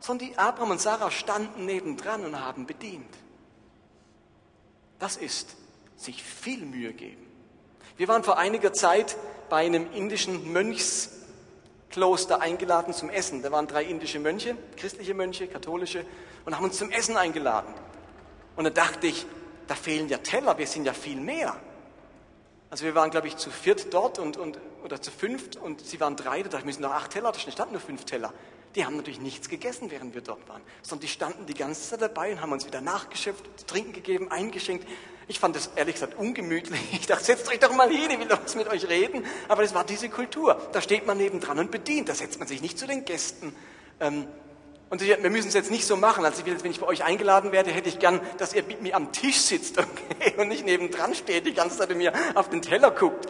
sondern 0.00 0.28
die 0.28 0.38
Abraham 0.38 0.72
und 0.72 0.80
Sarah 0.80 1.10
standen 1.10 1.66
nebendran 1.66 2.24
und 2.24 2.40
haben 2.40 2.66
bedient. 2.66 3.14
Das 4.98 5.16
ist 5.16 5.56
sich 5.96 6.22
viel 6.22 6.64
Mühe 6.64 6.92
geben. 6.92 7.26
Wir 7.96 8.08
waren 8.08 8.24
vor 8.24 8.38
einiger 8.38 8.72
Zeit 8.72 9.16
bei 9.48 9.64
einem 9.66 9.92
indischen 9.92 10.52
Mönchskloster 10.52 12.40
eingeladen 12.40 12.94
zum 12.94 13.10
Essen. 13.10 13.42
Da 13.42 13.52
waren 13.52 13.66
drei 13.66 13.84
indische 13.84 14.18
Mönche, 14.18 14.56
christliche 14.76 15.14
Mönche, 15.14 15.46
katholische, 15.46 16.04
und 16.44 16.56
haben 16.56 16.64
uns 16.64 16.78
zum 16.78 16.90
Essen 16.90 17.16
eingeladen. 17.16 17.72
Und 18.56 18.64
da 18.64 18.70
dachte 18.70 19.06
ich, 19.06 19.26
da 19.72 19.76
fehlen 19.76 20.06
ja 20.10 20.18
Teller, 20.18 20.58
wir 20.58 20.66
sind 20.66 20.84
ja 20.84 20.92
viel 20.92 21.18
mehr. 21.18 21.56
Also 22.68 22.84
wir 22.84 22.94
waren, 22.94 23.10
glaube 23.10 23.28
ich, 23.28 23.38
zu 23.38 23.50
viert 23.50 23.94
dort 23.94 24.18
und, 24.18 24.36
und, 24.36 24.58
oder 24.84 25.00
zu 25.00 25.10
fünft 25.10 25.56
und 25.56 25.80
sie 25.80 25.98
waren 25.98 26.14
drei, 26.14 26.42
da 26.42 26.50
dachte 26.50 26.58
ich, 26.58 26.64
müssen 26.66 26.82
noch 26.82 26.92
acht 26.92 27.12
Teller, 27.12 27.32
da 27.32 27.38
standen 27.38 27.72
nur 27.72 27.80
fünf 27.80 28.04
Teller. 28.04 28.34
Die 28.74 28.84
haben 28.84 28.98
natürlich 28.98 29.20
nichts 29.20 29.48
gegessen, 29.48 29.90
während 29.90 30.12
wir 30.12 30.20
dort 30.20 30.46
waren, 30.46 30.60
sondern 30.82 31.06
die 31.06 31.08
standen 31.08 31.46
die 31.46 31.54
ganze 31.54 31.88
Zeit 31.88 32.02
dabei 32.02 32.32
und 32.32 32.42
haben 32.42 32.52
uns 32.52 32.66
wieder 32.66 32.82
nachgeschöpft, 32.82 33.60
zu 33.60 33.64
trinken 33.64 33.94
gegeben, 33.94 34.30
eingeschenkt. 34.30 34.86
Ich 35.26 35.38
fand 35.38 35.56
das 35.56 35.70
ehrlich 35.74 35.94
gesagt 35.94 36.18
ungemütlich. 36.18 36.78
Ich 36.92 37.06
dachte, 37.06 37.24
setzt 37.24 37.48
euch 37.50 37.58
doch 37.58 37.74
mal 37.74 37.88
hin, 37.88 38.10
ich 38.10 38.18
will 38.18 38.28
doch 38.28 38.44
was 38.44 38.54
mit 38.54 38.68
euch 38.68 38.86
reden. 38.90 39.24
Aber 39.48 39.62
das 39.62 39.72
war 39.72 39.84
diese 39.84 40.10
Kultur. 40.10 40.60
Da 40.72 40.82
steht 40.82 41.06
man 41.06 41.16
nebendran 41.16 41.58
und 41.58 41.70
bedient. 41.70 42.10
Da 42.10 42.14
setzt 42.14 42.38
man 42.38 42.46
sich 42.46 42.60
nicht 42.60 42.78
zu 42.78 42.86
den 42.86 43.06
Gästen. 43.06 43.56
Ähm, 44.00 44.26
und 44.92 45.00
wir 45.00 45.30
müssen 45.30 45.48
es 45.48 45.54
jetzt 45.54 45.70
nicht 45.70 45.86
so 45.86 45.96
machen. 45.96 46.22
Also 46.26 46.44
wenn 46.44 46.70
ich 46.70 46.80
bei 46.80 46.86
euch 46.86 47.02
eingeladen 47.02 47.50
werde, 47.50 47.70
hätte 47.70 47.88
ich 47.88 47.98
gern, 47.98 48.20
dass 48.36 48.52
ihr 48.52 48.62
mit 48.62 48.82
mir 48.82 48.94
am 48.94 49.10
Tisch 49.10 49.38
sitzt 49.38 49.78
okay? 49.78 50.34
und 50.36 50.48
nicht 50.48 50.66
nebendran 50.66 51.14
steht, 51.14 51.46
die 51.46 51.54
ganze 51.54 51.78
Zeit 51.78 51.90
und 51.90 51.96
mir 51.96 52.12
auf 52.34 52.50
den 52.50 52.60
Teller 52.60 52.90
guckt. 52.90 53.26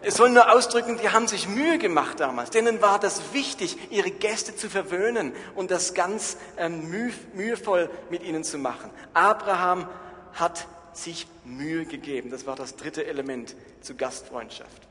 Es 0.00 0.14
soll 0.14 0.30
nur 0.30 0.50
ausdrücken, 0.50 0.96
die 0.96 1.10
haben 1.10 1.28
sich 1.28 1.48
Mühe 1.48 1.76
gemacht 1.76 2.18
damals. 2.18 2.48
Denen 2.48 2.80
war 2.80 2.98
das 2.98 3.34
wichtig, 3.34 3.76
ihre 3.90 4.10
Gäste 4.10 4.56
zu 4.56 4.70
verwöhnen 4.70 5.34
und 5.54 5.70
das 5.70 5.92
ganz 5.92 6.38
ähm, 6.56 6.88
müh, 6.88 7.12
mühevoll 7.34 7.90
mit 8.08 8.22
ihnen 8.22 8.42
zu 8.42 8.56
machen. 8.56 8.90
Abraham 9.12 9.90
hat 10.32 10.66
sich 10.94 11.26
Mühe 11.44 11.84
gegeben. 11.84 12.30
Das 12.30 12.46
war 12.46 12.56
das 12.56 12.74
dritte 12.74 13.04
Element 13.04 13.54
zu 13.82 13.96
Gastfreundschaft. 13.96 14.88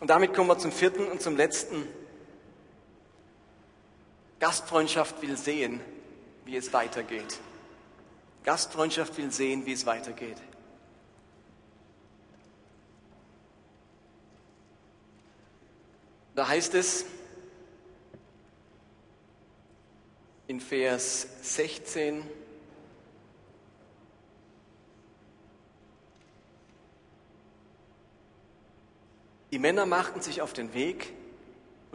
Und 0.00 0.10
damit 0.10 0.34
kommen 0.34 0.48
wir 0.48 0.58
zum 0.58 0.72
vierten 0.72 1.06
und 1.06 1.22
zum 1.22 1.36
letzten. 1.36 1.86
Gastfreundschaft 4.38 5.20
will 5.22 5.36
sehen, 5.36 5.80
wie 6.44 6.56
es 6.56 6.72
weitergeht. 6.72 7.38
Gastfreundschaft 8.44 9.16
will 9.16 9.32
sehen, 9.32 9.66
wie 9.66 9.72
es 9.72 9.86
weitergeht. 9.86 10.40
Da 16.34 16.46
heißt 16.46 16.74
es 16.74 17.06
in 20.46 20.60
Vers 20.60 21.26
16, 21.42 22.22
Die 29.52 29.58
Männer 29.58 29.86
machten 29.86 30.20
sich 30.20 30.42
auf 30.42 30.52
den 30.52 30.74
Weg 30.74 31.15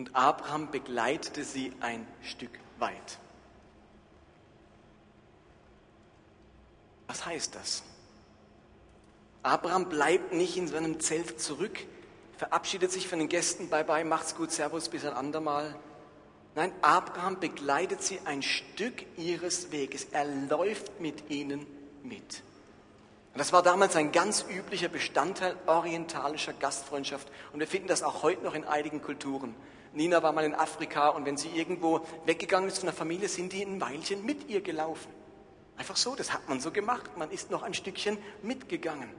und 0.01 0.15
Abraham 0.15 0.71
begleitete 0.71 1.43
sie 1.43 1.73
ein 1.79 2.07
Stück 2.23 2.49
weit. 2.79 3.19
Was 7.05 7.23
heißt 7.23 7.53
das? 7.53 7.83
Abraham 9.43 9.89
bleibt 9.89 10.33
nicht 10.33 10.57
in 10.57 10.67
seinem 10.67 10.99
Zelt 10.99 11.39
zurück, 11.39 11.85
verabschiedet 12.35 12.91
sich 12.91 13.07
von 13.07 13.19
den 13.19 13.29
Gästen, 13.29 13.69
bye 13.69 13.83
bye, 13.83 14.03
macht's 14.03 14.35
gut, 14.35 14.51
Servus, 14.51 14.89
bis 14.89 15.05
ein 15.05 15.13
andermal. 15.13 15.75
Nein, 16.55 16.71
Abraham 16.81 17.39
begleitet 17.39 18.01
sie 18.01 18.21
ein 18.25 18.41
Stück 18.41 19.05
ihres 19.17 19.71
Weges. 19.71 20.05
Er 20.05 20.25
läuft 20.25 20.99
mit 20.99 21.29
ihnen 21.29 21.67
mit. 22.01 22.41
Und 23.33 23.39
das 23.39 23.53
war 23.53 23.61
damals 23.61 23.95
ein 23.95 24.11
ganz 24.11 24.45
üblicher 24.49 24.89
Bestandteil 24.89 25.55
orientalischer 25.67 26.53
Gastfreundschaft. 26.53 27.31
Und 27.53 27.59
wir 27.59 27.67
finden 27.67 27.87
das 27.87 28.01
auch 28.01 28.23
heute 28.23 28.43
noch 28.43 28.55
in 28.55 28.65
einigen 28.65 29.03
Kulturen. 29.03 29.53
Nina 29.93 30.23
war 30.23 30.31
mal 30.31 30.45
in 30.45 30.55
Afrika 30.55 31.09
und 31.09 31.25
wenn 31.25 31.37
sie 31.37 31.49
irgendwo 31.49 32.01
weggegangen 32.25 32.69
ist 32.69 32.79
von 32.79 32.87
der 32.87 32.93
Familie, 32.93 33.27
sind 33.27 33.51
die 33.51 33.63
ein 33.63 33.81
Weilchen 33.81 34.25
mit 34.25 34.49
ihr 34.49 34.61
gelaufen. 34.61 35.11
Einfach 35.77 35.97
so, 35.97 36.15
das 36.15 36.33
hat 36.33 36.47
man 36.47 36.59
so 36.59 36.71
gemacht. 36.71 37.17
Man 37.17 37.31
ist 37.31 37.51
noch 37.51 37.63
ein 37.63 37.73
Stückchen 37.73 38.17
mitgegangen. 38.41 39.09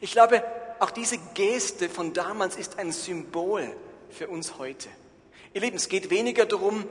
Ich 0.00 0.12
glaube, 0.12 0.42
auch 0.80 0.90
diese 0.90 1.18
Geste 1.34 1.88
von 1.88 2.12
damals 2.12 2.56
ist 2.56 2.78
ein 2.78 2.92
Symbol 2.92 3.76
für 4.10 4.28
uns 4.28 4.58
heute. 4.58 4.88
Ihr 5.54 5.60
Lieben, 5.60 5.76
es 5.76 5.88
geht 5.88 6.10
weniger 6.10 6.46
darum, 6.46 6.84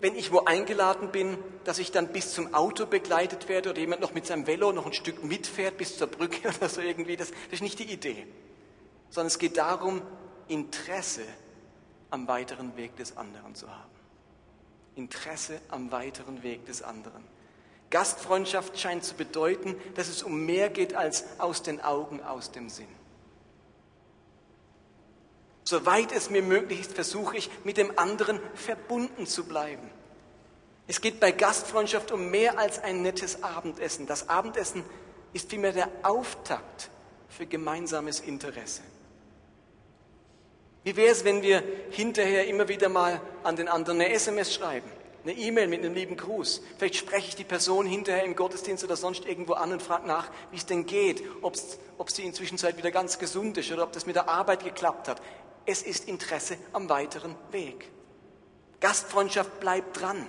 wenn 0.00 0.14
ich 0.14 0.30
wo 0.30 0.40
eingeladen 0.40 1.10
bin, 1.10 1.36
dass 1.64 1.78
ich 1.78 1.90
dann 1.90 2.08
bis 2.08 2.32
zum 2.32 2.54
Auto 2.54 2.86
begleitet 2.86 3.48
werde 3.48 3.70
oder 3.70 3.80
jemand 3.80 4.00
noch 4.00 4.14
mit 4.14 4.26
seinem 4.26 4.46
Velo 4.46 4.72
noch 4.72 4.86
ein 4.86 4.92
Stück 4.92 5.24
mitfährt 5.24 5.76
bis 5.76 5.98
zur 5.98 6.06
Brücke 6.06 6.48
oder 6.58 6.68
so 6.68 6.80
irgendwie. 6.80 7.16
Das, 7.16 7.30
das 7.30 7.54
ist 7.54 7.62
nicht 7.62 7.78
die 7.80 7.92
Idee. 7.92 8.26
Sondern 9.10 9.26
es 9.28 9.38
geht 9.38 9.56
darum, 9.56 10.02
Interesse 10.46 11.22
am 12.10 12.28
weiteren 12.28 12.76
Weg 12.76 12.96
des 12.96 13.16
anderen 13.16 13.54
zu 13.54 13.70
haben. 13.70 13.90
Interesse 14.94 15.60
am 15.68 15.90
weiteren 15.92 16.42
Weg 16.42 16.66
des 16.66 16.82
anderen. 16.82 17.24
Gastfreundschaft 17.90 18.78
scheint 18.78 19.04
zu 19.04 19.14
bedeuten, 19.14 19.76
dass 19.94 20.08
es 20.08 20.22
um 20.22 20.44
mehr 20.44 20.68
geht 20.68 20.94
als 20.94 21.24
aus 21.38 21.62
den 21.62 21.80
Augen, 21.80 22.22
aus 22.22 22.52
dem 22.52 22.68
Sinn. 22.68 22.88
Soweit 25.64 26.12
es 26.12 26.30
mir 26.30 26.42
möglich 26.42 26.80
ist, 26.80 26.94
versuche 26.94 27.36
ich, 27.36 27.50
mit 27.64 27.76
dem 27.76 27.98
anderen 27.98 28.40
verbunden 28.54 29.26
zu 29.26 29.44
bleiben. 29.44 29.90
Es 30.86 31.02
geht 31.02 31.20
bei 31.20 31.30
Gastfreundschaft 31.30 32.10
um 32.10 32.30
mehr 32.30 32.58
als 32.58 32.78
ein 32.82 33.02
nettes 33.02 33.42
Abendessen. 33.42 34.06
Das 34.06 34.30
Abendessen 34.30 34.82
ist 35.34 35.50
vielmehr 35.50 35.72
der 35.72 35.90
Auftakt 36.02 36.90
für 37.28 37.46
gemeinsames 37.46 38.20
Interesse. 38.20 38.82
Wie 40.88 40.96
wäre 40.96 41.12
es, 41.12 41.22
wenn 41.22 41.42
wir 41.42 41.62
hinterher 41.90 42.46
immer 42.46 42.66
wieder 42.66 42.88
mal 42.88 43.20
an 43.44 43.56
den 43.56 43.68
anderen 43.68 44.00
eine 44.00 44.10
SMS 44.10 44.54
schreiben? 44.54 44.90
eine 45.22 45.36
E-Mail 45.36 45.68
mit 45.68 45.80
einem 45.80 45.92
lieben 45.92 46.16
Gruß. 46.16 46.62
Vielleicht 46.78 46.96
spreche 46.96 47.28
ich 47.28 47.36
die 47.36 47.44
Person 47.44 47.84
hinterher 47.84 48.24
im 48.24 48.34
Gottesdienst 48.34 48.82
oder 48.84 48.96
sonst 48.96 49.26
irgendwo 49.26 49.52
an 49.52 49.70
und 49.70 49.82
frage 49.82 50.06
nach, 50.06 50.30
wie 50.50 50.56
es 50.56 50.64
denn 50.64 50.86
geht, 50.86 51.22
ob 51.42 52.10
sie 52.10 52.22
inzwischen 52.22 52.58
wieder 52.58 52.90
ganz 52.90 53.18
gesund 53.18 53.58
ist 53.58 53.70
oder 53.70 53.82
ob 53.82 53.92
das 53.92 54.06
mit 54.06 54.16
der 54.16 54.30
Arbeit 54.30 54.64
geklappt 54.64 55.08
hat. 55.08 55.20
Es 55.66 55.82
ist 55.82 56.08
Interesse 56.08 56.56
am 56.72 56.88
weiteren 56.88 57.34
Weg. 57.50 57.90
Gastfreundschaft 58.80 59.60
bleibt 59.60 60.00
dran. 60.00 60.26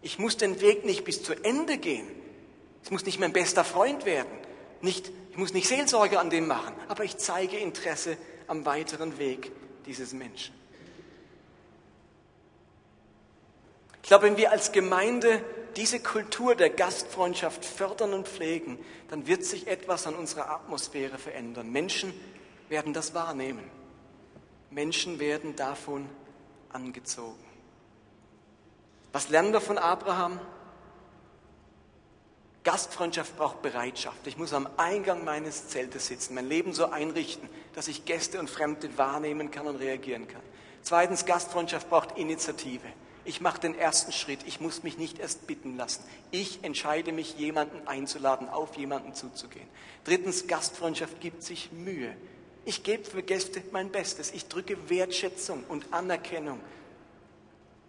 Ich 0.00 0.18
muss 0.18 0.38
den 0.38 0.62
Weg 0.62 0.86
nicht 0.86 1.04
bis 1.04 1.22
zu 1.22 1.34
Ende 1.34 1.76
gehen. 1.76 2.06
Es 2.82 2.90
muss 2.90 3.04
nicht 3.04 3.20
mein 3.20 3.34
bester 3.34 3.64
Freund 3.64 4.06
werden. 4.06 4.32
Nicht, 4.80 5.12
ich 5.30 5.36
muss 5.36 5.52
nicht 5.52 5.68
Seelsorge 5.68 6.18
an 6.18 6.30
dem 6.30 6.46
machen, 6.46 6.72
aber 6.88 7.04
ich 7.04 7.18
zeige 7.18 7.58
Interesse 7.58 8.16
am 8.50 8.66
weiteren 8.66 9.16
Weg 9.18 9.52
dieses 9.86 10.12
Menschen. 10.12 10.54
Ich 14.02 14.08
glaube, 14.08 14.26
wenn 14.26 14.36
wir 14.36 14.50
als 14.50 14.72
Gemeinde 14.72 15.40
diese 15.76 16.00
Kultur 16.00 16.56
der 16.56 16.70
Gastfreundschaft 16.70 17.64
fördern 17.64 18.12
und 18.12 18.26
pflegen, 18.26 18.76
dann 19.08 19.28
wird 19.28 19.44
sich 19.44 19.68
etwas 19.68 20.08
an 20.08 20.16
unserer 20.16 20.50
Atmosphäre 20.50 21.16
verändern. 21.16 21.70
Menschen 21.70 22.12
werden 22.68 22.92
das 22.92 23.14
wahrnehmen. 23.14 23.62
Menschen 24.70 25.20
werden 25.20 25.54
davon 25.54 26.08
angezogen. 26.72 27.44
Was 29.12 29.28
lernen 29.28 29.52
wir 29.52 29.60
von 29.60 29.78
Abraham? 29.78 30.40
Gastfreundschaft 32.62 33.36
braucht 33.36 33.62
Bereitschaft. 33.62 34.26
Ich 34.26 34.36
muss 34.36 34.52
am 34.52 34.68
Eingang 34.76 35.24
meines 35.24 35.68
Zeltes 35.68 36.08
sitzen, 36.08 36.34
mein 36.34 36.48
Leben 36.48 36.74
so 36.74 36.90
einrichten, 36.90 37.48
dass 37.74 37.88
ich 37.88 38.04
Gäste 38.04 38.38
und 38.38 38.50
Fremde 38.50 38.96
wahrnehmen 38.98 39.50
kann 39.50 39.66
und 39.66 39.76
reagieren 39.76 40.28
kann. 40.28 40.42
Zweitens, 40.82 41.24
Gastfreundschaft 41.24 41.88
braucht 41.88 42.18
Initiative. 42.18 42.86
Ich 43.24 43.40
mache 43.40 43.60
den 43.60 43.78
ersten 43.78 44.12
Schritt. 44.12 44.40
Ich 44.46 44.60
muss 44.60 44.82
mich 44.82 44.98
nicht 44.98 45.18
erst 45.18 45.46
bitten 45.46 45.76
lassen. 45.76 46.02
Ich 46.30 46.64
entscheide 46.64 47.12
mich, 47.12 47.38
jemanden 47.38 47.86
einzuladen, 47.86 48.48
auf 48.48 48.76
jemanden 48.76 49.14
zuzugehen. 49.14 49.68
Drittens, 50.04 50.46
Gastfreundschaft 50.46 51.20
gibt 51.20 51.42
sich 51.42 51.70
Mühe. 51.72 52.14
Ich 52.64 52.82
gebe 52.82 53.04
für 53.04 53.22
Gäste 53.22 53.62
mein 53.72 53.90
Bestes. 53.90 54.32
Ich 54.32 54.48
drücke 54.48 54.90
Wertschätzung 54.90 55.64
und 55.68 55.92
Anerkennung 55.92 56.60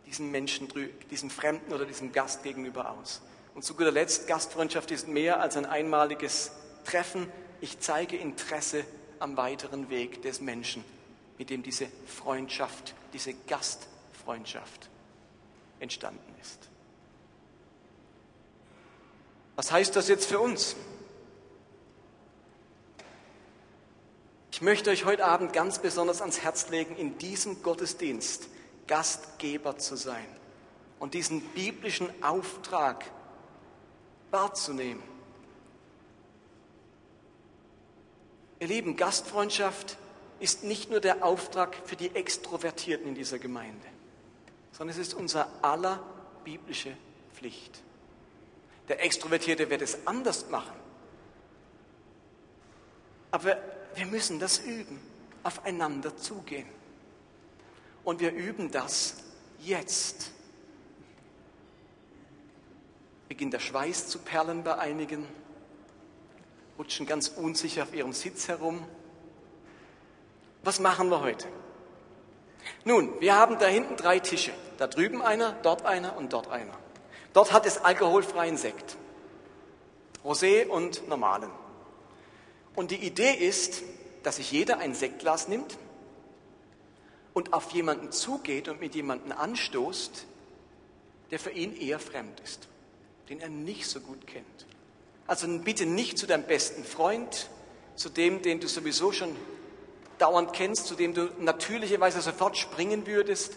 diesem 0.05 0.31
Menschen, 0.31 0.67
diesem 1.09 1.29
Fremden 1.29 1.73
oder 1.73 1.85
diesem 1.85 2.11
Gast 2.11 2.43
gegenüber 2.43 2.91
aus. 2.91 3.21
Und 3.53 3.63
zu 3.63 3.75
guter 3.75 3.91
Letzt, 3.91 4.27
Gastfreundschaft 4.27 4.91
ist 4.91 5.07
mehr 5.07 5.41
als 5.41 5.57
ein 5.57 5.65
einmaliges 5.65 6.51
Treffen. 6.85 7.31
Ich 7.59 7.79
zeige 7.79 8.17
Interesse 8.17 8.85
am 9.19 9.37
weiteren 9.37 9.89
Weg 9.89 10.21
des 10.21 10.41
Menschen, 10.41 10.83
mit 11.37 11.49
dem 11.49 11.63
diese 11.63 11.87
Freundschaft, 12.05 12.95
diese 13.13 13.33
Gastfreundschaft 13.33 14.89
entstanden 15.79 16.33
ist. 16.41 16.69
Was 19.55 19.71
heißt 19.71 19.95
das 19.95 20.07
jetzt 20.07 20.25
für 20.25 20.39
uns? 20.39 20.75
Ich 24.51 24.61
möchte 24.61 24.89
euch 24.91 25.05
heute 25.05 25.25
Abend 25.25 25.53
ganz 25.53 25.79
besonders 25.79 26.21
ans 26.21 26.41
Herz 26.41 26.69
legen, 26.69 26.95
in 26.95 27.17
diesem 27.17 27.63
Gottesdienst 27.63 28.47
Gastgeber 28.87 29.77
zu 29.77 29.95
sein 29.95 30.25
und 30.99 31.13
diesen 31.13 31.41
biblischen 31.41 32.09
Auftrag 32.23 33.05
wahrzunehmen. 34.31 35.03
Ihr 38.59 38.67
Lieben, 38.67 38.95
Gastfreundschaft 38.95 39.97
ist 40.39 40.63
nicht 40.63 40.89
nur 40.89 40.99
der 40.99 41.23
Auftrag 41.25 41.75
für 41.85 41.95
die 41.95 42.15
Extrovertierten 42.15 43.07
in 43.07 43.15
dieser 43.15 43.39
Gemeinde 43.39 43.87
sondern 44.81 44.97
es 44.99 45.07
ist 45.07 45.13
unser 45.13 45.47
aller 45.61 46.03
biblische 46.43 46.95
Pflicht. 47.35 47.83
Der 48.87 49.03
Extrovertierte 49.03 49.69
wird 49.69 49.83
es 49.83 50.07
anders 50.07 50.49
machen. 50.49 50.73
Aber 53.29 53.57
wir 53.93 54.05
müssen 54.07 54.39
das 54.39 54.57
üben, 54.57 54.99
aufeinander 55.43 56.17
zugehen. 56.17 56.67
Und 58.03 58.19
wir 58.19 58.31
üben 58.31 58.71
das 58.71 59.17
jetzt. 59.59 60.31
Beginnt 63.31 63.53
der 63.53 63.59
Schweiß 63.59 64.09
zu 64.09 64.19
perlen 64.19 64.61
bei 64.61 64.77
einigen, 64.77 65.25
rutschen 66.77 67.05
ganz 67.05 67.29
unsicher 67.29 67.83
auf 67.83 67.93
ihrem 67.93 68.11
Sitz 68.11 68.49
herum. 68.49 68.85
Was 70.63 70.81
machen 70.81 71.07
wir 71.07 71.21
heute? 71.21 71.47
Nun, 72.83 73.09
wir 73.21 73.37
haben 73.37 73.57
da 73.57 73.67
hinten 73.67 73.95
drei 73.95 74.19
Tische. 74.19 74.51
Da 74.77 74.87
drüben 74.87 75.21
einer, 75.21 75.53
dort 75.63 75.85
einer 75.85 76.17
und 76.17 76.33
dort 76.33 76.49
einer. 76.49 76.77
Dort 77.31 77.53
hat 77.53 77.65
es 77.65 77.77
alkoholfreien 77.77 78.57
Sekt. 78.57 78.97
Rosé 80.25 80.67
und 80.67 81.07
normalen. 81.07 81.51
Und 82.75 82.91
die 82.91 82.97
Idee 82.97 83.31
ist, 83.31 83.81
dass 84.23 84.35
sich 84.35 84.51
jeder 84.51 84.79
ein 84.79 84.93
Sektglas 84.93 85.47
nimmt 85.47 85.77
und 87.33 87.53
auf 87.53 87.71
jemanden 87.71 88.11
zugeht 88.11 88.67
und 88.67 88.81
mit 88.81 88.93
jemanden 88.93 89.31
anstoßt, 89.31 90.25
der 91.31 91.39
für 91.39 91.51
ihn 91.51 91.73
eher 91.73 92.01
fremd 92.01 92.37
ist, 92.41 92.67
den 93.31 93.39
er 93.39 93.47
nicht 93.47 93.87
so 93.87 94.01
gut 94.01 94.27
kennt. 94.27 94.65
Also 95.25 95.47
bitte 95.59 95.85
nicht 95.85 96.17
zu 96.17 96.27
deinem 96.27 96.43
besten 96.43 96.83
Freund, 96.83 97.49
zu 97.95 98.09
dem, 98.09 98.41
den 98.41 98.59
du 98.59 98.67
sowieso 98.67 99.13
schon 99.13 99.33
dauernd 100.17 100.51
kennst, 100.51 100.87
zu 100.87 100.95
dem 100.95 101.13
du 101.13 101.29
natürlicherweise 101.39 102.19
sofort 102.19 102.57
springen 102.57 103.07
würdest, 103.07 103.55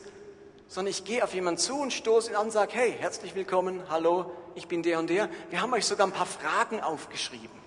sondern 0.68 0.92
ich 0.92 1.02
gehe 1.02 1.24
auf 1.24 1.34
jemanden 1.34 1.58
zu 1.58 1.74
und 1.74 1.92
stoße 1.92 2.30
ihn 2.30 2.36
an 2.36 2.44
und 2.46 2.50
sage, 2.52 2.70
hey, 2.72 2.94
herzlich 2.96 3.34
willkommen, 3.34 3.82
hallo, 3.90 4.30
ich 4.54 4.68
bin 4.68 4.84
der 4.84 5.00
und 5.00 5.10
der. 5.10 5.28
Wir 5.50 5.60
haben 5.60 5.72
euch 5.72 5.86
sogar 5.86 6.06
ein 6.06 6.12
paar 6.12 6.26
Fragen 6.26 6.80
aufgeschrieben. 6.80 7.58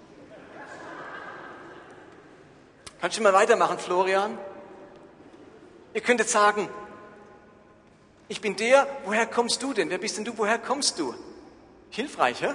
Kannst 3.01 3.17
du 3.17 3.21
mal 3.21 3.33
weitermachen, 3.33 3.79
Florian? 3.79 4.37
Ihr 5.93 6.01
könntet 6.01 6.29
sagen, 6.29 6.69
ich 8.29 8.39
bin 8.39 8.55
der, 8.55 8.87
woher 9.03 9.25
kommst 9.25 9.61
du 9.61 9.73
denn? 9.73 9.89
Wer 9.89 9.97
bist 9.97 10.15
denn 10.15 10.23
du, 10.23 10.37
woher 10.37 10.57
kommst 10.57 10.99
du? 10.99 11.13
Hilfreich, 11.89 12.41
hä? 12.41 12.53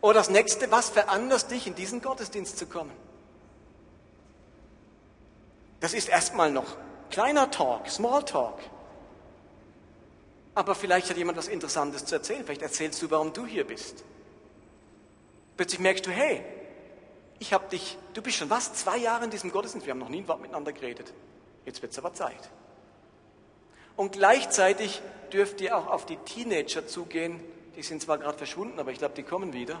Oder 0.00 0.20
das 0.20 0.30
nächste, 0.30 0.70
was 0.70 0.90
veranlasst 0.90 1.50
dich, 1.50 1.66
in 1.66 1.74
diesen 1.74 2.00
Gottesdienst 2.00 2.58
zu 2.58 2.66
kommen? 2.66 2.92
Das 5.80 5.94
ist 5.94 6.08
erstmal 6.08 6.50
noch 6.50 6.76
kleiner 7.10 7.50
Talk, 7.50 7.88
Small 7.88 8.24
Talk. 8.24 8.58
Aber 10.54 10.74
vielleicht 10.74 11.10
hat 11.10 11.16
jemand 11.16 11.36
was 11.36 11.48
Interessantes 11.48 12.06
zu 12.06 12.14
erzählen. 12.14 12.44
Vielleicht 12.44 12.62
erzählst 12.62 13.02
du, 13.02 13.10
warum 13.10 13.32
du 13.32 13.44
hier 13.44 13.66
bist. 13.66 14.04
Plötzlich 15.56 15.80
merkst 15.80 16.06
du, 16.06 16.10
hey, 16.10 16.42
ich 17.38 17.52
habe 17.52 17.68
dich, 17.68 17.98
du 18.14 18.22
bist 18.22 18.38
schon 18.38 18.48
was, 18.48 18.72
zwei 18.72 18.96
Jahre 18.96 19.24
in 19.24 19.30
diesem 19.30 19.52
Gottesdienst, 19.52 19.86
wir 19.86 19.92
haben 19.92 19.98
noch 19.98 20.08
nie 20.08 20.22
ein 20.22 20.28
Wort 20.28 20.40
miteinander 20.40 20.72
geredet. 20.72 21.12
Jetzt 21.66 21.82
wird 21.82 21.92
es 21.92 21.98
aber 21.98 22.14
Zeit. 22.14 22.50
Und 23.96 24.12
gleichzeitig 24.12 25.02
dürft 25.32 25.60
ihr 25.60 25.76
auch 25.76 25.88
auf 25.88 26.06
die 26.06 26.16
Teenager 26.16 26.86
zugehen. 26.86 27.40
Die 27.76 27.82
sind 27.82 28.02
zwar 28.02 28.18
gerade 28.18 28.38
verschwunden, 28.38 28.80
aber 28.80 28.90
ich 28.90 28.98
glaube, 28.98 29.14
die 29.14 29.22
kommen 29.22 29.52
wieder. 29.52 29.80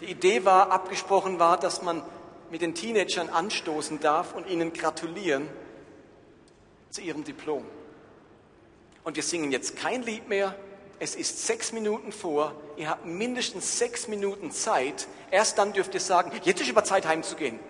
Die 0.00 0.06
Idee 0.06 0.44
war, 0.44 0.70
abgesprochen 0.70 1.38
war, 1.38 1.58
dass 1.58 1.82
man 1.82 2.02
mit 2.50 2.62
den 2.62 2.74
Teenagern 2.74 3.28
anstoßen 3.28 4.00
darf 4.00 4.34
und 4.34 4.48
ihnen 4.48 4.72
gratulieren 4.72 5.48
zu 6.90 7.00
ihrem 7.00 7.24
Diplom. 7.24 7.64
Und 9.04 9.16
wir 9.16 9.22
singen 9.22 9.52
jetzt 9.52 9.76
kein 9.76 10.02
Lied 10.02 10.28
mehr. 10.28 10.54
Es 10.98 11.14
ist 11.14 11.46
sechs 11.46 11.72
Minuten 11.72 12.10
vor. 12.10 12.54
Ihr 12.76 12.90
habt 12.90 13.06
mindestens 13.06 13.78
sechs 13.78 14.08
Minuten 14.08 14.50
Zeit. 14.50 15.06
Erst 15.30 15.58
dann 15.58 15.72
dürft 15.72 15.94
ihr 15.94 16.00
sagen, 16.00 16.32
jetzt 16.42 16.60
ist 16.60 16.68
über 16.68 16.82
Zeit 16.82 17.06
heimzugehen. 17.06 17.60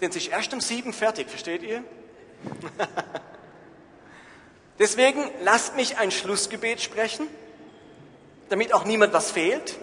Denn 0.00 0.10
es 0.10 0.16
ist 0.16 0.28
erst 0.28 0.52
um 0.52 0.60
sieben 0.60 0.92
fertig, 0.92 1.28
versteht 1.28 1.62
ihr? 1.62 1.84
Deswegen 4.78 5.22
lasst 5.42 5.76
mich 5.76 5.98
ein 5.98 6.10
Schlussgebet 6.10 6.80
sprechen, 6.80 7.28
damit 8.48 8.72
auch 8.72 8.84
niemand 8.84 9.12
was 9.12 9.30
fehlt. 9.30 9.78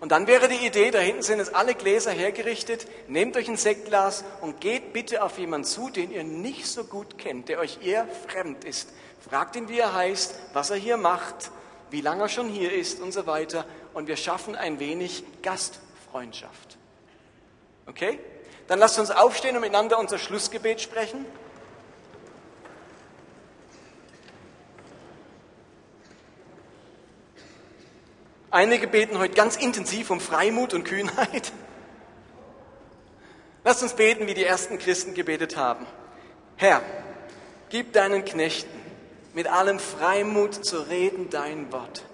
Und 0.00 0.12
dann 0.12 0.26
wäre 0.26 0.48
die 0.48 0.66
Idee, 0.66 0.90
da 0.90 0.98
hinten 0.98 1.22
sind 1.22 1.38
jetzt 1.38 1.54
alle 1.54 1.74
Gläser 1.74 2.10
hergerichtet, 2.10 2.86
nehmt 3.08 3.36
euch 3.36 3.48
ein 3.48 3.56
Sektglas 3.56 4.22
und 4.42 4.60
geht 4.60 4.92
bitte 4.92 5.22
auf 5.22 5.38
jemanden 5.38 5.66
zu, 5.66 5.88
den 5.88 6.10
ihr 6.10 6.24
nicht 6.24 6.66
so 6.66 6.84
gut 6.84 7.16
kennt, 7.16 7.48
der 7.48 7.58
euch 7.58 7.78
eher 7.82 8.06
fremd 8.28 8.64
ist. 8.64 8.90
Fragt 9.26 9.56
ihn, 9.56 9.68
wie 9.70 9.78
er 9.78 9.94
heißt, 9.94 10.34
was 10.52 10.68
er 10.68 10.76
hier 10.76 10.98
macht, 10.98 11.50
wie 11.90 12.02
lange 12.02 12.24
er 12.24 12.28
schon 12.28 12.50
hier 12.50 12.72
ist 12.72 13.00
und 13.00 13.12
so 13.12 13.26
weiter. 13.26 13.64
Und 13.94 14.06
wir 14.06 14.16
schaffen 14.16 14.56
ein 14.56 14.78
wenig 14.78 15.24
Gastfreundschaft. 15.42 16.76
Okay? 17.86 18.18
Dann 18.66 18.78
lasst 18.78 18.98
uns 18.98 19.10
aufstehen 19.10 19.56
und 19.56 19.62
miteinander 19.62 19.98
unser 19.98 20.18
Schlussgebet 20.18 20.80
sprechen. 20.80 21.24
Einige 28.54 28.86
beten 28.86 29.18
heute 29.18 29.34
ganz 29.34 29.56
intensiv 29.56 30.10
um 30.10 30.20
Freimut 30.20 30.74
und 30.74 30.84
Kühnheit. 30.84 31.50
Lasst 33.64 33.82
uns 33.82 33.94
beten, 33.94 34.28
wie 34.28 34.34
die 34.34 34.44
ersten 34.44 34.78
Christen 34.78 35.12
gebetet 35.14 35.56
haben. 35.56 35.84
Herr, 36.54 36.80
gib 37.70 37.92
deinen 37.94 38.24
Knechten 38.24 38.70
mit 39.32 39.48
allem 39.48 39.80
Freimut 39.80 40.64
zu 40.64 40.88
reden 40.88 41.30
dein 41.30 41.72
Wort 41.72 42.04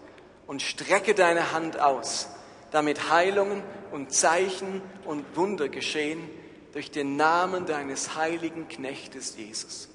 und 0.46 0.62
strecke 0.62 1.14
deine 1.14 1.52
Hand 1.52 1.78
aus, 1.78 2.30
damit 2.70 3.10
Heilungen 3.10 3.62
und 3.92 4.10
Zeichen 4.10 4.80
und 5.04 5.36
Wunder 5.36 5.68
geschehen 5.68 6.26
durch 6.72 6.90
den 6.90 7.16
Namen 7.16 7.66
deines 7.66 8.16
heiligen 8.16 8.66
Knechtes 8.66 9.36
Jesus. 9.36 9.90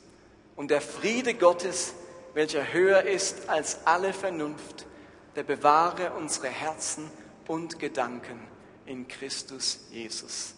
Und 0.55 0.69
der 0.69 0.81
Friede 0.81 1.33
Gottes, 1.33 1.95
welcher 2.35 2.71
höher 2.71 3.01
ist 3.01 3.49
als 3.49 3.79
alle 3.85 4.13
Vernunft, 4.13 4.85
der 5.35 5.43
bewahre 5.43 6.11
unsere 6.11 6.47
Herzen 6.47 7.09
und 7.47 7.79
Gedanken 7.79 8.39
in 8.85 9.07
Christus 9.07 9.79
Jesus. 9.91 10.54